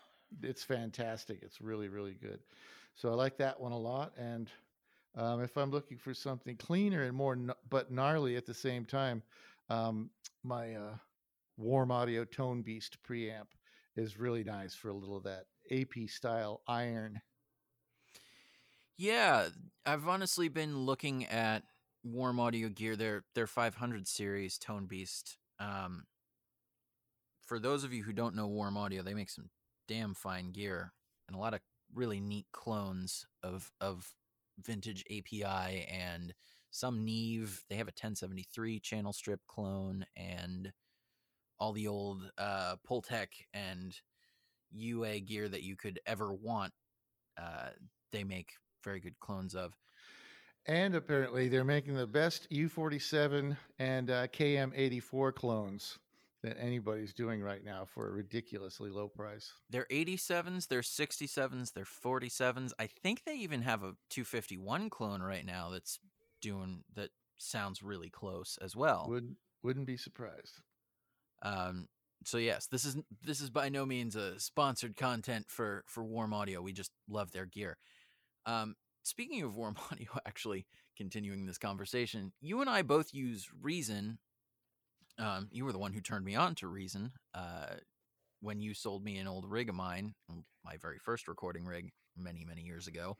It's 0.43 0.63
fantastic. 0.63 1.39
It's 1.41 1.59
really, 1.59 1.87
really 1.87 2.13
good. 2.13 2.39
So 2.93 3.09
I 3.09 3.15
like 3.15 3.37
that 3.37 3.59
one 3.59 3.71
a 3.71 3.77
lot. 3.79 4.13
And 4.15 4.47
um, 5.15 5.41
if 5.41 5.57
I'm 5.57 5.71
looking 5.71 5.97
for 5.97 6.13
something 6.13 6.55
cleaner 6.55 7.01
and 7.01 7.17
more, 7.17 7.35
gn- 7.35 7.55
but 7.71 7.91
gnarly 7.91 8.35
at 8.35 8.45
the 8.45 8.53
same 8.53 8.85
time, 8.85 9.23
um, 9.71 10.11
my 10.43 10.75
uh, 10.75 10.93
Warm 11.57 11.89
Audio 11.89 12.25
Tone 12.25 12.61
Beast 12.61 12.97
preamp 13.03 13.47
is 13.95 14.19
really 14.19 14.43
nice 14.43 14.75
for 14.75 14.89
a 14.89 14.93
little 14.93 15.17
of 15.17 15.23
that 15.23 15.45
API 15.71 16.05
style 16.05 16.61
iron. 16.67 17.19
Yeah, 18.97 19.47
I've 19.83 20.07
honestly 20.07 20.47
been 20.47 20.77
looking 20.85 21.25
at 21.25 21.63
Warm 22.03 22.39
Audio 22.39 22.69
Gear, 22.69 22.95
their 22.95 23.23
their 23.33 23.47
500 23.47 24.07
series 24.07 24.59
Tone 24.59 24.85
Beast. 24.85 25.39
Um, 25.59 26.05
for 27.49 27.57
those 27.57 27.83
of 27.83 27.91
you 27.91 28.03
who 28.03 28.13
don't 28.13 28.35
know 28.35 28.45
Warm 28.45 28.77
Audio, 28.77 29.01
they 29.01 29.15
make 29.15 29.31
some 29.31 29.49
damn 29.87 30.13
fine 30.13 30.51
gear 30.51 30.93
and 31.27 31.35
a 31.35 31.39
lot 31.39 31.55
of 31.55 31.61
really 31.95 32.19
neat 32.19 32.45
clones 32.53 33.25
of 33.41 33.71
of 33.81 34.13
vintage 34.63 35.03
API 35.09 35.87
and 35.91 36.35
some 36.69 37.03
Neve. 37.03 37.63
They 37.67 37.77
have 37.77 37.87
a 37.87 37.97
1073 37.97 38.79
channel 38.79 39.11
strip 39.11 39.39
clone 39.47 40.05
and 40.15 40.71
all 41.59 41.73
the 41.73 41.87
old 41.87 42.29
uh, 42.37 42.75
and 43.53 43.99
UA 44.71 45.21
gear 45.21 45.49
that 45.49 45.63
you 45.63 45.75
could 45.75 45.99
ever 46.05 46.31
want. 46.31 46.71
Uh, 47.35 47.69
they 48.11 48.23
make 48.23 48.51
very 48.83 48.99
good 48.99 49.19
clones 49.19 49.55
of. 49.55 49.75
And 50.67 50.93
apparently, 50.93 51.47
they're 51.47 51.63
making 51.63 51.95
the 51.95 52.05
best 52.05 52.47
U47 52.51 53.57
and 53.79 54.11
uh, 54.11 54.27
KM84 54.27 55.33
clones 55.33 55.97
that 56.43 56.57
anybody's 56.59 57.13
doing 57.13 57.41
right 57.41 57.63
now 57.63 57.85
for 57.85 58.07
a 58.07 58.11
ridiculously 58.11 58.89
low 58.89 59.07
price. 59.07 59.51
They're 59.69 59.87
87s, 59.91 60.67
they're 60.67 60.81
67s, 60.81 61.73
they're 61.73 61.83
47s. 61.83 62.71
I 62.79 62.87
think 62.87 63.23
they 63.25 63.35
even 63.35 63.61
have 63.63 63.83
a 63.83 63.95
251 64.09 64.89
clone 64.89 65.21
right 65.21 65.45
now 65.45 65.69
that's 65.69 65.99
doing 66.41 66.83
that 66.95 67.09
sounds 67.37 67.83
really 67.83 68.09
close 68.09 68.57
as 68.61 68.75
well. 68.75 69.07
Would 69.09 69.35
wouldn't 69.63 69.87
be 69.87 69.97
surprised. 69.97 70.61
Um, 71.41 71.87
so 72.25 72.37
yes, 72.37 72.67
this 72.67 72.85
is 72.85 72.97
this 73.23 73.41
is 73.41 73.49
by 73.49 73.69
no 73.69 73.85
means 73.85 74.15
a 74.15 74.39
sponsored 74.39 74.95
content 74.97 75.45
for 75.49 75.83
for 75.87 76.03
Warm 76.03 76.33
Audio. 76.33 76.61
We 76.61 76.73
just 76.73 76.91
love 77.09 77.31
their 77.31 77.45
gear. 77.45 77.77
Um, 78.45 78.75
speaking 79.03 79.43
of 79.43 79.55
Warm 79.55 79.75
Audio, 79.91 80.07
actually 80.25 80.65
continuing 80.97 81.45
this 81.45 81.57
conversation, 81.57 82.33
you 82.41 82.61
and 82.61 82.69
I 82.69 82.81
both 82.81 83.13
use 83.13 83.47
Reason. 83.61 84.19
Um, 85.19 85.49
you 85.51 85.65
were 85.65 85.71
the 85.71 85.79
one 85.79 85.93
who 85.93 86.01
turned 86.01 86.25
me 86.25 86.35
on 86.35 86.55
to 86.55 86.67
Reason 86.67 87.11
uh, 87.33 87.75
when 88.41 88.61
you 88.61 88.73
sold 88.73 89.03
me 89.03 89.17
an 89.17 89.27
old 89.27 89.45
rig 89.45 89.69
of 89.69 89.75
mine, 89.75 90.13
my 90.63 90.77
very 90.77 90.97
first 90.97 91.27
recording 91.27 91.65
rig 91.65 91.91
many 92.17 92.45
many 92.45 92.61
years 92.61 92.87
ago. 92.87 93.17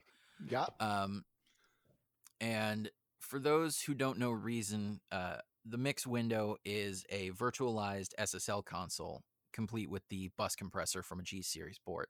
Yeah. 0.48 0.66
Um, 0.78 1.24
and 2.40 2.90
for 3.18 3.38
those 3.38 3.82
who 3.82 3.94
don't 3.94 4.18
know 4.18 4.30
Reason, 4.30 5.00
uh, 5.12 5.36
the 5.64 5.78
mix 5.78 6.06
window 6.06 6.56
is 6.64 7.04
a 7.10 7.30
virtualized 7.32 8.14
SSL 8.18 8.64
console, 8.64 9.22
complete 9.52 9.90
with 9.90 10.02
the 10.08 10.30
bus 10.38 10.56
compressor 10.56 11.02
from 11.02 11.20
a 11.20 11.22
G 11.22 11.42
series 11.42 11.78
board. 11.78 12.06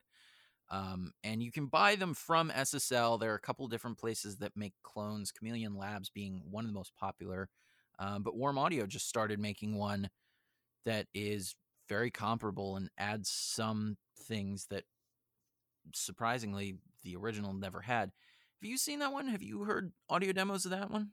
Um, 0.69 1.11
and 1.21 1.43
you 1.43 1.51
can 1.51 1.65
buy 1.65 1.95
them 1.95 2.13
from 2.13 2.49
SSL. 2.49 3.19
There 3.19 3.33
are 3.33 3.35
a 3.35 3.41
couple 3.41 3.67
different 3.67 3.97
places 3.97 4.37
that 4.37 4.55
make 4.55 4.73
clones, 4.83 5.31
Chameleon 5.33 5.75
Labs 5.75 6.09
being 6.09 6.43
one 6.49 6.63
of 6.63 6.69
the 6.69 6.77
most 6.77 6.95
popular. 6.95 7.49
Um, 8.01 8.23
but 8.23 8.35
Warm 8.35 8.57
Audio 8.57 8.87
just 8.87 9.07
started 9.07 9.39
making 9.39 9.77
one 9.77 10.09
that 10.85 11.05
is 11.13 11.55
very 11.87 12.09
comparable 12.09 12.75
and 12.75 12.89
adds 12.97 13.29
some 13.29 13.95
things 14.27 14.65
that 14.71 14.85
surprisingly 15.93 16.77
the 17.03 17.15
original 17.15 17.53
never 17.53 17.79
had. 17.79 18.11
Have 18.61 18.69
you 18.69 18.77
seen 18.77 18.99
that 18.99 19.13
one? 19.13 19.27
Have 19.27 19.43
you 19.43 19.63
heard 19.63 19.91
audio 20.09 20.31
demos 20.33 20.65
of 20.65 20.71
that 20.71 20.89
one? 20.89 21.09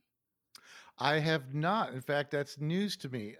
I 0.98 1.18
have 1.18 1.54
not. 1.54 1.92
In 1.92 2.00
fact, 2.00 2.30
that's 2.30 2.58
news 2.58 2.96
to 2.98 3.10
me 3.10 3.36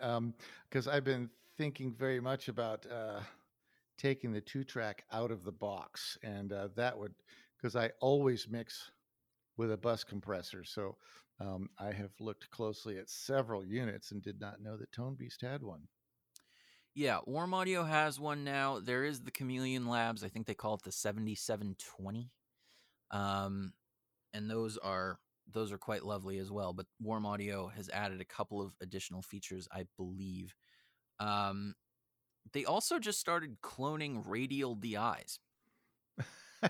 because 0.69 0.87
I've 0.87 1.05
been 1.05 1.31
thinking 1.57 1.95
very 1.95 2.21
much 2.21 2.49
about 2.49 2.87
uh, 2.87 3.21
taking 3.97 4.31
the 4.31 4.41
two 4.43 4.63
track 4.63 5.05
out 5.11 5.31
of 5.31 5.43
the 5.43 5.53
box, 5.53 6.19
and 6.23 6.53
uh, 6.53 6.69
that 6.77 6.97
would 6.97 7.15
because 7.57 7.77
I 7.77 7.91
always 8.01 8.47
mix 8.49 8.91
with 9.57 9.73
a 9.73 9.77
bus 9.77 10.05
compressor. 10.05 10.65
So 10.65 10.97
um, 11.41 11.69
I 11.79 11.93
have 11.93 12.11
looked 12.19 12.51
closely 12.51 12.99
at 12.99 13.09
several 13.09 13.65
units 13.65 14.11
and 14.11 14.23
did 14.23 14.41
not 14.41 14.61
know 14.61 14.77
that 14.77 14.93
Tone 14.93 15.15
Beast 15.15 15.41
had 15.43 15.63
one. 15.63 15.83
Yeah, 16.95 17.19
Warm 17.27 17.55
Audio 17.55 17.85
has 17.85 18.19
one 18.19 18.43
now. 18.43 18.81
There 18.81 19.05
is 19.05 19.21
the 19.21 19.31
Chameleon 19.31 19.87
Labs. 19.87 20.25
I 20.25 20.29
think 20.29 20.47
they 20.47 20.55
call 20.55 20.75
it 20.75 20.83
the 20.83 20.91
7720. 20.91 22.31
Um, 23.13 23.73
and 24.35 24.51
those 24.51 24.77
are 24.79 25.19
those 25.51 25.73
are 25.73 25.79
quite 25.79 26.05
lovely 26.05 26.39
as 26.39 26.51
well. 26.51 26.73
But 26.73 26.87
Warm 27.01 27.25
Audio 27.25 27.69
has 27.69 27.89
added 27.89 28.21
a 28.21 28.25
couple 28.25 28.61
of 28.61 28.73
additional 28.83 29.23
features, 29.23 29.69
I 29.73 29.85
believe. 29.97 30.55
Um, 31.21 31.75
they 32.53 32.65
also 32.65 32.99
just 32.99 33.21
started 33.21 33.61
cloning 33.63 34.23
radial 34.27 34.75
DIs, 34.75 35.39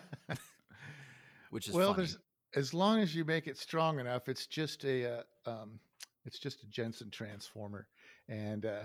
which 1.50 1.68
is 1.68 1.74
well, 1.74 1.94
funny. 1.94 2.06
there's 2.06 2.18
as 2.54 2.72
long 2.72 3.00
as 3.00 3.14
you 3.14 3.24
make 3.24 3.46
it 3.46 3.58
strong 3.58 3.98
enough, 4.00 4.28
it's 4.28 4.46
just 4.46 4.84
a 4.84 5.18
uh, 5.18 5.22
um, 5.46 5.80
it's 6.24 6.38
just 6.38 6.62
a 6.62 6.66
Jensen 6.66 7.10
transformer 7.10 7.88
and 8.28 8.66
uh, 8.66 8.84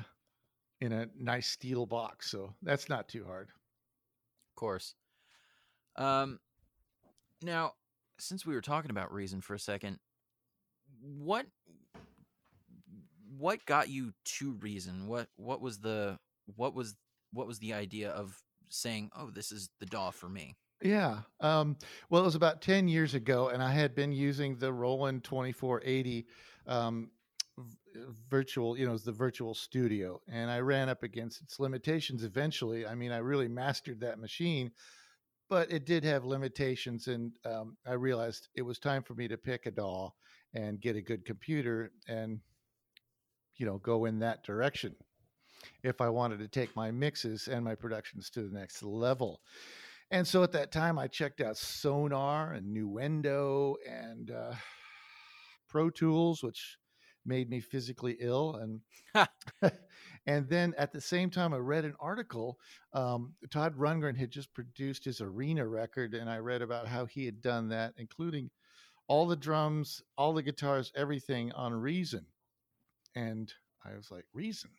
in 0.81 0.91
a 0.91 1.07
nice 1.17 1.47
steel 1.47 1.85
box, 1.85 2.29
so 2.29 2.53
that's 2.61 2.89
not 2.89 3.07
too 3.07 3.25
hard. 3.25 3.49
Of 3.49 4.55
course. 4.55 4.95
Um, 5.95 6.39
now, 7.41 7.73
since 8.19 8.45
we 8.45 8.55
were 8.55 8.61
talking 8.61 8.91
about 8.91 9.13
reason 9.13 9.41
for 9.41 9.53
a 9.53 9.59
second, 9.59 9.99
what 11.01 11.45
what 13.37 13.65
got 13.65 13.89
you 13.89 14.13
to 14.23 14.53
reason? 14.53 15.07
What 15.07 15.27
what 15.37 15.61
was 15.61 15.79
the 15.79 16.19
what 16.55 16.73
was 16.73 16.95
what 17.31 17.47
was 17.47 17.59
the 17.59 17.73
idea 17.73 18.11
of 18.11 18.37
saying, 18.69 19.09
"Oh, 19.15 19.29
this 19.29 19.51
is 19.51 19.69
the 19.79 19.85
DAW 19.85 20.11
for 20.11 20.29
me"? 20.29 20.55
Yeah. 20.83 21.21
Um, 21.39 21.77
well, 22.09 22.21
it 22.21 22.25
was 22.25 22.35
about 22.35 22.61
10 22.61 22.87
years 22.87 23.13
ago, 23.13 23.49
and 23.49 23.63
I 23.63 23.71
had 23.71 23.95
been 23.95 24.11
using 24.11 24.57
the 24.57 24.71
Roland 24.73 25.23
2480 25.23 26.27
um, 26.67 27.09
v- 27.57 27.77
virtual, 28.29 28.77
you 28.77 28.85
know, 28.85 28.97
the 28.97 29.11
virtual 29.13 29.53
studio, 29.53 30.21
and 30.27 30.51
I 30.51 30.59
ran 30.59 30.89
up 30.89 31.01
against 31.03 31.41
its 31.41 31.57
limitations 31.59 32.23
eventually. 32.25 32.85
I 32.85 32.95
mean, 32.95 33.13
I 33.13 33.19
really 33.19 33.47
mastered 33.47 34.01
that 34.01 34.19
machine, 34.19 34.71
but 35.49 35.71
it 35.71 35.85
did 35.85 36.03
have 36.03 36.25
limitations, 36.25 37.07
and 37.07 37.33
um, 37.45 37.77
I 37.85 37.93
realized 37.93 38.49
it 38.55 38.63
was 38.63 38.77
time 38.77 39.03
for 39.03 39.15
me 39.15 39.29
to 39.29 39.37
pick 39.37 39.65
a 39.65 39.71
DAW 39.71 40.11
and 40.53 40.81
get 40.81 40.97
a 40.97 41.01
good 41.01 41.25
computer 41.25 41.91
and, 42.09 42.41
you 43.55 43.65
know, 43.65 43.77
go 43.77 44.05
in 44.05 44.19
that 44.19 44.43
direction 44.43 44.95
if 45.83 46.01
I 46.01 46.09
wanted 46.09 46.39
to 46.39 46.47
take 46.47 46.75
my 46.75 46.91
mixes 46.91 47.47
and 47.47 47.63
my 47.63 47.75
productions 47.75 48.29
to 48.31 48.43
the 48.43 48.57
next 48.57 48.83
level 48.83 49.41
and 50.13 50.27
so 50.27 50.43
at 50.43 50.51
that 50.51 50.71
time, 50.71 50.99
I 50.99 51.07
checked 51.07 51.41
out 51.41 51.57
Sonar 51.57 52.53
and 52.53 52.67
Nuendo 52.67 53.73
and 53.89 54.29
uh, 54.29 54.53
Pro 55.67 55.89
Tools, 55.89 56.43
which 56.43 56.77
made 57.25 57.49
me 57.49 57.59
physically 57.59 58.17
ill. 58.19 58.61
And 59.15 59.31
and 60.27 60.47
then 60.47 60.75
at 60.77 60.91
the 60.91 61.01
same 61.01 61.31
time, 61.31 61.51
I 61.51 61.57
read 61.57 61.83
an 61.83 61.95
article. 61.99 62.59
Um, 62.93 63.33
Todd 63.49 63.75
Rundgren 63.75 64.15
had 64.15 64.29
just 64.29 64.53
produced 64.53 65.03
his 65.03 65.19
Arena 65.19 65.67
record, 65.67 66.13
and 66.13 66.29
I 66.29 66.37
read 66.37 66.61
about 66.61 66.87
how 66.87 67.07
he 67.07 67.25
had 67.25 67.41
done 67.41 67.69
that, 67.69 67.95
including 67.97 68.51
all 69.07 69.25
the 69.25 69.35
drums, 69.35 70.03
all 70.15 70.33
the 70.33 70.43
guitars, 70.43 70.91
everything 70.95 71.51
on 71.53 71.73
Reason. 71.73 72.27
And 73.15 73.51
I 73.83 73.95
was 73.95 74.11
like, 74.11 74.25
Reason. 74.31 74.69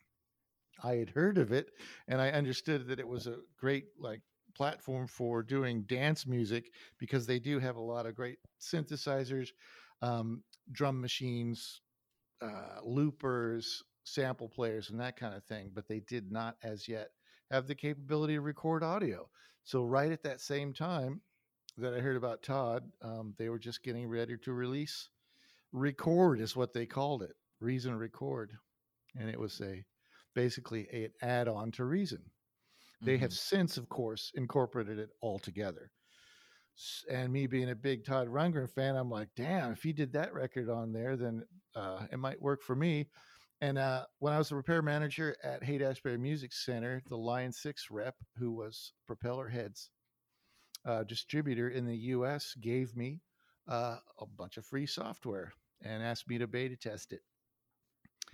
I 0.83 0.95
had 0.95 1.11
heard 1.11 1.39
of 1.39 1.51
it, 1.51 1.71
and 2.07 2.21
I 2.21 2.31
understood 2.31 2.87
that 2.87 3.01
it 3.01 3.09
was 3.09 3.27
a 3.27 3.39
great 3.59 3.87
like 3.99 4.21
platform 4.55 5.07
for 5.07 5.43
doing 5.43 5.83
dance 5.83 6.27
music 6.27 6.71
because 6.99 7.27
they 7.27 7.39
do 7.39 7.59
have 7.59 7.77
a 7.77 7.81
lot 7.81 8.07
of 8.07 8.15
great 8.15 8.39
synthesizers, 8.61 9.51
um, 10.03 10.43
drum 10.73 11.01
machines, 11.01 11.81
uh, 12.43 12.81
loopers, 12.83 13.83
sample 14.05 14.49
players, 14.49 14.91
and 14.91 15.01
that 15.01 15.17
kind 15.17 15.35
of 15.35 15.45
thing. 15.45 15.71
But 15.75 15.89
they 15.89 16.01
did 16.01 16.31
not 16.31 16.57
as 16.63 16.89
yet 16.89 17.11
have 17.51 17.67
the 17.67 17.75
capability 17.75 18.35
to 18.35 18.41
record 18.41 18.83
audio. 18.83 19.29
So, 19.65 19.85
right 19.85 20.13
at 20.13 20.23
that 20.25 20.41
same 20.41 20.73
time 20.73 21.21
that 21.79 21.95
I 21.95 22.01
heard 22.01 22.17
about 22.17 22.43
Todd, 22.43 22.85
um, 23.03 23.35
they 23.39 23.49
were 23.49 23.59
just 23.59 23.83
getting 23.83 24.09
ready 24.09 24.37
to 24.37 24.53
release 24.53 25.09
Record, 25.73 26.41
is 26.41 26.55
what 26.55 26.73
they 26.73 26.87
called 26.87 27.23
it 27.23 27.35
Reason 27.61 27.97
Record. 27.97 28.53
And 29.19 29.29
it 29.29 29.39
was 29.39 29.61
a 29.61 29.85
basically 30.35 30.89
an 30.93 31.11
add 31.23 31.49
on 31.49 31.73
to 31.73 31.85
Reason. 31.85 32.23
They 33.05 33.19
have 33.19 33.31
Mm-hmm. 33.31 33.57
since, 33.57 33.77
of 33.77 33.89
course, 33.89 34.33
incorporated 34.35 34.99
it 34.99 35.11
all 35.21 35.39
together. 35.39 35.91
And 37.11 37.33
me 37.33 37.47
being 37.47 37.71
a 37.71 37.75
big 37.77 38.05
Todd 38.05 38.29
Rundgren 38.29 38.69
fan, 38.69 38.97
I'm 38.97 39.11
like, 39.11 39.29
damn, 39.37 39.73
if 39.73 39.83
he 39.83 39.93
did 39.93 40.13
that 40.13 40.35
record 40.35 40.69
on 40.69 40.93
there, 40.93 41.17
then 41.17 41.45
uh, 41.77 42.07
it 42.11 42.19
might 42.19 42.43
work 42.43 42.63
for 42.63 42.75
me. 42.75 43.09
And 43.61 43.79
uh, 43.79 44.07
when 44.19 44.33
I 44.33 44.39
was 44.39 44.49
the 44.49 44.57
repair 44.57 44.83
manager 44.83 45.37
at 45.45 45.63
Haight 45.63 45.83
Ashbury 45.83 46.19
Music 46.19 46.53
Center, 46.53 47.03
the 47.09 47.17
Line 47.17 47.53
6 47.53 47.91
rep, 47.91 48.17
who 48.37 48.53
was 48.53 48.93
Propellerheads 49.09 49.89
uh, 50.85 51.05
distributor 51.05 51.69
in 51.69 51.87
the 51.87 51.97
US, 51.97 52.55
gave 52.61 52.97
me 52.97 53.21
uh, 53.69 53.97
a 54.19 54.27
bunch 54.27 54.57
of 54.57 54.67
free 54.67 54.87
software 54.87 55.53
and 55.83 56.03
asked 56.03 56.29
me 56.29 56.39
to 56.39 56.47
beta 56.47 56.77
test 56.77 57.13
it 57.13 57.21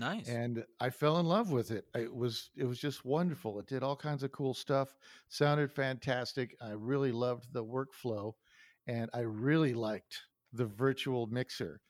Nice. 0.00 0.28
and 0.28 0.64
I 0.80 0.90
fell 0.90 1.18
in 1.18 1.26
love 1.26 1.50
with 1.52 1.70
it. 1.70 1.86
It 1.94 2.14
was 2.14 2.50
it 2.56 2.64
was 2.64 2.78
just 2.78 3.04
wonderful. 3.04 3.58
It 3.60 3.66
did 3.66 3.82
all 3.82 3.96
kinds 3.96 4.22
of 4.22 4.32
cool 4.32 4.54
stuff, 4.54 4.94
sounded 5.28 5.70
fantastic. 5.72 6.56
I 6.60 6.70
really 6.70 7.12
loved 7.12 7.52
the 7.52 7.64
workflow, 7.64 8.34
and 8.86 9.10
I 9.14 9.20
really 9.20 9.74
liked 9.74 10.18
the 10.52 10.66
virtual 10.66 11.26
mixer. 11.26 11.80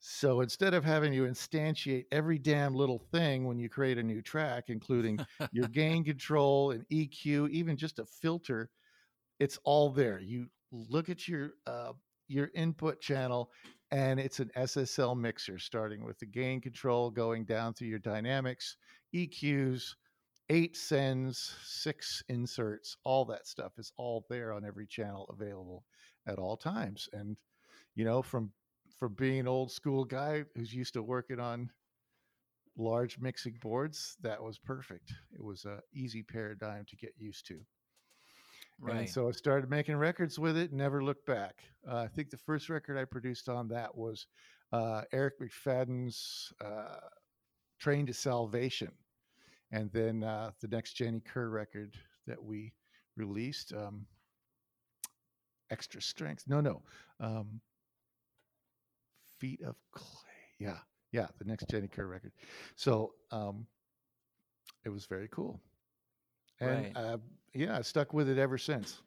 So 0.00 0.40
instead 0.42 0.74
of 0.74 0.84
having 0.84 1.12
to 1.14 1.22
instantiate 1.26 2.06
every 2.12 2.38
damn 2.38 2.74
little 2.74 2.98
thing 2.98 3.46
when 3.46 3.58
you 3.58 3.68
create 3.70 3.98
a 3.98 4.02
new 4.02 4.22
track, 4.22 4.64
including 4.68 5.20
your 5.52 5.68
gain 5.68 6.04
control 6.04 6.72
and 6.72 6.84
EQ, 6.90 7.48
even 7.50 7.76
just 7.76 7.98
a 7.98 8.06
filter, 8.06 8.70
it's 9.40 9.58
all 9.64 9.90
there. 9.90 10.20
You 10.20 10.48
look 10.72 11.08
at 11.08 11.28
your 11.28 11.52
uh, 11.66 11.92
your 12.28 12.50
input 12.54 13.00
channel, 13.00 13.50
and 13.90 14.18
it's 14.18 14.40
an 14.40 14.50
SSL 14.56 15.16
mixer, 15.16 15.58
starting 15.58 16.04
with 16.04 16.18
the 16.18 16.26
gain 16.26 16.60
control, 16.60 17.10
going 17.10 17.44
down 17.44 17.74
through 17.74 17.88
your 17.88 17.98
dynamics, 17.98 18.76
EQs, 19.14 19.94
eight 20.50 20.76
sends, 20.76 21.56
six 21.62 22.22
inserts, 22.28 22.96
all 23.04 23.24
that 23.26 23.46
stuff 23.46 23.72
is 23.78 23.92
all 23.96 24.24
there 24.28 24.52
on 24.52 24.64
every 24.64 24.86
channel 24.86 25.26
available 25.30 25.84
at 26.26 26.38
all 26.38 26.56
times. 26.56 27.08
And 27.12 27.36
you 27.94 28.04
know, 28.04 28.22
from 28.22 28.52
from 28.98 29.14
being 29.14 29.40
an 29.40 29.48
old 29.48 29.70
school 29.70 30.04
guy 30.04 30.44
who's 30.54 30.72
used 30.74 30.94
to 30.94 31.02
working 31.02 31.40
on 31.40 31.70
large 32.76 33.18
mixing 33.18 33.54
boards, 33.60 34.16
that 34.22 34.42
was 34.42 34.58
perfect. 34.58 35.12
It 35.32 35.42
was 35.42 35.64
a 35.64 35.80
easy 35.92 36.22
paradigm 36.22 36.84
to 36.88 36.96
get 36.96 37.12
used 37.18 37.46
to. 37.48 37.60
And 38.80 38.98
right. 38.98 39.08
so 39.08 39.28
I 39.28 39.32
started 39.32 39.70
making 39.70 39.96
records 39.96 40.38
with 40.38 40.56
it, 40.56 40.72
never 40.72 41.02
looked 41.02 41.26
back. 41.26 41.62
Uh, 41.88 41.96
I 41.96 42.08
think 42.08 42.30
the 42.30 42.36
first 42.36 42.68
record 42.68 42.98
I 42.98 43.04
produced 43.04 43.48
on 43.48 43.68
that 43.68 43.96
was 43.96 44.26
uh, 44.72 45.02
Eric 45.12 45.34
McFadden's 45.40 46.52
uh, 46.62 46.96
Train 47.78 48.06
to 48.06 48.12
Salvation. 48.12 48.90
And 49.70 49.90
then 49.92 50.22
uh, 50.22 50.50
the 50.60 50.68
next 50.68 50.94
Jenny 50.94 51.20
Kerr 51.20 51.48
record 51.48 51.94
that 52.26 52.42
we 52.42 52.72
released, 53.16 53.72
um, 53.72 54.06
Extra 55.70 56.02
Strength. 56.02 56.44
No, 56.46 56.60
no. 56.60 56.82
Um, 57.20 57.60
Feet 59.38 59.62
of 59.62 59.76
Clay. 59.92 60.08
Yeah. 60.58 60.78
Yeah. 61.12 61.26
The 61.38 61.44
next 61.44 61.68
Jenny 61.68 61.88
Kerr 61.88 62.06
record. 62.06 62.32
So 62.76 63.14
um, 63.30 63.66
it 64.84 64.90
was 64.90 65.06
very 65.06 65.28
cool. 65.30 65.60
And 66.60 66.86
Right. 66.86 66.96
uh, 66.96 67.18
yeah, 67.54 67.78
I 67.78 67.82
stuck 67.82 68.12
with 68.12 68.28
it 68.28 68.38
ever 68.38 68.58
since. 68.58 69.02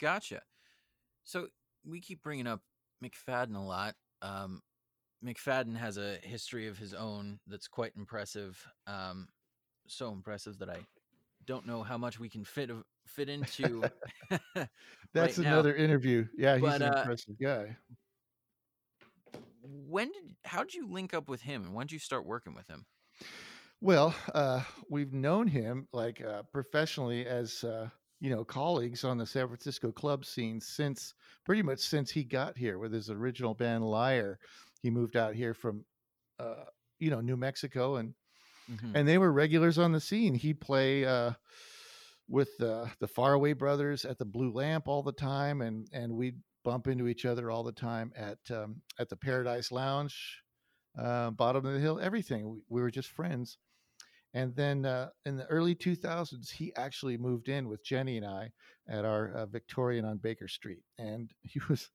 Gotcha. 0.00 0.42
So 1.24 1.48
we 1.84 2.00
keep 2.00 2.22
bringing 2.22 2.46
up 2.46 2.62
McFadden 3.04 3.56
a 3.56 3.60
lot. 3.60 3.96
Um, 4.22 4.62
McFadden 5.24 5.76
has 5.76 5.98
a 5.98 6.18
history 6.22 6.68
of 6.68 6.78
his 6.78 6.94
own 6.94 7.40
that's 7.46 7.68
quite 7.68 7.92
impressive. 7.96 8.64
Um, 8.86 9.28
so 9.88 10.12
impressive 10.12 10.58
that 10.58 10.70
I 10.70 10.86
don't 11.46 11.66
know 11.66 11.82
how 11.82 11.98
much 11.98 12.18
we 12.20 12.28
can 12.28 12.44
fit 12.44 12.70
fit 13.06 13.28
into. 13.28 13.90
That's 15.14 15.38
right 15.38 15.38
now. 15.38 15.48
another 15.52 15.74
interview. 15.74 16.28
Yeah, 16.36 16.56
he's 16.58 16.62
But, 16.62 16.82
an 16.82 16.88
uh, 16.88 16.94
impressive 16.94 17.38
guy. 17.40 17.76
when 19.62 20.10
did 20.12 20.36
how 20.44 20.62
did 20.62 20.74
you 20.74 20.86
link 20.88 21.14
up 21.14 21.28
with 21.28 21.42
him, 21.42 21.64
and 21.64 21.74
when 21.74 21.86
did 21.86 21.92
you 21.92 21.98
start 21.98 22.24
working 22.26 22.54
with 22.54 22.68
him? 22.68 22.86
Well, 23.80 24.14
uh, 24.34 24.62
we've 24.90 25.12
known 25.12 25.46
him 25.46 25.86
like 25.92 26.20
uh, 26.20 26.42
professionally 26.52 27.26
as 27.26 27.62
uh, 27.62 27.88
you 28.20 28.30
know 28.30 28.44
colleagues 28.44 29.04
on 29.04 29.18
the 29.18 29.26
San 29.26 29.46
Francisco 29.46 29.92
club 29.92 30.24
scene 30.24 30.60
since 30.60 31.14
pretty 31.44 31.62
much 31.62 31.78
since 31.78 32.10
he 32.10 32.24
got 32.24 32.56
here 32.56 32.78
with 32.78 32.92
his 32.92 33.08
original 33.10 33.54
band 33.54 33.84
Liar. 33.84 34.38
He 34.82 34.90
moved 34.90 35.16
out 35.16 35.34
here 35.34 35.54
from 35.54 35.84
uh, 36.40 36.64
you 36.98 37.10
know 37.10 37.20
New 37.20 37.36
Mexico 37.36 37.96
and 37.96 38.14
Mhm. 38.70 38.92
and 38.96 39.08
they 39.08 39.16
were 39.16 39.32
regulars 39.32 39.78
on 39.78 39.92
the 39.92 40.00
scene. 40.00 40.34
He'd 40.34 40.60
play 40.60 41.02
uh, 41.06 41.32
with 42.28 42.50
uh, 42.60 42.88
the 43.00 43.08
Faraway 43.08 43.54
Brothers 43.54 44.04
at 44.04 44.18
the 44.18 44.26
Blue 44.26 44.52
Lamp 44.52 44.88
all 44.88 45.02
the 45.02 45.12
time, 45.12 45.62
and 45.62 45.88
and 45.90 46.12
we'd 46.12 46.42
bump 46.64 46.86
into 46.86 47.08
each 47.08 47.24
other 47.24 47.50
all 47.50 47.62
the 47.64 47.72
time 47.72 48.12
at 48.14 48.38
um, 48.50 48.82
at 48.98 49.08
the 49.08 49.16
Paradise 49.16 49.72
Lounge, 49.72 50.42
uh, 50.98 51.30
bottom 51.30 51.64
of 51.64 51.72
the 51.72 51.80
hill, 51.80 51.98
everything. 51.98 52.46
We, 52.50 52.60
we 52.68 52.82
were 52.82 52.90
just 52.90 53.08
friends. 53.08 53.56
And 54.34 54.54
then 54.54 54.84
uh, 54.84 55.08
in 55.24 55.36
the 55.36 55.46
early 55.46 55.74
2000s, 55.74 56.50
he 56.50 56.74
actually 56.76 57.16
moved 57.16 57.48
in 57.48 57.68
with 57.68 57.84
Jenny 57.84 58.18
and 58.18 58.26
I 58.26 58.50
at 58.88 59.04
our 59.04 59.32
uh, 59.32 59.46
Victorian 59.46 60.04
on 60.04 60.18
Baker 60.18 60.48
Street, 60.48 60.82
and 60.98 61.30
he 61.42 61.60
was 61.68 61.90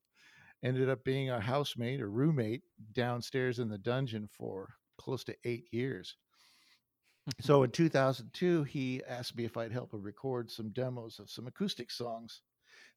ended 0.63 0.89
up 0.89 1.03
being 1.03 1.29
our 1.29 1.41
housemate 1.41 2.01
or 2.01 2.09
roommate 2.09 2.61
downstairs 2.93 3.59
in 3.59 3.67
the 3.67 3.77
dungeon 3.77 4.29
for 4.31 4.75
close 4.97 5.23
to 5.25 5.36
eight 5.43 5.65
years. 5.71 6.15
So 7.41 7.63
in 7.63 7.71
2002, 7.71 8.63
he 8.63 9.01
asked 9.07 9.36
me 9.36 9.45
if 9.45 9.57
I'd 9.57 9.73
help 9.73 9.93
him 9.93 10.01
record 10.01 10.49
some 10.49 10.69
demos 10.69 11.19
of 11.19 11.29
some 11.29 11.47
acoustic 11.47 11.91
songs 11.91 12.41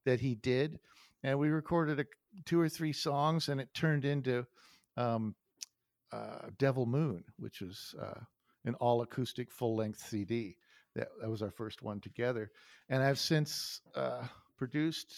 that 0.04 0.20
he 0.20 0.36
did, 0.36 0.78
and 1.22 1.38
we 1.38 1.48
recorded 1.48 2.00
a, 2.00 2.04
two 2.44 2.60
or 2.60 2.68
three 2.68 2.92
songs, 2.92 3.48
and 3.48 3.60
it 3.60 3.74
turned 3.74 4.04
into 4.04 4.46
um, 4.96 5.34
uh, 6.12 6.48
Devil 6.58 6.86
Moon, 6.86 7.24
which 7.36 7.60
was 7.60 7.94
uh, 8.00 8.20
an 8.66 8.74
all 8.74 9.02
acoustic 9.02 9.50
full 9.50 9.76
length 9.76 10.00
CD. 10.00 10.56
That, 10.94 11.08
that 11.20 11.30
was 11.30 11.42
our 11.42 11.50
first 11.50 11.82
one 11.82 12.00
together, 12.00 12.50
and 12.88 13.02
I've 13.02 13.18
since 13.18 13.80
uh, 13.94 14.24
produced 14.56 15.14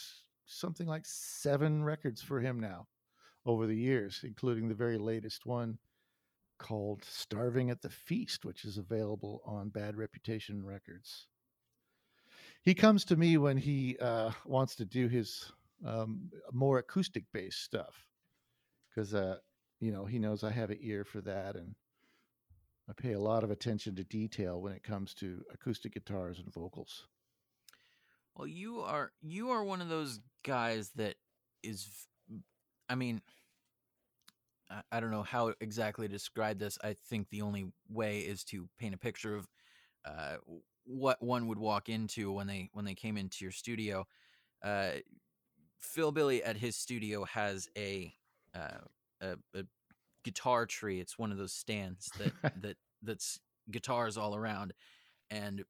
something 0.47 0.87
like 0.87 1.05
seven 1.05 1.85
records 1.85 2.23
for 2.23 2.41
him 2.41 2.59
now 2.59 2.87
over 3.47 3.67
the 3.67 3.77
years, 3.77 4.21
including 4.25 4.69
the 4.69 4.75
very 4.75 4.99
latest 4.99 5.47
one 5.47 5.79
called 6.59 7.05
Starving 7.05 7.71
at 7.71 7.81
the 7.81 7.89
Feast, 7.89 8.45
which 8.45 8.65
is 8.65 8.79
available 8.79 9.43
on 9.47 9.69
Bad 9.69 9.97
Reputation 9.97 10.65
Records. 10.65 11.29
He 12.63 12.75
comes 12.75 13.05
to 13.07 13.17
me 13.17 13.39
when 13.39 13.57
he 13.57 13.97
uh, 14.01 14.33
wants 14.45 14.75
to 14.77 14.85
do 14.85 15.09
his 15.09 15.53
um, 15.87 16.31
more 16.53 16.79
acoustic 16.79 17.25
based 17.33 17.63
stuff 17.63 18.09
because, 18.91 19.15
uh, 19.15 19.37
you 19.81 19.93
know, 19.93 20.05
he 20.05 20.19
knows 20.19 20.43
I 20.43 20.51
have 20.51 20.71
an 20.71 20.79
ear 20.81 21.05
for 21.05 21.21
that 21.21 21.55
and 21.55 21.75
I 22.89 22.93
pay 22.95 23.13
a 23.13 23.21
lot 23.21 23.45
of 23.45 23.51
attention 23.51 23.95
to 23.97 24.05
detail 24.05 24.61
when 24.61 24.73
it 24.73 24.83
comes 24.83 25.13
to 25.15 25.45
acoustic 25.53 25.93
guitars 25.93 26.39
and 26.39 26.53
vocals. 26.53 27.07
Well, 28.35 28.47
you 28.47 28.81
are 28.81 29.13
you 29.21 29.51
are 29.51 29.63
one 29.63 29.83
of 29.83 29.89
those 29.89 30.21
guys 30.45 30.91
that 30.97 31.17
is, 31.63 31.89
I 32.89 32.95
mean, 32.95 33.21
I, 34.71 34.81
I 34.93 35.01
don't 35.01 35.11
know 35.11 35.23
how 35.23 35.53
exactly 35.61 36.07
to 36.07 36.13
describe 36.13 36.59
this. 36.59 36.79
I 36.83 36.95
think 36.95 37.29
the 37.29 37.43
only 37.43 37.73
way 37.91 38.21
is 38.21 38.45
to 38.45 38.69
paint 38.79 38.95
a 38.95 38.99
picture 38.99 39.37
of 39.37 39.49
uh, 40.05 40.37
what 40.85 41.23
one 41.23 41.49
would 41.49 41.59
walk 41.59 41.89
into 41.89 42.33
when 42.33 42.47
they 42.47 42.71
when 42.73 42.85
they 42.85 42.95
came 42.95 43.17
into 43.17 43.45
your 43.45 43.53
studio. 43.53 44.07
Uh, 44.63 44.91
Phil 45.81 46.13
Billy 46.13 46.43
at 46.43 46.57
his 46.57 46.77
studio 46.77 47.25
has 47.25 47.69
a, 47.77 48.13
uh, 48.55 48.79
a 49.21 49.37
a 49.55 49.65
guitar 50.29 50.67
tree. 50.67 51.01
It's 51.01 51.19
one 51.19 51.33
of 51.33 51.39
those 51.39 51.53
stands 51.53 52.11
that 52.19 52.33
that 52.63 52.77
that's 53.03 53.41
guitars 53.71 54.17
all 54.17 54.35
around, 54.35 54.73
and 55.31 55.65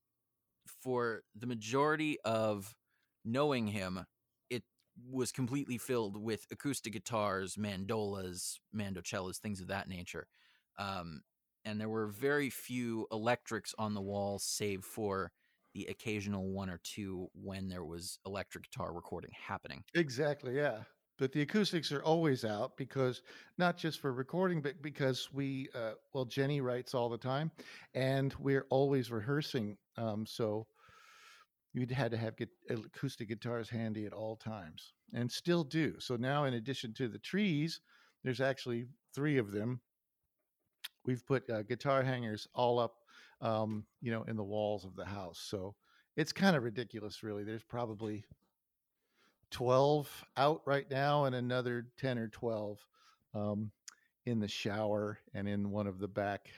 for 0.83 1.23
the 1.35 1.47
majority 1.47 2.19
of 2.25 2.75
knowing 3.25 3.69
him, 3.69 4.05
it 4.51 4.63
was 5.11 5.33
completely 5.33 5.79
filled 5.79 6.17
with 6.17 6.47
acoustic 6.51 6.93
guitars, 6.93 7.57
mandolas, 7.57 8.59
mandocellas, 8.75 9.39
things 9.39 9.61
of 9.61 9.69
that 9.69 9.89
nature. 9.89 10.27
Um, 10.79 11.23
and 11.65 11.81
there 11.81 11.89
were 11.89 12.07
very 12.07 12.51
few 12.51 13.07
electrics 13.13 13.75
on 13.79 13.95
the 13.95 14.01
wall, 14.01 14.39
save 14.39 14.85
for 14.85 15.33
the 15.75 15.87
occasional 15.87 16.49
one 16.49 16.71
or 16.71 16.81
two 16.83 17.29
when 17.35 17.69
there 17.69 17.85
was 17.85 18.19
electric 18.27 18.71
guitar 18.71 18.93
recording 18.93 19.31
happening. 19.47 19.85
Exactly, 19.95 20.57
yeah. 20.57 20.79
But 21.19 21.33
the 21.33 21.43
acoustics 21.43 21.91
are 21.91 22.03
always 22.03 22.45
out 22.45 22.77
because 22.77 23.23
not 23.59 23.77
just 23.77 24.01
for 24.01 24.13
recording, 24.13 24.63
but 24.63 24.81
because 24.81 25.29
we, 25.33 25.69
uh, 25.75 25.93
well, 26.15 26.25
Jenny 26.25 26.61
writes 26.61 26.95
all 26.95 27.09
the 27.09 27.19
time, 27.19 27.51
and 27.95 28.35
we're 28.39 28.67
always 28.71 29.11
rehearsing. 29.11 29.77
Um, 29.97 30.25
so 30.25 30.67
you 31.75 31.87
had 31.91 32.13
to 32.13 32.17
have 32.17 32.37
get 32.37 32.51
acoustic 32.71 33.29
guitars 33.29 33.69
handy 33.69 34.07
at 34.07 34.13
all 34.13 34.37
times, 34.37 34.93
and 35.13 35.31
still 35.31 35.65
do. 35.65 35.95
So 35.99 36.17
now, 36.17 36.45
in 36.45 36.55
addition 36.55 36.95
to 36.95 37.09
the 37.09 37.19
trees, 37.19 37.81
there's 38.23 38.41
actually 38.41 38.87
three 39.15 39.39
of 39.39 39.53
them. 39.53 39.81
We've 41.05 41.25
put 41.27 41.49
uh, 41.51 41.63
guitar 41.63 42.03
hangers 42.03 42.47
all 42.55 42.79
up, 42.79 42.95
um, 43.41 43.85
you 44.01 44.11
know, 44.13 44.23
in 44.25 44.37
the 44.37 44.45
walls 44.45 44.85
of 44.85 44.95
the 44.95 45.05
house. 45.05 45.41
So 45.49 45.75
it's 46.17 46.33
kind 46.33 46.57
of 46.57 46.63
ridiculous, 46.63 47.23
really. 47.23 47.45
There's 47.45 47.65
probably 47.65 48.25
12 49.51 50.25
out 50.37 50.63
right 50.67 50.91
now 50.91 51.25
and 51.25 51.35
another 51.35 51.87
10 51.99 52.19
or 52.19 52.29
12 52.29 52.79
um, 53.35 53.71
in 54.27 54.41
the 54.41 54.49
shower 54.49 55.19
and 55.35 55.49
in 55.49 55.71
one 55.71 55.87
of 55.87 55.99
the 55.99 56.09
back 56.09 56.49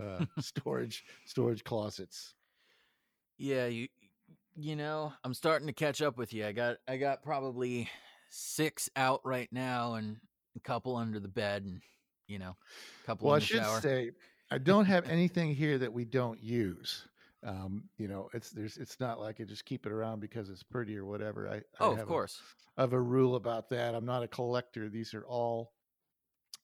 uh, 0.00 0.24
storage 0.40 1.04
storage 1.26 1.64
closets. 1.64 2.34
Yeah, 3.38 3.66
you 3.66 3.88
you 4.56 4.76
know, 4.76 5.12
I'm 5.24 5.34
starting 5.34 5.66
to 5.68 5.72
catch 5.72 6.02
up 6.02 6.18
with 6.18 6.32
you. 6.32 6.46
I 6.46 6.52
got 6.52 6.76
I 6.88 6.96
got 6.96 7.22
probably 7.22 7.88
6 8.30 8.90
out 8.96 9.20
right 9.24 9.48
now 9.52 9.94
and 9.94 10.16
a 10.56 10.60
couple 10.60 10.96
under 10.96 11.20
the 11.20 11.28
bed 11.28 11.64
and 11.64 11.80
you 12.26 12.38
know, 12.38 12.56
a 13.02 13.06
couple 13.06 13.28
well, 13.28 13.36
in 13.36 13.40
the 13.40 13.44
I 13.44 13.46
should 13.46 13.62
shower. 13.62 13.80
say 13.80 14.10
I 14.50 14.58
don't 14.58 14.84
have 14.86 15.08
anything 15.08 15.54
here 15.54 15.78
that 15.78 15.92
we 15.92 16.04
don't 16.04 16.42
use. 16.42 17.06
Um, 17.42 17.88
you 17.96 18.08
know, 18.08 18.28
it's 18.34 18.50
there's 18.50 18.76
it's 18.76 19.00
not 19.00 19.18
like 19.20 19.40
I 19.40 19.44
just 19.44 19.64
keep 19.64 19.86
it 19.86 19.92
around 19.92 20.20
because 20.20 20.50
it's 20.50 20.62
pretty 20.62 20.96
or 20.96 21.06
whatever. 21.06 21.48
I, 21.48 21.62
oh, 21.80 21.92
of 21.92 22.04
course. 22.04 22.44
A, 22.76 22.80
I 22.80 22.82
have 22.82 22.92
a 22.92 23.00
rule 23.00 23.36
about 23.36 23.70
that. 23.70 23.94
I'm 23.94 24.04
not 24.04 24.22
a 24.22 24.28
collector. 24.28 24.88
These 24.88 25.14
are 25.14 25.26
all 25.26 25.74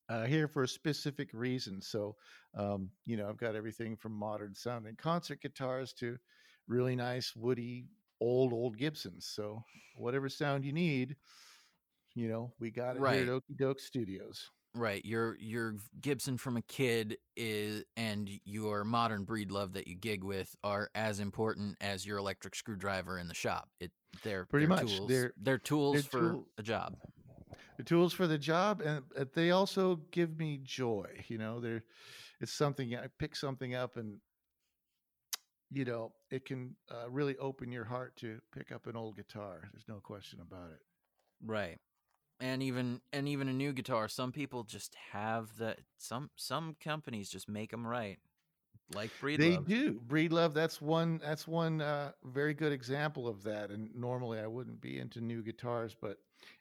uh, 0.08 0.24
here 0.26 0.48
for 0.48 0.62
a 0.62 0.68
specific 0.68 1.30
reason. 1.32 1.80
So, 1.82 2.16
um, 2.54 2.90
you 3.04 3.16
know, 3.16 3.28
I've 3.28 3.38
got 3.38 3.56
everything 3.56 3.96
from 3.96 4.12
modern 4.12 4.54
sounding 4.54 4.96
concert 4.96 5.40
guitars 5.40 5.92
to 5.94 6.18
really 6.66 6.96
nice 6.96 7.34
woody 7.34 7.88
old 8.20 8.52
old 8.52 8.76
Gibsons. 8.78 9.26
So, 9.26 9.62
whatever 9.96 10.28
sound 10.28 10.64
you 10.64 10.72
need, 10.72 11.16
you 12.14 12.28
know, 12.28 12.54
we 12.58 12.70
got 12.70 12.96
it 12.96 13.04
Right. 13.04 13.06
here 13.06 13.22
at 13.22 13.28
Okie 13.28 13.56
Doke 13.56 13.80
Studios. 13.80 14.50
Right, 14.78 15.02
your 15.06 15.36
your 15.40 15.76
Gibson 16.02 16.36
from 16.36 16.58
a 16.58 16.62
kid 16.62 17.16
is 17.34 17.82
and 17.96 18.28
your 18.44 18.84
modern 18.84 19.24
Breedlove 19.24 19.72
that 19.72 19.88
you 19.88 19.94
gig 19.94 20.22
with 20.22 20.54
are 20.62 20.90
as 20.94 21.18
important 21.18 21.76
as 21.80 22.04
your 22.04 22.18
electric 22.18 22.54
screwdriver 22.54 23.18
in 23.18 23.26
the 23.26 23.32
shop. 23.34 23.70
It 23.80 23.90
they're 24.22 24.44
Pretty 24.44 24.66
they're 24.66 24.76
much. 24.76 24.94
tools. 24.96 25.08
They're- 25.08 25.32
they're 25.38 25.58
tools 25.58 25.94
they're 25.94 26.02
for 26.02 26.18
tool- 26.32 26.48
a 26.58 26.62
job. 26.62 26.94
the 27.78 27.84
tools 27.84 28.12
for 28.12 28.26
the 28.26 28.36
job 28.38 28.82
and 28.82 29.02
uh, 29.18 29.24
they 29.34 29.50
also 29.50 29.96
give 30.10 30.38
me 30.38 30.58
joy 30.62 31.06
you 31.28 31.36
know 31.38 31.58
they're 31.60 31.84
it's 32.40 32.52
something 32.52 32.94
i 32.96 33.06
pick 33.18 33.36
something 33.36 33.74
up 33.74 33.96
and 33.98 34.18
you 35.70 35.84
know 35.84 36.12
it 36.30 36.44
can 36.46 36.74
uh, 36.90 37.08
really 37.10 37.36
open 37.38 37.70
your 37.70 37.84
heart 37.84 38.16
to 38.16 38.40
pick 38.54 38.72
up 38.72 38.86
an 38.86 38.96
old 38.96 39.16
guitar 39.16 39.68
there's 39.72 39.88
no 39.88 40.00
question 40.00 40.40
about 40.40 40.70
it 40.70 40.80
Right. 41.44 41.78
And 42.38 42.62
even 42.62 43.00
and 43.12 43.28
even 43.28 43.48
a 43.48 43.52
new 43.52 43.72
guitar, 43.72 44.08
some 44.08 44.30
people 44.30 44.62
just 44.64 44.94
have 45.12 45.56
that 45.58 45.80
some 45.98 46.30
some 46.36 46.76
companies 46.82 47.30
just 47.30 47.48
make 47.48 47.70
them 47.70 47.86
right. 47.86 48.18
Like 48.94 49.10
Breedlove. 49.20 49.38
they 49.38 49.56
do 49.56 50.00
breed 50.06 50.32
love 50.32 50.54
that's 50.54 50.80
one 50.80 51.18
that's 51.18 51.48
one 51.48 51.80
uh, 51.80 52.12
very 52.24 52.54
good 52.54 52.72
example 52.72 53.26
of 53.26 53.42
that 53.42 53.70
and 53.70 53.90
normally 53.96 54.38
i 54.38 54.46
wouldn't 54.46 54.80
be 54.80 54.98
into 55.00 55.20
new 55.20 55.42
guitars 55.42 55.96
but 56.00 56.18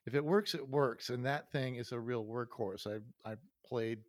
if 0.07 0.15
it 0.15 0.25
works 0.25 0.55
it 0.55 0.67
works 0.67 1.11
and 1.11 1.23
that 1.23 1.51
thing 1.51 1.75
is 1.75 1.91
a 1.91 1.99
real 1.99 2.25
workhorse 2.25 2.87
i 2.87 3.29
i 3.29 3.35
played 3.63 3.99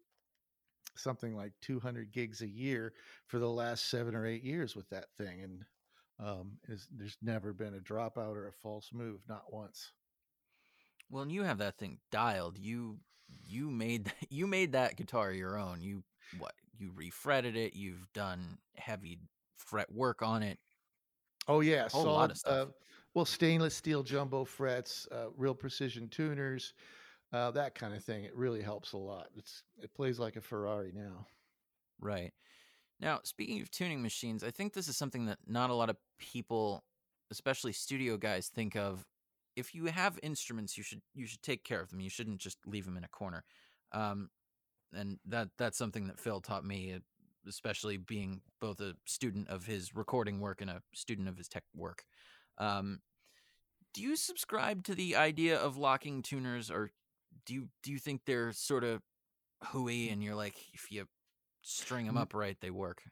something 0.96 1.36
like 1.36 1.52
200 1.60 2.10
gigs 2.10 2.40
a 2.40 2.48
year 2.48 2.94
for 3.26 3.38
the 3.38 3.48
last 3.48 3.90
seven 3.90 4.14
or 4.14 4.26
eight 4.26 4.42
years 4.42 4.74
with 4.74 4.88
that 4.88 5.06
thing 5.18 5.42
and 5.42 5.64
um, 6.18 6.52
is, 6.68 6.88
there's 6.96 7.18
never 7.20 7.52
been 7.52 7.74
a 7.74 7.78
dropout 7.78 8.34
or 8.34 8.48
a 8.48 8.52
false 8.52 8.88
move 8.94 9.20
not 9.28 9.52
once 9.52 9.92
Well, 11.10 11.22
and 11.22 11.32
you 11.32 11.42
have 11.42 11.58
that 11.58 11.78
thing 11.78 11.98
dialed. 12.10 12.58
You 12.58 12.98
you 13.46 13.70
made 13.70 14.12
you 14.30 14.46
made 14.46 14.72
that 14.72 14.96
guitar 14.96 15.32
your 15.32 15.58
own. 15.58 15.80
You 15.80 16.02
what? 16.38 16.52
You 16.78 16.92
refretted 16.94 17.56
it. 17.56 17.74
You've 17.74 18.12
done 18.12 18.58
heavy 18.76 19.18
fret 19.56 19.90
work 19.92 20.22
on 20.22 20.42
it. 20.42 20.58
Oh 21.48 21.60
yeah, 21.60 21.86
a 21.86 21.88
Whole 21.88 22.04
lot 22.04 22.30
of 22.30 22.38
stuff. 22.38 22.68
Uh, 22.68 22.72
well, 23.14 23.24
stainless 23.24 23.74
steel 23.74 24.02
jumbo 24.02 24.44
frets, 24.44 25.08
uh, 25.10 25.26
real 25.36 25.54
precision 25.54 26.08
tuners, 26.08 26.74
uh, 27.32 27.50
that 27.52 27.74
kind 27.74 27.94
of 27.94 28.04
thing. 28.04 28.24
It 28.24 28.36
really 28.36 28.62
helps 28.62 28.92
a 28.92 28.98
lot. 28.98 29.28
It's 29.36 29.62
it 29.80 29.94
plays 29.94 30.18
like 30.18 30.36
a 30.36 30.40
Ferrari 30.40 30.92
now. 30.94 31.26
Right. 32.00 32.32
Now, 33.00 33.20
speaking 33.24 33.60
of 33.60 33.70
tuning 33.70 34.02
machines, 34.02 34.42
I 34.42 34.50
think 34.50 34.72
this 34.72 34.88
is 34.88 34.96
something 34.96 35.26
that 35.26 35.38
not 35.46 35.70
a 35.70 35.74
lot 35.74 35.90
of 35.90 35.96
people, 36.18 36.82
especially 37.30 37.72
studio 37.72 38.16
guys, 38.16 38.48
think 38.48 38.76
of. 38.76 39.04
If 39.56 39.74
you 39.74 39.86
have 39.86 40.18
instruments, 40.22 40.76
you 40.76 40.84
should 40.84 41.02
you 41.14 41.26
should 41.26 41.42
take 41.42 41.64
care 41.64 41.80
of 41.80 41.90
them. 41.90 42.00
You 42.00 42.10
shouldn't 42.10 42.38
just 42.38 42.58
leave 42.66 42.84
them 42.84 42.96
in 42.96 43.04
a 43.04 43.08
corner. 43.08 43.44
Um, 43.92 44.30
and 44.92 45.18
that 45.26 45.48
that's 45.58 45.78
something 45.78 46.06
that 46.06 46.20
Phil 46.20 46.40
taught 46.40 46.64
me, 46.64 46.92
uh, 46.94 46.98
especially 47.48 47.96
being 47.96 48.42
both 48.60 48.80
a 48.80 48.94
student 49.06 49.48
of 49.48 49.66
his 49.66 49.94
recording 49.94 50.40
work 50.40 50.60
and 50.60 50.70
a 50.70 50.82
student 50.94 51.28
of 51.28 51.36
his 51.36 51.48
tech 51.48 51.64
work. 51.74 52.04
Um, 52.58 53.00
do 53.94 54.02
you 54.02 54.16
subscribe 54.16 54.84
to 54.84 54.94
the 54.94 55.16
idea 55.16 55.58
of 55.58 55.76
locking 55.76 56.22
tuners, 56.22 56.70
or 56.70 56.90
do 57.46 57.54
you 57.54 57.68
do 57.82 57.90
you 57.92 57.98
think 57.98 58.22
they're 58.26 58.52
sort 58.52 58.84
of 58.84 59.02
hooey 59.64 60.10
and 60.10 60.22
you're 60.22 60.34
like 60.34 60.54
if 60.74 60.92
you 60.92 61.06
string 61.62 62.06
them 62.06 62.16
up 62.16 62.34
right, 62.34 62.56
they 62.60 62.70
work? 62.70 63.02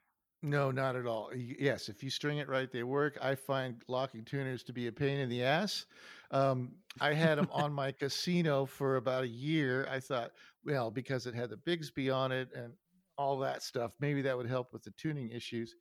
No, 0.42 0.70
not 0.70 0.95
at 0.95 1.07
all. 1.07 1.30
Yes, 1.34 1.88
if 1.88 2.03
you 2.03 2.11
string 2.11 2.36
it 2.36 2.51
right, 2.51 2.70
they 2.70 2.82
work. 2.82 3.16
I 3.22 3.34
find 3.34 3.82
locking 3.88 4.26
tuners 4.26 4.62
to 4.64 4.74
be 4.74 4.88
a 4.88 4.92
pain 4.92 5.18
in 5.18 5.30
the 5.30 5.42
ass. 5.42 5.86
Um, 6.35 6.82
I 7.01 7.14
had 7.14 7.39
them 7.39 7.49
on 7.51 7.72
my 7.72 7.93
casino 7.93 8.66
for 8.66 8.97
about 8.97 9.24
a 9.24 9.28
year. 9.28 9.87
I 9.89 10.01
thought, 10.01 10.32
well, 10.64 10.91
because 10.91 11.26
it 11.26 11.35
had 11.35 11.51
the 11.51 11.57
Bigsby 11.57 12.14
on 12.14 12.32
it 12.32 12.53
and 12.55 12.74
all 13.16 13.39
that 13.39 13.62
stuff, 13.62 13.93
maybe 14.01 14.20
that 14.22 14.37
would 14.37 14.49
help 14.49 14.72
with 14.72 14.82
the 14.82 14.91
tuning 14.93 15.30
issues. 15.30 15.76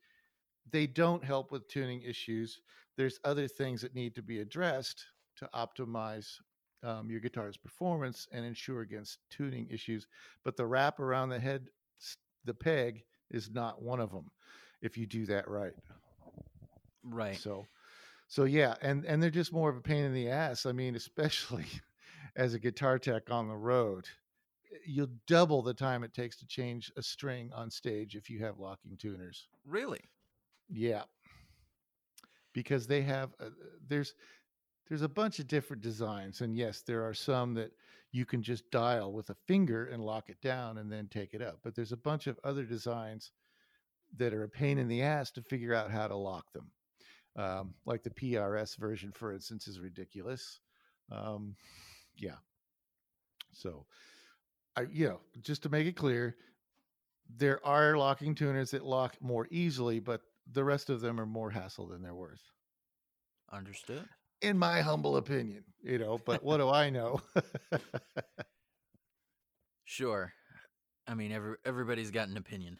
They 0.70 0.86
don't 0.86 1.24
help 1.24 1.52
with 1.52 1.68
tuning 1.68 2.02
issues. 2.02 2.62
There's 2.96 3.18
other 3.24 3.48
things 3.48 3.82
that 3.82 3.94
need 3.94 4.14
to 4.14 4.22
be 4.22 4.40
addressed 4.40 5.06
to 5.36 5.50
optimize 5.54 6.40
um, 6.82 7.10
your 7.10 7.20
guitar's 7.20 7.56
performance 7.56 8.28
and 8.32 8.44
ensure 8.44 8.82
against 8.82 9.18
tuning 9.30 9.68
issues. 9.70 10.06
But 10.44 10.56
the 10.56 10.66
wrap 10.66 11.00
around 11.00 11.30
the 11.30 11.40
head, 11.40 11.68
the 12.44 12.54
peg, 12.54 13.04
is 13.30 13.50
not 13.50 13.82
one 13.82 14.00
of 14.00 14.12
them 14.12 14.30
if 14.82 14.96
you 14.96 15.06
do 15.06 15.26
that 15.26 15.48
right. 15.48 15.74
Right. 17.02 17.36
So, 17.36 17.66
so 18.26 18.44
yeah, 18.44 18.74
and 18.82 19.04
and 19.04 19.22
they're 19.22 19.30
just 19.30 19.52
more 19.52 19.70
of 19.70 19.76
a 19.76 19.80
pain 19.80 20.04
in 20.04 20.14
the 20.14 20.28
ass. 20.28 20.66
I 20.66 20.72
mean, 20.72 20.96
especially 20.96 21.66
as 22.36 22.54
a 22.54 22.58
guitar 22.58 22.98
tech 22.98 23.30
on 23.30 23.48
the 23.48 23.56
road, 23.56 24.06
eh, 24.72 24.78
you'll 24.86 25.12
double 25.26 25.62
the 25.62 25.74
time 25.74 26.04
it 26.04 26.14
takes 26.14 26.36
to 26.38 26.46
change 26.46 26.90
a 26.96 27.02
string 27.02 27.50
on 27.54 27.70
stage 27.70 28.16
if 28.16 28.28
you 28.30 28.44
have 28.44 28.58
locking 28.58 28.96
tuners. 28.96 29.48
Really? 29.66 30.00
Yeah, 30.68 31.02
because 32.52 32.86
they 32.86 33.02
have 33.02 33.34
uh, 33.40 33.50
there's 33.86 34.14
there's 34.88 35.02
a 35.02 35.08
bunch 35.08 35.38
of 35.38 35.48
different 35.48 35.82
designs, 35.82 36.40
and 36.40 36.56
yes, 36.56 36.80
there 36.80 37.06
are 37.06 37.14
some 37.14 37.54
that 37.54 37.72
you 38.12 38.24
can 38.24 38.42
just 38.42 38.70
dial 38.70 39.12
with 39.12 39.30
a 39.30 39.36
finger 39.46 39.86
and 39.86 40.04
lock 40.04 40.28
it 40.28 40.40
down 40.40 40.78
and 40.78 40.90
then 40.90 41.08
take 41.08 41.34
it 41.34 41.42
up. 41.42 41.58
But 41.64 41.74
there's 41.74 41.92
a 41.92 41.96
bunch 41.96 42.26
of 42.28 42.38
other 42.44 42.64
designs 42.64 43.32
that 44.16 44.32
are 44.32 44.44
a 44.44 44.48
pain 44.48 44.78
in 44.78 44.86
the 44.86 45.02
ass 45.02 45.32
to 45.32 45.42
figure 45.42 45.74
out 45.74 45.90
how 45.90 46.06
to 46.06 46.14
lock 46.14 46.52
them. 46.52 46.70
Um, 47.36 47.74
like 47.84 48.02
the 48.02 48.10
PRS 48.10 48.76
version, 48.76 49.12
for 49.12 49.32
instance, 49.32 49.66
is 49.66 49.80
ridiculous. 49.80 50.60
Um, 51.10 51.56
yeah. 52.16 52.36
So, 53.52 53.86
I 54.76 54.82
you 54.90 55.08
know 55.08 55.20
just 55.40 55.62
to 55.64 55.68
make 55.68 55.86
it 55.86 55.96
clear, 55.96 56.36
there 57.36 57.64
are 57.66 57.96
locking 57.96 58.34
tuners 58.34 58.70
that 58.72 58.84
lock 58.84 59.16
more 59.20 59.46
easily, 59.50 60.00
but 60.00 60.20
the 60.50 60.64
rest 60.64 60.90
of 60.90 61.00
them 61.00 61.20
are 61.20 61.26
more 61.26 61.50
hassle 61.50 61.88
than 61.88 62.02
they're 62.02 62.14
worth. 62.14 62.42
Understood. 63.52 64.04
In 64.42 64.58
my 64.58 64.80
humble 64.82 65.16
opinion, 65.16 65.64
you 65.82 65.98
know, 65.98 66.18
but 66.24 66.42
what 66.44 66.58
do 66.58 66.68
I 66.68 66.90
know? 66.90 67.20
Sure. 69.84 70.32
I 71.06 71.14
mean, 71.14 71.32
every 71.32 71.56
everybody's 71.64 72.10
got 72.10 72.28
an 72.28 72.36
opinion. 72.36 72.78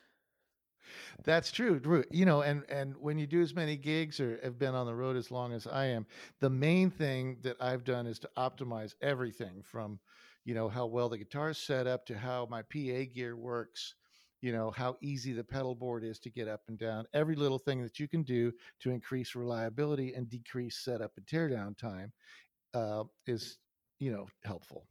That's 1.25 1.51
true. 1.51 2.05
You 2.11 2.25
know, 2.27 2.43
and 2.43 2.65
and 2.69 2.97
when 2.97 3.19
you 3.19 3.27
do 3.27 3.41
as 3.41 3.55
many 3.55 3.77
gigs 3.77 4.21
or 4.21 4.39
have 4.43 4.59
been 4.59 4.75
on 4.75 4.87
the 4.87 4.95
road 4.95 5.17
as 5.17 5.31
long 5.31 5.53
as 5.53 5.67
I 5.67 5.87
am, 5.87 6.07
the 6.41 6.51
main 6.51 6.91
thing 6.91 7.39
that 7.43 7.57
I've 7.61 7.85
done 7.85 8.07
is 8.07 8.19
to 8.21 8.31
optimize 8.37 8.95
everything 9.01 9.63
from, 9.63 9.99
you 10.45 10.55
know, 10.55 10.69
how 10.69 10.87
well 10.87 11.09
the 11.09 11.19
guitar 11.19 11.51
is 11.51 11.59
set 11.59 11.87
up 11.87 12.07
to 12.07 12.19
how 12.19 12.47
my 12.51 12.63
PA 12.63 13.11
gear 13.15 13.37
works, 13.37 13.95
you 14.41 14.53
know, 14.53 14.71
how 14.71 14.97
easy 15.01 15.33
the 15.33 15.45
pedal 15.45 15.75
board 15.75 16.05
is 16.05 16.19
to 16.21 16.31
get 16.31 16.49
up 16.49 16.63
and 16.69 16.79
down. 16.79 17.07
Every 17.15 17.37
little 17.37 17.59
thing 17.59 17.83
that 17.83 17.99
you 17.99 18.09
can 18.09 18.23
do 18.23 18.53
to 18.81 18.91
increase 18.91 19.35
reliability 19.35 20.15
and 20.15 20.29
decrease 20.29 20.77
setup 20.85 21.13
and 21.17 21.27
teardown 21.27 21.77
time 21.77 22.13
uh, 22.75 23.05
is, 23.27 23.59
you 23.99 24.13
know, 24.13 24.27
helpful. 24.45 24.87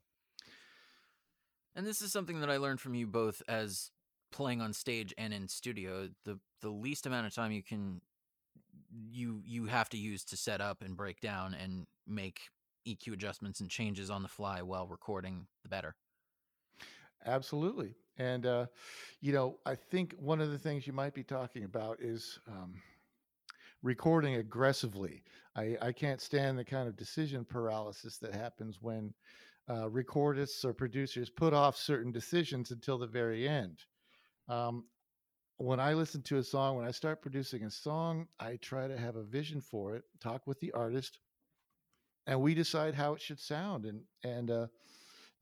And 1.75 1.85
this 1.85 2.01
is 2.01 2.11
something 2.11 2.39
that 2.41 2.49
I 2.49 2.57
learned 2.57 2.81
from 2.81 2.93
you 2.93 3.07
both 3.07 3.41
as 3.47 3.91
playing 4.34 4.61
on 4.61 4.73
stage 4.73 5.13
and 5.17 5.34
in 5.34 5.47
studio. 5.47 6.09
The 6.25 6.39
the 6.61 6.69
least 6.69 7.05
amount 7.05 7.27
of 7.27 7.34
time 7.34 7.51
you 7.51 7.63
can 7.63 8.01
you 8.91 9.41
you 9.45 9.65
have 9.65 9.89
to 9.89 9.97
use 9.97 10.25
to 10.25 10.38
set 10.38 10.59
up 10.59 10.81
and 10.81 10.97
break 10.97 11.21
down 11.21 11.53
and 11.53 11.88
make 12.05 12.41
EQ 12.88 13.13
adjustments 13.13 13.59
and 13.59 13.69
changes 13.69 14.09
on 14.09 14.23
the 14.23 14.27
fly 14.27 14.61
while 14.61 14.88
recording, 14.88 15.47
the 15.63 15.69
better. 15.69 15.95
Absolutely. 17.25 17.95
And, 18.17 18.45
uh, 18.45 18.65
you 19.21 19.34
know, 19.34 19.57
I 19.65 19.75
think 19.75 20.15
one 20.19 20.41
of 20.41 20.51
the 20.51 20.59
things 20.59 20.86
you 20.86 20.93
might 20.93 21.13
be 21.13 21.23
talking 21.23 21.63
about 21.63 22.01
is 22.01 22.39
um, 22.47 22.75
recording 23.81 24.36
aggressively. 24.36 25.23
I, 25.55 25.77
I 25.81 25.91
can't 25.91 26.21
stand 26.21 26.57
the 26.57 26.65
kind 26.65 26.88
of 26.88 26.95
decision 26.95 27.45
paralysis 27.45 28.17
that 28.17 28.34
happens 28.34 28.79
when 28.81 29.13
uh, 29.69 29.88
recordists 29.88 30.65
or 30.65 30.73
producers 30.73 31.29
put 31.29 31.53
off 31.53 31.77
certain 31.77 32.11
decisions 32.11 32.71
until 32.71 32.97
the 32.97 33.07
very 33.07 33.47
end. 33.47 33.79
Um, 34.47 34.85
when 35.57 35.79
I 35.79 35.93
listen 35.93 36.21
to 36.23 36.37
a 36.37 36.43
song, 36.43 36.77
when 36.77 36.85
I 36.85 36.91
start 36.91 37.21
producing 37.21 37.63
a 37.63 37.71
song, 37.71 38.27
I 38.39 38.57
try 38.57 38.87
to 38.87 38.97
have 38.97 39.15
a 39.15 39.23
vision 39.23 39.61
for 39.61 39.95
it, 39.95 40.03
talk 40.19 40.45
with 40.47 40.59
the 40.59 40.71
artist, 40.71 41.19
and 42.27 42.41
we 42.41 42.53
decide 42.53 42.95
how 42.95 43.13
it 43.13 43.21
should 43.21 43.39
sound. 43.39 43.85
And 43.85 44.01
and 44.23 44.51
uh, 44.51 44.67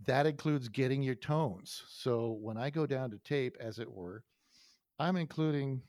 that 0.05 0.25
includes 0.25 0.69
getting 0.69 1.01
your 1.01 1.15
tones. 1.15 1.83
So 1.89 2.37
when 2.41 2.57
I 2.57 2.69
go 2.69 2.85
down 2.85 3.11
to 3.11 3.19
tape, 3.19 3.57
as 3.59 3.79
it 3.79 3.91
were, 3.91 4.23
I'm 4.99 5.15
including 5.15 5.81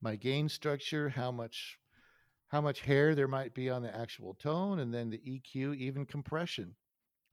my 0.00 0.16
gain 0.16 0.48
structure, 0.48 1.08
how 1.08 1.30
much 1.30 1.78
how 2.48 2.60
much 2.60 2.80
hair 2.80 3.14
there 3.14 3.28
might 3.28 3.54
be 3.54 3.68
on 3.70 3.82
the 3.82 3.96
actual 3.96 4.34
tone, 4.34 4.78
and 4.78 4.94
then 4.94 5.10
the 5.10 5.18
EQ, 5.18 5.76
even 5.76 6.06
compression. 6.06 6.74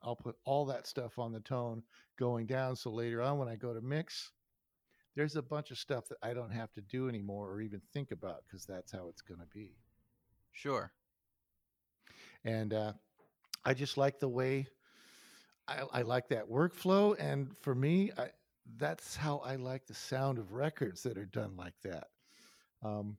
I'll 0.02 0.16
put 0.16 0.36
all 0.44 0.66
that 0.66 0.88
stuff 0.88 1.18
on 1.18 1.32
the 1.32 1.40
tone 1.40 1.84
going 2.20 2.46
down. 2.46 2.76
So 2.76 2.92
later 2.92 3.22
on, 3.22 3.38
when 3.38 3.48
I 3.48 3.56
go 3.56 3.74
to 3.74 3.82
mix, 3.82 4.32
there's 5.16 5.36
a 5.36 5.42
bunch 5.42 5.72
of 5.72 5.78
stuff 5.78 6.08
that 6.10 6.18
I 6.24 6.34
don't 6.34 6.52
have 6.52 6.74
to 6.74 6.82
do 6.82 7.08
anymore 7.08 7.50
or 7.52 7.62
even 7.62 7.82
think 7.94 8.12
about 8.12 8.44
because 8.46 8.66
that's 8.66 8.92
how 8.92 9.08
it's 9.10 9.22
going 9.22 9.40
to 9.40 9.48
be. 9.48 9.76
Sure. 10.52 10.92
And 12.44 12.74
uh, 12.74 12.94
I 13.66 13.74
just 13.74 13.98
like 13.98 14.20
the 14.20 14.30
way 14.30 14.68
I, 15.68 15.84
I 15.92 16.02
like 16.02 16.28
that 16.30 16.50
workflow. 16.50 17.16
And 17.20 17.56
for 17.62 17.76
me, 17.76 18.12
I, 18.18 18.30
that's 18.78 19.16
how 19.16 19.38
I 19.40 19.56
like 19.56 19.86
the 19.86 19.94
sound 19.94 20.38
of 20.38 20.54
records 20.54 21.04
that 21.04 21.18
are 21.18 21.26
done 21.26 21.56
like 21.56 21.76
that. 21.84 22.08
Um, 22.84 23.18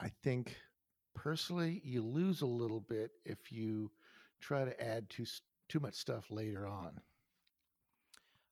I 0.00 0.10
think 0.22 0.56
personally, 1.14 1.80
you 1.84 2.02
lose 2.02 2.42
a 2.42 2.46
little 2.46 2.80
bit 2.80 3.12
if 3.24 3.52
you 3.52 3.90
try 4.40 4.64
to 4.64 4.82
add 4.82 5.08
too 5.08 5.24
too 5.68 5.80
much 5.80 5.94
stuff 5.94 6.30
later 6.30 6.66
on. 6.66 7.00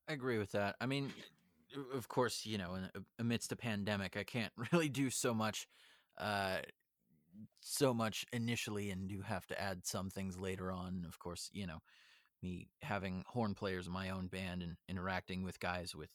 I 0.08 0.12
agree 0.12 0.38
with 0.38 0.52
that. 0.52 0.76
I 0.80 0.86
mean, 0.86 1.12
of 1.94 2.08
course, 2.08 2.44
you 2.44 2.58
know, 2.58 2.78
amidst 3.18 3.52
a 3.52 3.56
pandemic, 3.56 4.16
I 4.16 4.24
can't 4.24 4.52
really 4.72 4.88
do 4.88 5.10
so 5.10 5.34
much, 5.34 5.66
uh, 6.18 6.58
so 7.60 7.94
much 7.94 8.26
initially, 8.32 8.90
and 8.90 9.08
do 9.08 9.22
have 9.22 9.46
to 9.46 9.60
add 9.60 9.86
some 9.86 10.10
things 10.10 10.38
later 10.38 10.70
on. 10.70 11.04
Of 11.06 11.18
course, 11.18 11.50
you 11.52 11.66
know, 11.66 11.78
me 12.42 12.68
having 12.82 13.24
horn 13.28 13.54
players 13.54 13.86
in 13.86 13.92
my 13.92 14.10
own 14.10 14.26
band 14.26 14.62
and 14.62 14.76
interacting 14.88 15.42
with 15.42 15.60
guys 15.60 15.94
with 15.94 16.10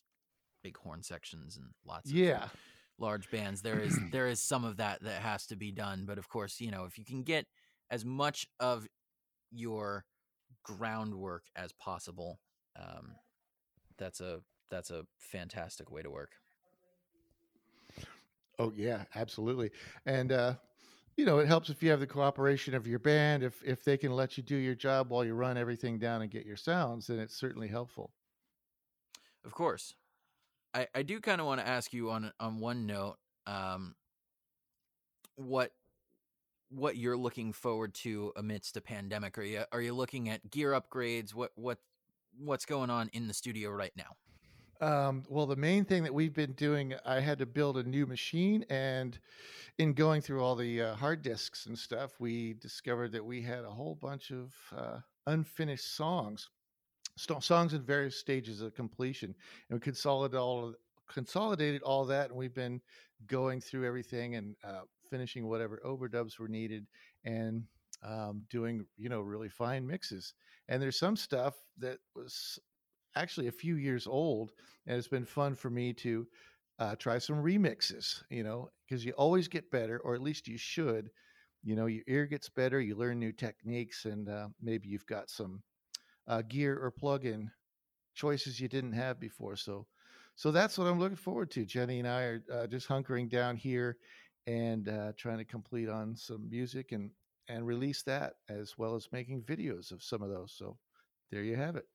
big 0.63 0.77
horn 0.77 1.03
sections 1.03 1.57
and 1.57 1.67
lots 1.85 2.09
of 2.09 2.17
yeah 2.17 2.47
large 2.97 3.29
bands 3.29 3.61
there 3.61 3.77
is 3.77 3.95
there 4.11 4.25
is 4.25 4.39
some 4.39 4.63
of 4.65 4.77
that 4.77 4.99
that 5.03 5.21
has 5.21 5.45
to 5.45 5.55
be 5.55 5.71
done 5.71 6.05
but 6.07 6.17
of 6.17 6.27
course 6.27 6.59
you 6.59 6.71
know 6.71 6.85
if 6.85 6.97
you 6.97 7.05
can 7.05 7.21
get 7.21 7.45
as 7.91 8.03
much 8.03 8.47
of 8.59 8.87
your 9.51 10.05
groundwork 10.63 11.43
as 11.55 11.71
possible. 11.73 12.39
Um, 12.77 13.15
that's 13.97 14.19
a 14.19 14.41
that's 14.69 14.91
a 14.91 15.05
fantastic 15.17 15.91
way 15.91 16.01
to 16.01 16.09
work. 16.09 16.31
Oh 18.59 18.71
yeah, 18.75 19.03
absolutely. 19.15 19.71
And 20.05 20.31
uh, 20.31 20.55
you 21.17 21.25
know, 21.25 21.39
it 21.39 21.47
helps 21.47 21.69
if 21.69 21.81
you 21.81 21.89
have 21.91 21.99
the 21.99 22.07
cooperation 22.07 22.73
of 22.73 22.87
your 22.87 22.99
band. 22.99 23.43
If 23.43 23.61
if 23.63 23.83
they 23.83 23.97
can 23.97 24.11
let 24.11 24.37
you 24.37 24.43
do 24.43 24.55
your 24.55 24.75
job 24.75 25.09
while 25.09 25.23
you 25.23 25.33
run 25.33 25.57
everything 25.57 25.97
down 25.97 26.21
and 26.21 26.31
get 26.31 26.45
your 26.45 26.57
sounds, 26.57 27.07
then 27.07 27.19
it's 27.19 27.35
certainly 27.35 27.67
helpful. 27.67 28.11
Of 29.43 29.53
course. 29.53 29.95
I, 30.73 30.87
I 30.93 31.03
do 31.03 31.21
kind 31.21 31.39
of 31.39 31.47
want 31.47 31.61
to 31.61 31.67
ask 31.67 31.93
you 31.93 32.09
on 32.11 32.31
on 32.39 32.59
one 32.59 32.85
note, 32.85 33.17
um, 33.47 33.95
what 35.35 35.71
what 36.69 36.97
you're 36.97 37.17
looking 37.17 37.53
forward 37.53 37.93
to 37.93 38.33
amidst 38.35 38.75
a 38.75 38.81
pandemic. 38.81 39.37
Are 39.37 39.43
you 39.43 39.63
are 39.71 39.81
you 39.81 39.93
looking 39.93 40.29
at 40.29 40.49
gear 40.49 40.71
upgrades? 40.71 41.33
What 41.33 41.51
what 41.55 41.77
what's 42.37 42.65
going 42.65 42.89
on 42.89 43.09
in 43.13 43.27
the 43.27 43.33
studio 43.33 43.69
right 43.69 43.93
now? 43.95 44.17
Um, 44.81 45.23
well, 45.29 45.45
the 45.45 45.55
main 45.55 45.85
thing 45.85 46.03
that 46.03 46.13
we've 46.13 46.33
been 46.33 46.53
doing, 46.53 46.93
I 47.05 47.19
had 47.19 47.39
to 47.39 47.45
build 47.45 47.77
a 47.77 47.83
new 47.83 48.05
machine, 48.05 48.65
and 48.69 49.17
in 49.77 49.93
going 49.93 50.21
through 50.21 50.43
all 50.43 50.55
the 50.55 50.81
uh, 50.81 50.95
hard 50.95 51.21
disks 51.21 51.65
and 51.67 51.77
stuff, 51.77 52.19
we 52.19 52.53
discovered 52.55 53.11
that 53.13 53.23
we 53.23 53.41
had 53.41 53.63
a 53.63 53.69
whole 53.69 53.95
bunch 53.95 54.31
of 54.31 54.53
uh, 54.75 54.99
unfinished 55.27 55.95
songs, 55.95 56.49
st- 57.15 57.43
songs 57.43 57.73
in 57.73 57.83
various 57.83 58.17
stages 58.17 58.61
of 58.61 58.75
completion, 58.75 59.33
and 59.69 59.77
we 59.77 59.79
consolidated 59.79 60.39
all 60.39 60.69
of, 60.69 60.75
consolidated 61.07 61.81
all 61.83 62.03
that, 62.05 62.29
and 62.29 62.37
we've 62.37 62.53
been 62.53 62.81
going 63.27 63.61
through 63.61 63.85
everything 63.85 64.35
and 64.35 64.55
uh, 64.63 64.81
finishing 65.09 65.47
whatever 65.47 65.81
overdubs 65.85 66.37
were 66.37 66.49
needed 66.49 66.85
and 67.23 67.63
um, 68.03 68.43
doing 68.49 68.85
you 68.97 69.07
know 69.07 69.21
really 69.21 69.49
fine 69.49 69.87
mixes. 69.87 70.33
And 70.67 70.81
there's 70.81 70.99
some 70.99 71.15
stuff 71.15 71.55
that 71.77 71.99
was 72.13 72.59
actually 73.15 73.47
a 73.47 73.51
few 73.51 73.75
years 73.75 74.07
old 74.07 74.51
and 74.87 74.97
it's 74.97 75.07
been 75.07 75.25
fun 75.25 75.55
for 75.55 75.69
me 75.69 75.93
to 75.93 76.27
uh, 76.79 76.95
try 76.95 77.17
some 77.17 77.37
remixes 77.43 78.23
you 78.29 78.43
know 78.43 78.69
because 78.87 79.05
you 79.05 79.11
always 79.13 79.47
get 79.47 79.71
better 79.71 79.99
or 79.99 80.13
at 80.15 80.21
least 80.21 80.47
you 80.47 80.57
should 80.57 81.09
you 81.63 81.75
know 81.75 81.85
your 81.85 82.03
ear 82.07 82.25
gets 82.25 82.49
better 82.49 82.81
you 82.81 82.95
learn 82.95 83.19
new 83.19 83.31
techniques 83.31 84.05
and 84.05 84.29
uh, 84.29 84.47
maybe 84.61 84.87
you've 84.89 85.05
got 85.05 85.29
some 85.29 85.61
uh, 86.27 86.41
gear 86.43 86.77
or 86.77 86.91
plug-in 86.91 87.49
choices 88.13 88.59
you 88.59 88.67
didn't 88.67 88.93
have 88.93 89.19
before 89.19 89.55
so 89.55 89.85
so 90.35 90.51
that's 90.51 90.77
what 90.77 90.87
i'm 90.87 90.99
looking 90.99 91.15
forward 91.17 91.51
to 91.51 91.65
jenny 91.65 91.99
and 91.99 92.07
i 92.07 92.21
are 92.23 92.43
uh, 92.51 92.67
just 92.67 92.87
hunkering 92.87 93.29
down 93.29 93.55
here 93.55 93.97
and 94.47 94.89
uh, 94.89 95.11
trying 95.17 95.37
to 95.37 95.45
complete 95.45 95.89
on 95.89 96.15
some 96.15 96.49
music 96.49 96.91
and 96.91 97.11
and 97.47 97.65
release 97.67 98.01
that 98.03 98.33
as 98.49 98.77
well 98.77 98.95
as 98.95 99.07
making 99.11 99.41
videos 99.43 99.91
of 99.91 100.01
some 100.01 100.23
of 100.23 100.29
those. 100.29 100.51
So 100.57 100.77
there 101.31 101.43
you 101.43 101.55
have 101.55 101.75
it. 101.75 101.85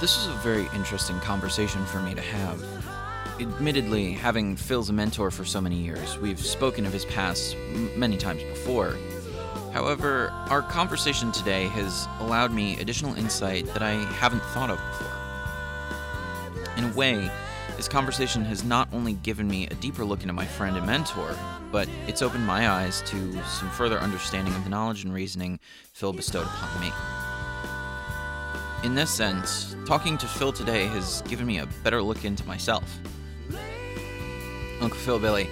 This 0.00 0.16
was 0.16 0.28
a 0.28 0.38
very 0.42 0.66
interesting 0.74 1.20
conversation 1.20 1.84
for 1.84 2.00
me 2.00 2.14
to 2.14 2.22
have 2.22 2.64
admittedly, 3.40 4.12
having 4.12 4.56
Phil's 4.56 4.90
a 4.90 4.92
mentor 4.92 5.30
for 5.30 5.44
so 5.44 5.60
many 5.60 5.76
years, 5.76 6.18
we've 6.18 6.40
spoken 6.40 6.86
of 6.86 6.92
his 6.92 7.04
past 7.06 7.54
m- 7.54 7.98
many 7.98 8.16
times 8.16 8.42
before. 8.44 8.96
However, 9.72 10.30
our 10.48 10.62
conversation 10.62 11.30
today 11.30 11.68
has 11.68 12.08
allowed 12.18 12.52
me 12.52 12.80
additional 12.80 13.14
insight 13.14 13.66
that 13.66 13.82
I 13.82 13.92
haven't 13.92 14.42
thought 14.46 14.70
of 14.70 14.78
before. 14.78 15.16
In 16.76 16.84
a 16.84 16.94
way, 16.94 17.30
this 17.76 17.88
conversation 17.88 18.44
has 18.44 18.64
not 18.64 18.88
only 18.92 19.12
given 19.14 19.46
me 19.48 19.66
a 19.68 19.74
deeper 19.74 20.04
look 20.04 20.22
into 20.22 20.32
my 20.32 20.44
friend 20.44 20.76
and 20.76 20.84
mentor, 20.86 21.36
but 21.70 21.88
it's 22.08 22.20
opened 22.20 22.46
my 22.46 22.68
eyes 22.68 23.00
to 23.06 23.32
some 23.44 23.70
further 23.70 23.98
understanding 23.98 24.54
of 24.54 24.64
the 24.64 24.70
knowledge 24.70 25.04
and 25.04 25.14
reasoning 25.14 25.60
Phil 25.92 26.12
bestowed 26.12 26.46
upon 26.46 26.80
me. 26.80 26.92
In 28.82 28.94
this 28.94 29.10
sense, 29.10 29.76
talking 29.86 30.18
to 30.18 30.26
Phil 30.26 30.52
today 30.52 30.86
has 30.86 31.22
given 31.22 31.46
me 31.46 31.58
a 31.58 31.66
better 31.84 32.02
look 32.02 32.24
into 32.24 32.44
myself. 32.44 32.98
Uncle 34.80 34.98
Phil 34.98 35.18
Billy, 35.18 35.48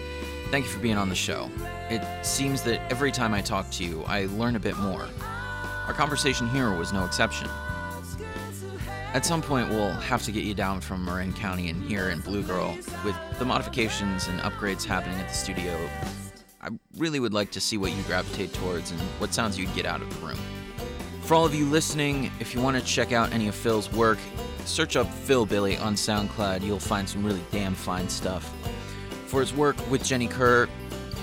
thank 0.51 0.65
you 0.65 0.71
for 0.71 0.81
being 0.81 0.97
on 0.97 1.09
the 1.09 1.15
show. 1.15 1.49
It 1.91 2.03
seems 2.23 2.63
that 2.63 2.81
every 2.93 3.11
time 3.11 3.33
I 3.33 3.41
talk 3.41 3.71
to 3.71 3.85
you, 3.85 4.05
I 4.07 4.27
learn 4.27 4.57
a 4.57 4.61
bit 4.61 4.77
more. 4.77 5.09
Our 5.87 5.95
conversation 5.95 6.47
here 6.49 6.71
was 6.77 6.93
no 6.93 7.07
exception. 7.07 7.49
At 9.15 9.25
some 9.25 9.41
point, 9.41 9.71
we'll 9.71 9.93
have 9.93 10.23
to 10.25 10.33
get 10.33 10.45
you 10.45 10.53
down 10.53 10.83
from 10.83 11.03
Marin 11.03 11.33
County 11.33 11.71
and 11.71 11.83
here 11.83 12.11
in 12.11 12.21
Blue 12.21 12.43
Girl. 12.43 12.77
With 13.07 13.17
the 13.39 13.47
modifications 13.47 14.29
and 14.29 14.39
upgrades 14.41 14.85
happening 14.85 15.19
at 15.19 15.29
the 15.29 15.35
studio, 15.35 15.89
I 16.61 16.69
really 16.99 17.21
would 17.21 17.33
like 17.33 17.51
to 17.53 17.61
see 17.61 17.79
what 17.79 17.93
you 17.93 18.03
gravitate 18.03 18.53
towards 18.53 18.91
and 18.91 19.01
what 19.19 19.33
sounds 19.33 19.59
you'd 19.59 19.75
get 19.75 19.87
out 19.87 20.03
of 20.03 20.21
the 20.21 20.27
room. 20.27 20.39
For 21.23 21.35
all 21.35 21.47
of 21.47 21.55
you 21.55 21.65
listening, 21.65 22.31
if 22.39 22.55
you 22.55 22.61
want 22.61 22.77
to 22.77 22.85
check 22.85 23.13
out 23.13 23.33
any 23.33 23.49
of 23.49 23.55
Phil's 23.55 23.91
work, 23.93 24.19
search 24.67 24.95
up 24.95 25.11
Phil 25.11 25.47
Billy 25.47 25.79
on 25.79 25.95
SoundCloud. 25.95 26.63
You'll 26.63 26.79
find 26.79 27.09
some 27.09 27.25
really 27.25 27.43
damn 27.51 27.75
fine 27.75 28.11
stuff. 28.11 28.55
For 29.27 29.41
his 29.41 29.55
work 29.55 29.77
with 29.91 30.05
Jenny 30.05 30.29
Kerr, 30.29 30.69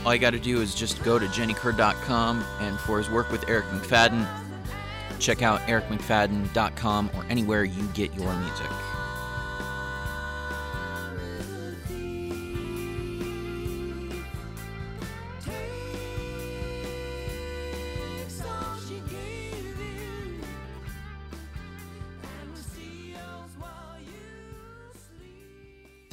all 0.06 0.14
you 0.14 0.20
got 0.20 0.32
to 0.32 0.40
do 0.40 0.62
is 0.62 0.76
just 0.76 1.04
go 1.04 1.18
to 1.18 1.26
jennykerr.com, 1.26 2.46
and 2.60 2.80
for 2.80 3.00
his 3.00 3.10
work 3.10 3.32
with 3.32 3.48
Eric 3.50 3.66
McFadden, 3.66 4.28
check 5.20 5.42
out 5.42 5.62
ericmcfadden.com 5.62 7.12
or 7.16 7.26
anywhere 7.30 7.64
you 7.64 7.84
get 7.94 8.14
your 8.14 8.34
music. 8.36 8.70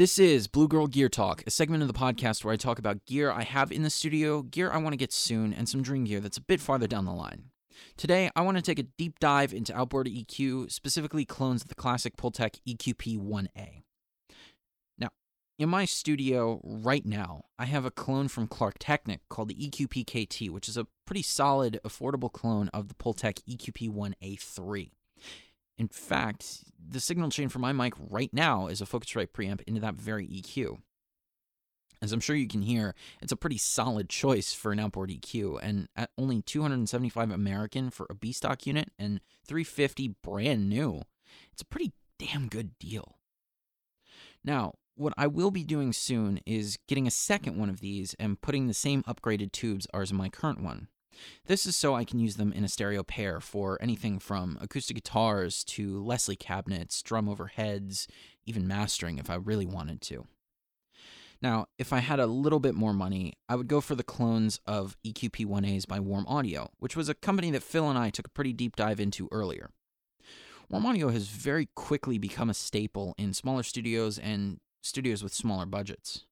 This 0.02 0.18
is 0.18 0.48
Blue 0.48 0.66
Girl 0.66 0.88
Gear 0.88 1.08
Talk, 1.08 1.44
a 1.46 1.50
segment 1.52 1.80
of 1.80 1.86
the 1.86 1.94
podcast 1.94 2.42
where 2.42 2.52
I 2.52 2.56
talk 2.56 2.80
about 2.80 3.06
gear 3.06 3.30
I 3.30 3.44
have 3.44 3.70
in 3.70 3.84
the 3.84 3.88
studio, 3.88 4.42
gear 4.42 4.68
I 4.68 4.78
want 4.78 4.94
to 4.94 4.96
get 4.96 5.12
soon, 5.12 5.52
and 5.52 5.68
some 5.68 5.80
dream 5.80 6.02
gear 6.02 6.18
that's 6.18 6.38
a 6.38 6.40
bit 6.40 6.60
farther 6.60 6.88
down 6.88 7.04
the 7.04 7.12
line. 7.12 7.50
Today, 7.96 8.28
I 8.34 8.40
want 8.40 8.56
to 8.56 8.64
take 8.64 8.80
a 8.80 8.88
deep 8.98 9.20
dive 9.20 9.54
into 9.54 9.72
outboard 9.78 10.08
EQ, 10.08 10.72
specifically 10.72 11.24
clones 11.24 11.62
of 11.62 11.68
the 11.68 11.76
classic 11.76 12.16
Pultec 12.16 12.58
EQP 12.66 13.16
1A. 13.16 13.84
Now, 14.98 15.10
in 15.56 15.68
my 15.68 15.84
studio 15.84 16.60
right 16.64 17.06
now, 17.06 17.44
I 17.56 17.66
have 17.66 17.84
a 17.84 17.92
clone 17.92 18.26
from 18.26 18.48
Klark 18.48 18.78
Teknik 18.80 19.20
called 19.30 19.50
the 19.50 19.70
EQP 19.70 20.04
KT, 20.04 20.50
which 20.50 20.68
is 20.68 20.76
a 20.76 20.88
pretty 21.06 21.22
solid, 21.22 21.78
affordable 21.86 22.32
clone 22.32 22.68
of 22.70 22.88
the 22.88 22.94
Pultec 22.94 23.38
EQP 23.48 23.88
1A3. 23.88 24.90
In 25.78 25.88
fact, 25.88 26.64
the 26.78 27.00
signal 27.00 27.30
chain 27.30 27.48
for 27.48 27.58
my 27.58 27.72
mic 27.72 27.94
right 27.98 28.32
now 28.32 28.66
is 28.66 28.80
a 28.80 28.86
Focusrite 28.86 29.28
preamp 29.28 29.62
into 29.66 29.80
that 29.80 29.94
very 29.94 30.26
EQ. 30.26 30.78
As 32.02 32.12
I'm 32.12 32.20
sure 32.20 32.34
you 32.34 32.48
can 32.48 32.62
hear, 32.62 32.94
it's 33.20 33.30
a 33.32 33.36
pretty 33.36 33.58
solid 33.58 34.08
choice 34.08 34.52
for 34.52 34.72
an 34.72 34.80
outboard 34.80 35.10
EQ, 35.10 35.60
and 35.62 35.88
at 35.94 36.10
only 36.18 36.42
275 36.42 37.30
American 37.30 37.90
for 37.90 38.06
a 38.10 38.14
B 38.14 38.32
stock 38.32 38.66
unit 38.66 38.90
and 38.98 39.20
350 39.46 40.16
brand 40.22 40.68
new, 40.68 41.02
it's 41.52 41.62
a 41.62 41.66
pretty 41.66 41.92
damn 42.18 42.48
good 42.48 42.76
deal. 42.80 43.18
Now, 44.44 44.74
what 44.96 45.14
I 45.16 45.28
will 45.28 45.52
be 45.52 45.64
doing 45.64 45.92
soon 45.92 46.40
is 46.44 46.78
getting 46.88 47.06
a 47.06 47.10
second 47.10 47.56
one 47.56 47.70
of 47.70 47.80
these 47.80 48.14
and 48.18 48.40
putting 48.40 48.66
the 48.66 48.74
same 48.74 49.04
upgraded 49.04 49.52
tubes 49.52 49.86
as 49.94 50.12
my 50.12 50.28
current 50.28 50.60
one. 50.60 50.88
This 51.46 51.66
is 51.66 51.76
so 51.76 51.94
I 51.94 52.04
can 52.04 52.18
use 52.18 52.36
them 52.36 52.52
in 52.52 52.64
a 52.64 52.68
stereo 52.68 53.02
pair 53.02 53.40
for 53.40 53.78
anything 53.80 54.18
from 54.18 54.58
acoustic 54.60 54.96
guitars 54.96 55.64
to 55.64 56.02
Leslie 56.02 56.36
cabinets, 56.36 57.02
drum 57.02 57.26
overheads, 57.26 58.06
even 58.46 58.66
mastering 58.66 59.18
if 59.18 59.30
I 59.30 59.34
really 59.34 59.66
wanted 59.66 60.00
to. 60.02 60.26
Now, 61.42 61.66
if 61.76 61.92
I 61.92 61.98
had 61.98 62.20
a 62.20 62.26
little 62.26 62.60
bit 62.60 62.74
more 62.74 62.92
money, 62.92 63.34
I 63.48 63.56
would 63.56 63.66
go 63.66 63.80
for 63.80 63.96
the 63.96 64.04
clones 64.04 64.60
of 64.64 64.96
EQP 65.04 65.44
1As 65.44 65.88
by 65.88 65.98
Warm 65.98 66.24
Audio, 66.28 66.70
which 66.78 66.96
was 66.96 67.08
a 67.08 67.14
company 67.14 67.50
that 67.50 67.64
Phil 67.64 67.90
and 67.90 67.98
I 67.98 68.10
took 68.10 68.28
a 68.28 68.30
pretty 68.30 68.52
deep 68.52 68.76
dive 68.76 69.00
into 69.00 69.28
earlier. 69.32 69.70
Warm 70.70 70.86
Audio 70.86 71.08
has 71.08 71.26
very 71.26 71.68
quickly 71.74 72.16
become 72.16 72.48
a 72.48 72.54
staple 72.54 73.14
in 73.18 73.34
smaller 73.34 73.64
studios 73.64 74.18
and 74.18 74.60
studios 74.82 75.22
with 75.22 75.34
smaller 75.34 75.66
budgets. 75.66 76.26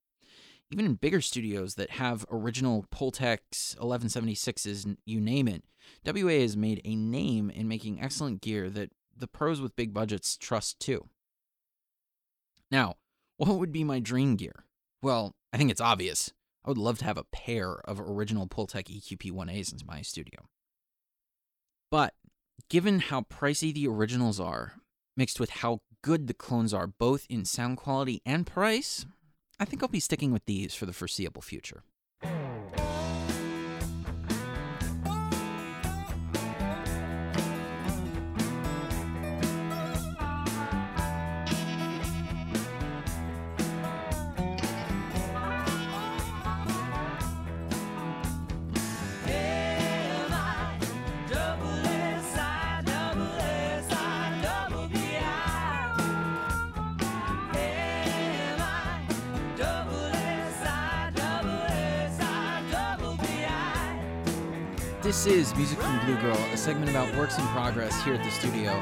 Even 0.71 0.85
in 0.85 0.95
bigger 0.95 1.19
studios 1.19 1.75
that 1.75 1.91
have 1.91 2.25
original 2.31 2.85
Pultecs, 2.91 3.75
1176s, 3.77 4.95
you 5.05 5.19
name 5.19 5.47
it, 5.49 5.63
WA 6.05 6.39
has 6.39 6.55
made 6.55 6.81
a 6.85 6.95
name 6.95 7.49
in 7.49 7.67
making 7.67 8.01
excellent 8.01 8.41
gear 8.41 8.69
that 8.69 8.91
the 9.15 9.27
pros 9.27 9.59
with 9.59 9.75
big 9.75 9.93
budgets 9.93 10.37
trust 10.37 10.79
too. 10.79 11.09
Now, 12.71 12.95
what 13.35 13.57
would 13.57 13.73
be 13.73 13.83
my 13.83 13.99
dream 13.99 14.37
gear? 14.37 14.63
Well, 15.01 15.35
I 15.51 15.57
think 15.57 15.71
it's 15.71 15.81
obvious. 15.81 16.31
I 16.63 16.69
would 16.69 16.77
love 16.77 16.99
to 16.99 17.05
have 17.05 17.17
a 17.17 17.25
pair 17.25 17.73
of 17.73 17.99
original 17.99 18.47
Pultec 18.47 18.85
EQP 18.85 19.31
1As 19.31 19.73
in 19.73 19.85
my 19.85 20.01
studio. 20.01 20.47
But 21.89 22.13
given 22.69 22.99
how 22.99 23.21
pricey 23.21 23.73
the 23.73 23.87
originals 23.87 24.39
are, 24.39 24.75
mixed 25.17 25.39
with 25.39 25.49
how 25.49 25.81
good 26.01 26.27
the 26.27 26.33
clones 26.33 26.73
are, 26.73 26.87
both 26.87 27.25
in 27.29 27.43
sound 27.43 27.77
quality 27.77 28.21
and 28.25 28.47
price, 28.47 29.05
I 29.61 29.65
think 29.65 29.83
I'll 29.83 29.89
be 29.89 29.99
sticking 29.99 30.31
with 30.31 30.43
these 30.45 30.73
for 30.73 30.87
the 30.87 30.91
foreseeable 30.91 31.43
future. 31.43 31.83
This 65.03 65.25
is 65.25 65.55
Music 65.55 65.79
from 65.79 66.05
Blue 66.05 66.15
Girl, 66.21 66.37
a 66.53 66.57
segment 66.57 66.91
about 66.91 67.15
works 67.15 67.39
in 67.39 67.47
progress 67.47 68.03
here 68.03 68.13
at 68.13 68.23
the 68.23 68.29
studio. 68.29 68.79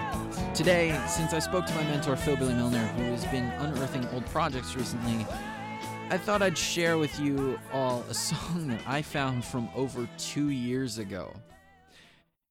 Today, 0.54 1.00
since 1.08 1.32
I 1.32 1.40
spoke 1.40 1.66
to 1.66 1.74
my 1.74 1.84
mentor 1.84 2.18
Phil 2.18 2.36
Billy 2.36 2.54
Milner, 2.54 2.86
who 2.88 3.04
has 3.04 3.24
been 3.28 3.46
unearthing 3.46 4.06
old 4.10 4.26
projects 4.26 4.76
recently, 4.76 5.26
I 6.10 6.18
thought 6.18 6.42
I'd 6.42 6.58
share 6.58 6.98
with 6.98 7.18
you 7.22 7.58
all 7.72 8.04
a 8.10 8.14
song 8.14 8.68
that 8.68 8.82
I 8.86 9.02
found 9.02 9.46
from 9.46 9.70
over 9.74 10.10
two 10.18 10.50
years 10.50 10.98
ago. 10.98 11.34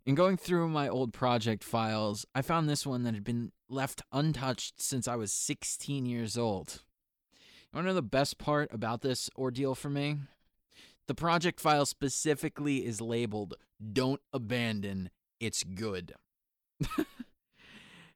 In 0.07 0.15
going 0.15 0.39
through 0.39 0.71
my 0.71 0.89
old 0.89 1.13
project 1.13 1.63
files, 1.63 2.25
I 2.35 2.41
found 2.41 2.71
this 2.71 2.87
one 2.87 3.03
that 3.03 3.13
had 3.13 3.25
been 3.25 3.53
left 3.69 4.01
untouched 4.13 4.81
since 4.81 5.07
I 5.07 5.17
was 5.17 5.31
16 5.31 6.07
years 6.07 6.39
old. 6.39 6.85
You 7.71 7.77
want 7.77 7.85
to 7.85 7.91
know 7.91 7.95
the 7.95 8.01
best 8.01 8.39
part 8.39 8.73
about 8.73 9.03
this 9.03 9.29
ordeal 9.37 9.75
for 9.75 9.91
me? 9.91 10.21
The 11.09 11.15
project 11.15 11.59
file 11.59 11.87
specifically 11.87 12.85
is 12.85 13.01
labeled 13.01 13.55
Don't 13.95 14.21
Abandon, 14.35 15.09
It's 15.41 15.65
Good. 15.65 16.13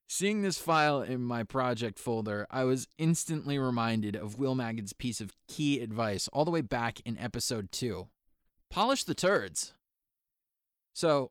Seeing 0.07 0.43
this 0.43 0.59
file 0.59 1.01
in 1.01 1.23
my 1.23 1.43
project 1.43 1.99
folder, 1.99 2.47
I 2.51 2.65
was 2.65 2.87
instantly 2.99 3.59
reminded 3.59 4.15
of 4.15 4.39
Will 4.39 4.55
Maggid's 4.55 4.93
piece 4.93 5.23
of 5.23 5.33
key 5.49 5.81
advice 5.81 6.29
all 6.35 6.45
the 6.45 6.51
way 6.51 6.61
back 6.61 7.01
in 7.07 7.17
episode 7.19 7.73
2 7.73 8.09
Polish 8.71 9.05
the 9.05 9.15
turds. 9.15 9.73
So, 10.93 11.31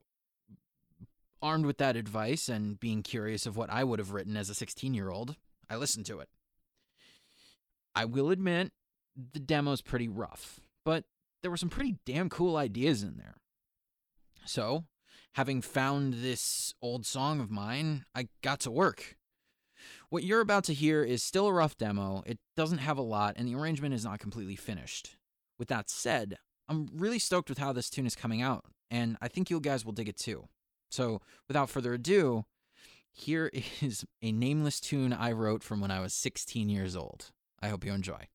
armed 1.43 1.68
with 1.68 1.78
that 1.78 1.95
advice 1.95 2.49
and 2.49 2.80
being 2.80 3.03
curious 3.03 3.45
of 3.45 3.55
what 3.55 3.70
I 3.70 3.84
would 3.84 3.99
have 3.99 4.14
written 4.14 4.36
as 4.36 4.49
a 4.49 4.55
16 4.55 4.95
year 4.95 5.12
old, 5.12 5.36
I 5.70 5.76
listened 5.76 6.07
to 6.07 6.22
it. 6.22 6.30
I 7.93 8.05
will 8.05 8.32
admit, 8.32 8.72
the 9.34 9.39
demo's 9.39 9.82
pretty 9.82 10.07
rough, 10.07 10.59
but 10.84 11.03
there 11.41 11.51
were 11.51 11.57
some 11.57 11.69
pretty 11.69 11.97
damn 12.05 12.29
cool 12.29 12.55
ideas 12.55 13.03
in 13.03 13.17
there. 13.17 13.35
So, 14.45 14.85
having 15.33 15.61
found 15.61 16.15
this 16.15 16.73
old 16.81 17.05
song 17.05 17.39
of 17.39 17.51
mine, 17.51 18.05
I 18.15 18.27
got 18.41 18.59
to 18.61 18.71
work. 18.71 19.17
What 20.09 20.23
you're 20.23 20.41
about 20.41 20.63
to 20.65 20.73
hear 20.73 21.03
is 21.03 21.23
still 21.23 21.47
a 21.47 21.53
rough 21.53 21.77
demo. 21.77 22.23
It 22.25 22.39
doesn't 22.55 22.79
have 22.79 22.97
a 22.97 23.03
lot, 23.03 23.35
and 23.37 23.47
the 23.47 23.55
arrangement 23.55 23.93
is 23.93 24.03
not 24.03 24.19
completely 24.19 24.55
finished. 24.55 25.17
With 25.57 25.69
that 25.69 25.89
said, 25.89 26.37
I'm 26.67 26.89
really 26.93 27.19
stoked 27.19 27.49
with 27.49 27.57
how 27.57 27.73
this 27.73 27.89
tune 27.89 28.05
is 28.05 28.15
coming 28.15 28.41
out, 28.41 28.65
and 28.89 29.17
I 29.21 29.27
think 29.27 29.49
you 29.49 29.59
guys 29.59 29.85
will 29.85 29.93
dig 29.93 30.09
it 30.09 30.17
too. 30.17 30.47
So, 30.89 31.21
without 31.47 31.69
further 31.69 31.93
ado, 31.93 32.45
here 33.11 33.49
is 33.81 34.05
a 34.21 34.31
nameless 34.31 34.79
tune 34.79 35.13
I 35.13 35.31
wrote 35.31 35.63
from 35.63 35.81
when 35.81 35.91
I 35.91 35.99
was 35.99 36.13
16 36.13 36.69
years 36.69 36.95
old. 36.95 37.31
I 37.61 37.69
hope 37.69 37.85
you 37.85 37.93
enjoy. 37.93 38.27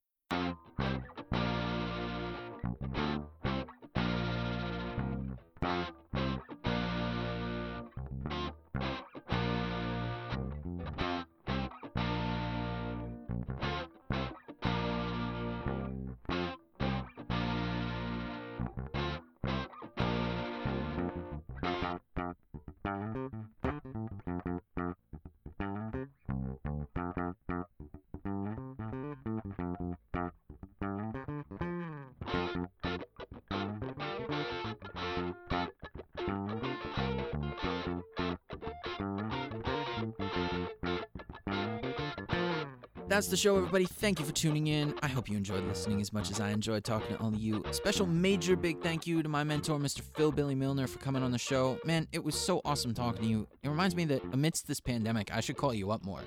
That's 43.17 43.29
the 43.29 43.37
show, 43.37 43.57
everybody. 43.57 43.87
Thank 43.87 44.21
you 44.21 44.27
for 44.27 44.33
tuning 44.33 44.67
in. 44.67 44.93
I 45.01 45.09
hope 45.09 45.27
you 45.27 45.39
enjoyed 45.39 45.64
listening 45.64 46.03
as 46.03 46.12
much 46.12 46.31
as 46.31 46.39
I 46.39 46.51
enjoyed 46.51 46.85
talking 46.85 47.17
to 47.17 47.23
all 47.23 47.29
of 47.29 47.37
you. 47.37 47.64
Special 47.71 48.05
major 48.05 48.57
big 48.57 48.83
thank 48.83 49.07
you 49.07 49.23
to 49.23 49.29
my 49.31 49.43
mentor, 49.43 49.79
Mr. 49.79 50.03
Phil 50.03 50.31
Billy 50.31 50.55
Milner, 50.55 50.87
for 50.87 50.99
coming 50.99 51.23
on 51.23 51.31
the 51.31 51.39
show. 51.39 51.79
Man, 51.83 52.07
it 52.12 52.23
was 52.23 52.35
so 52.35 52.61
awesome 52.67 52.93
talking 52.93 53.23
to 53.23 53.27
you. 53.27 53.49
It 53.62 53.71
reminds 53.71 53.97
me 53.97 54.05
that 54.05 54.23
amidst 54.35 54.69
this 54.69 54.81
pandemic, 54.81 55.35
I 55.35 55.41
should 55.41 55.57
call 55.57 55.73
you 55.73 55.93
up 55.93 56.05
more. 56.05 56.21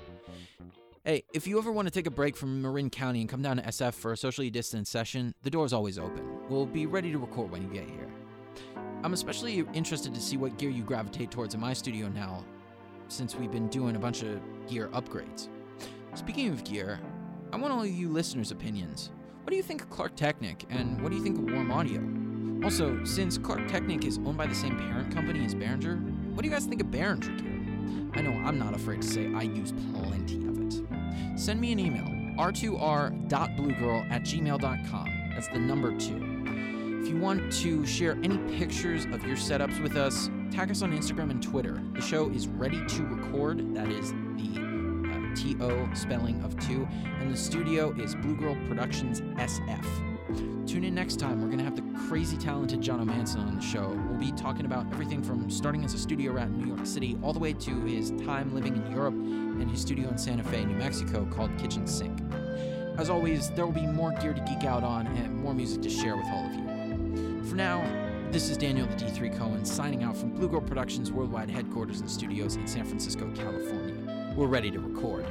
Hey, 1.04 1.22
if 1.32 1.46
you 1.46 1.58
ever 1.58 1.70
want 1.70 1.86
to 1.86 1.94
take 1.94 2.08
a 2.08 2.10
break 2.10 2.34
from 2.36 2.60
Marin 2.60 2.90
County 2.90 3.20
and 3.20 3.30
come 3.30 3.40
down 3.40 3.58
to 3.58 3.62
SF 3.62 3.94
for 3.94 4.10
a 4.10 4.16
socially 4.16 4.50
distanced 4.50 4.90
session, 4.90 5.32
the 5.44 5.50
door's 5.50 5.72
always 5.72 5.96
open. 5.96 6.28
We'll 6.48 6.66
be 6.66 6.86
ready 6.86 7.12
to 7.12 7.18
record 7.18 7.52
when 7.52 7.62
you 7.62 7.68
get 7.68 7.88
here. 7.88 8.08
I'm 9.04 9.12
especially 9.12 9.64
interested 9.74 10.12
to 10.12 10.20
see 10.20 10.36
what 10.36 10.58
gear 10.58 10.70
you 10.70 10.82
gravitate 10.82 11.30
towards 11.30 11.54
in 11.54 11.60
my 11.60 11.72
studio 11.72 12.08
now, 12.08 12.44
since 13.06 13.36
we've 13.36 13.52
been 13.52 13.68
doing 13.68 13.94
a 13.94 14.00
bunch 14.00 14.24
of 14.24 14.40
gear 14.66 14.88
upgrades. 14.88 15.48
Speaking 16.14 16.48
of 16.48 16.64
gear, 16.64 17.00
I 17.52 17.56
want 17.56 17.72
all 17.72 17.82
of 17.82 17.88
you 17.88 18.08
listeners' 18.08 18.50
opinions. 18.50 19.10
What 19.44 19.50
do 19.50 19.56
you 19.56 19.62
think 19.62 19.82
of 19.82 19.90
Klark 19.90 20.16
Teknik, 20.16 20.64
and 20.68 21.00
what 21.00 21.10
do 21.10 21.16
you 21.16 21.22
think 21.22 21.38
of 21.38 21.44
Warm 21.44 21.70
Audio? 21.70 22.00
Also, 22.64 23.02
since 23.04 23.38
Klark 23.38 23.68
Teknik 23.68 24.04
is 24.04 24.18
owned 24.18 24.36
by 24.36 24.46
the 24.46 24.54
same 24.54 24.76
parent 24.76 25.14
company 25.14 25.44
as 25.44 25.54
Behringer, 25.54 26.00
what 26.34 26.42
do 26.42 26.48
you 26.48 26.54
guys 26.54 26.66
think 26.66 26.80
of 26.80 26.88
Behringer 26.88 27.38
gear? 27.38 28.12
I 28.14 28.22
know 28.22 28.32
I'm 28.44 28.58
not 28.58 28.74
afraid 28.74 29.02
to 29.02 29.08
say 29.08 29.32
I 29.32 29.42
use 29.42 29.72
plenty 29.92 30.44
of 30.46 30.60
it. 30.60 30.82
Send 31.38 31.60
me 31.60 31.70
an 31.72 31.78
email, 31.78 32.06
r2r.bluegirl 32.38 34.10
at 34.10 34.22
gmail.com. 34.22 35.30
That's 35.30 35.48
the 35.48 35.58
number 35.60 35.96
two. 35.96 36.26
If 37.02 37.08
you 37.08 37.18
want 37.18 37.52
to 37.52 37.86
share 37.86 38.18
any 38.22 38.36
pictures 38.58 39.04
of 39.06 39.24
your 39.24 39.36
setups 39.36 39.80
with 39.80 39.96
us, 39.96 40.28
tag 40.50 40.70
us 40.70 40.82
on 40.82 40.92
Instagram 40.92 41.30
and 41.30 41.42
Twitter. 41.42 41.80
The 41.94 42.02
show 42.02 42.28
is 42.30 42.48
ready 42.48 42.84
to 42.84 43.04
record. 43.04 43.74
That 43.74 43.88
is 43.88 44.12
the 44.12 44.69
uh, 45.40 45.86
TO 45.86 45.94
spelling 45.94 46.42
of 46.42 46.58
two. 46.60 46.86
And 47.20 47.32
the 47.32 47.36
studio 47.36 47.92
is 47.92 48.14
Blue 48.14 48.36
Girl 48.36 48.56
Productions 48.68 49.20
SF. 49.20 50.66
Tune 50.66 50.84
in 50.84 50.94
next 50.94 51.18
time. 51.18 51.40
We're 51.40 51.48
going 51.48 51.58
to 51.58 51.64
have 51.64 51.76
the 51.76 52.08
crazy 52.08 52.36
talented 52.36 52.80
John 52.80 53.00
O'Manson 53.00 53.40
on 53.40 53.56
the 53.56 53.62
show. 53.62 53.88
We'll 54.08 54.20
be 54.20 54.32
talking 54.32 54.66
about 54.66 54.86
everything 54.92 55.22
from 55.22 55.50
starting 55.50 55.84
as 55.84 55.94
a 55.94 55.98
studio 55.98 56.32
rat 56.32 56.46
in 56.46 56.58
New 56.58 56.68
York 56.68 56.86
City 56.86 57.18
all 57.22 57.32
the 57.32 57.38
way 57.38 57.52
to 57.52 57.80
his 57.84 58.10
time 58.24 58.54
living 58.54 58.76
in 58.76 58.92
Europe 58.92 59.14
and 59.14 59.68
his 59.70 59.80
studio 59.80 60.08
in 60.08 60.18
Santa 60.18 60.44
Fe, 60.44 60.64
New 60.64 60.76
Mexico 60.76 61.26
called 61.32 61.50
Kitchen 61.58 61.86
Sink. 61.86 62.20
As 62.98 63.10
always, 63.10 63.50
there 63.50 63.66
will 63.66 63.72
be 63.72 63.86
more 63.86 64.12
gear 64.12 64.34
to 64.34 64.40
geek 64.42 64.64
out 64.64 64.84
on 64.84 65.06
and 65.08 65.34
more 65.36 65.54
music 65.54 65.82
to 65.82 65.90
share 65.90 66.16
with 66.16 66.26
all 66.26 66.46
of 66.46 66.54
you. 66.54 67.42
For 67.44 67.56
now, 67.56 67.82
this 68.30 68.48
is 68.48 68.56
Daniel 68.56 68.86
the 68.86 68.94
D3 68.94 69.36
Cohen 69.36 69.64
signing 69.64 70.04
out 70.04 70.16
from 70.16 70.30
Blue 70.30 70.48
Girl 70.48 70.60
Productions 70.60 71.10
worldwide 71.10 71.50
headquarters 71.50 72.00
and 72.00 72.08
studios 72.08 72.54
in 72.54 72.66
San 72.68 72.84
Francisco, 72.84 73.28
California. 73.34 74.09
We're 74.36 74.46
ready 74.46 74.70
to 74.70 74.78
record. 74.78 75.26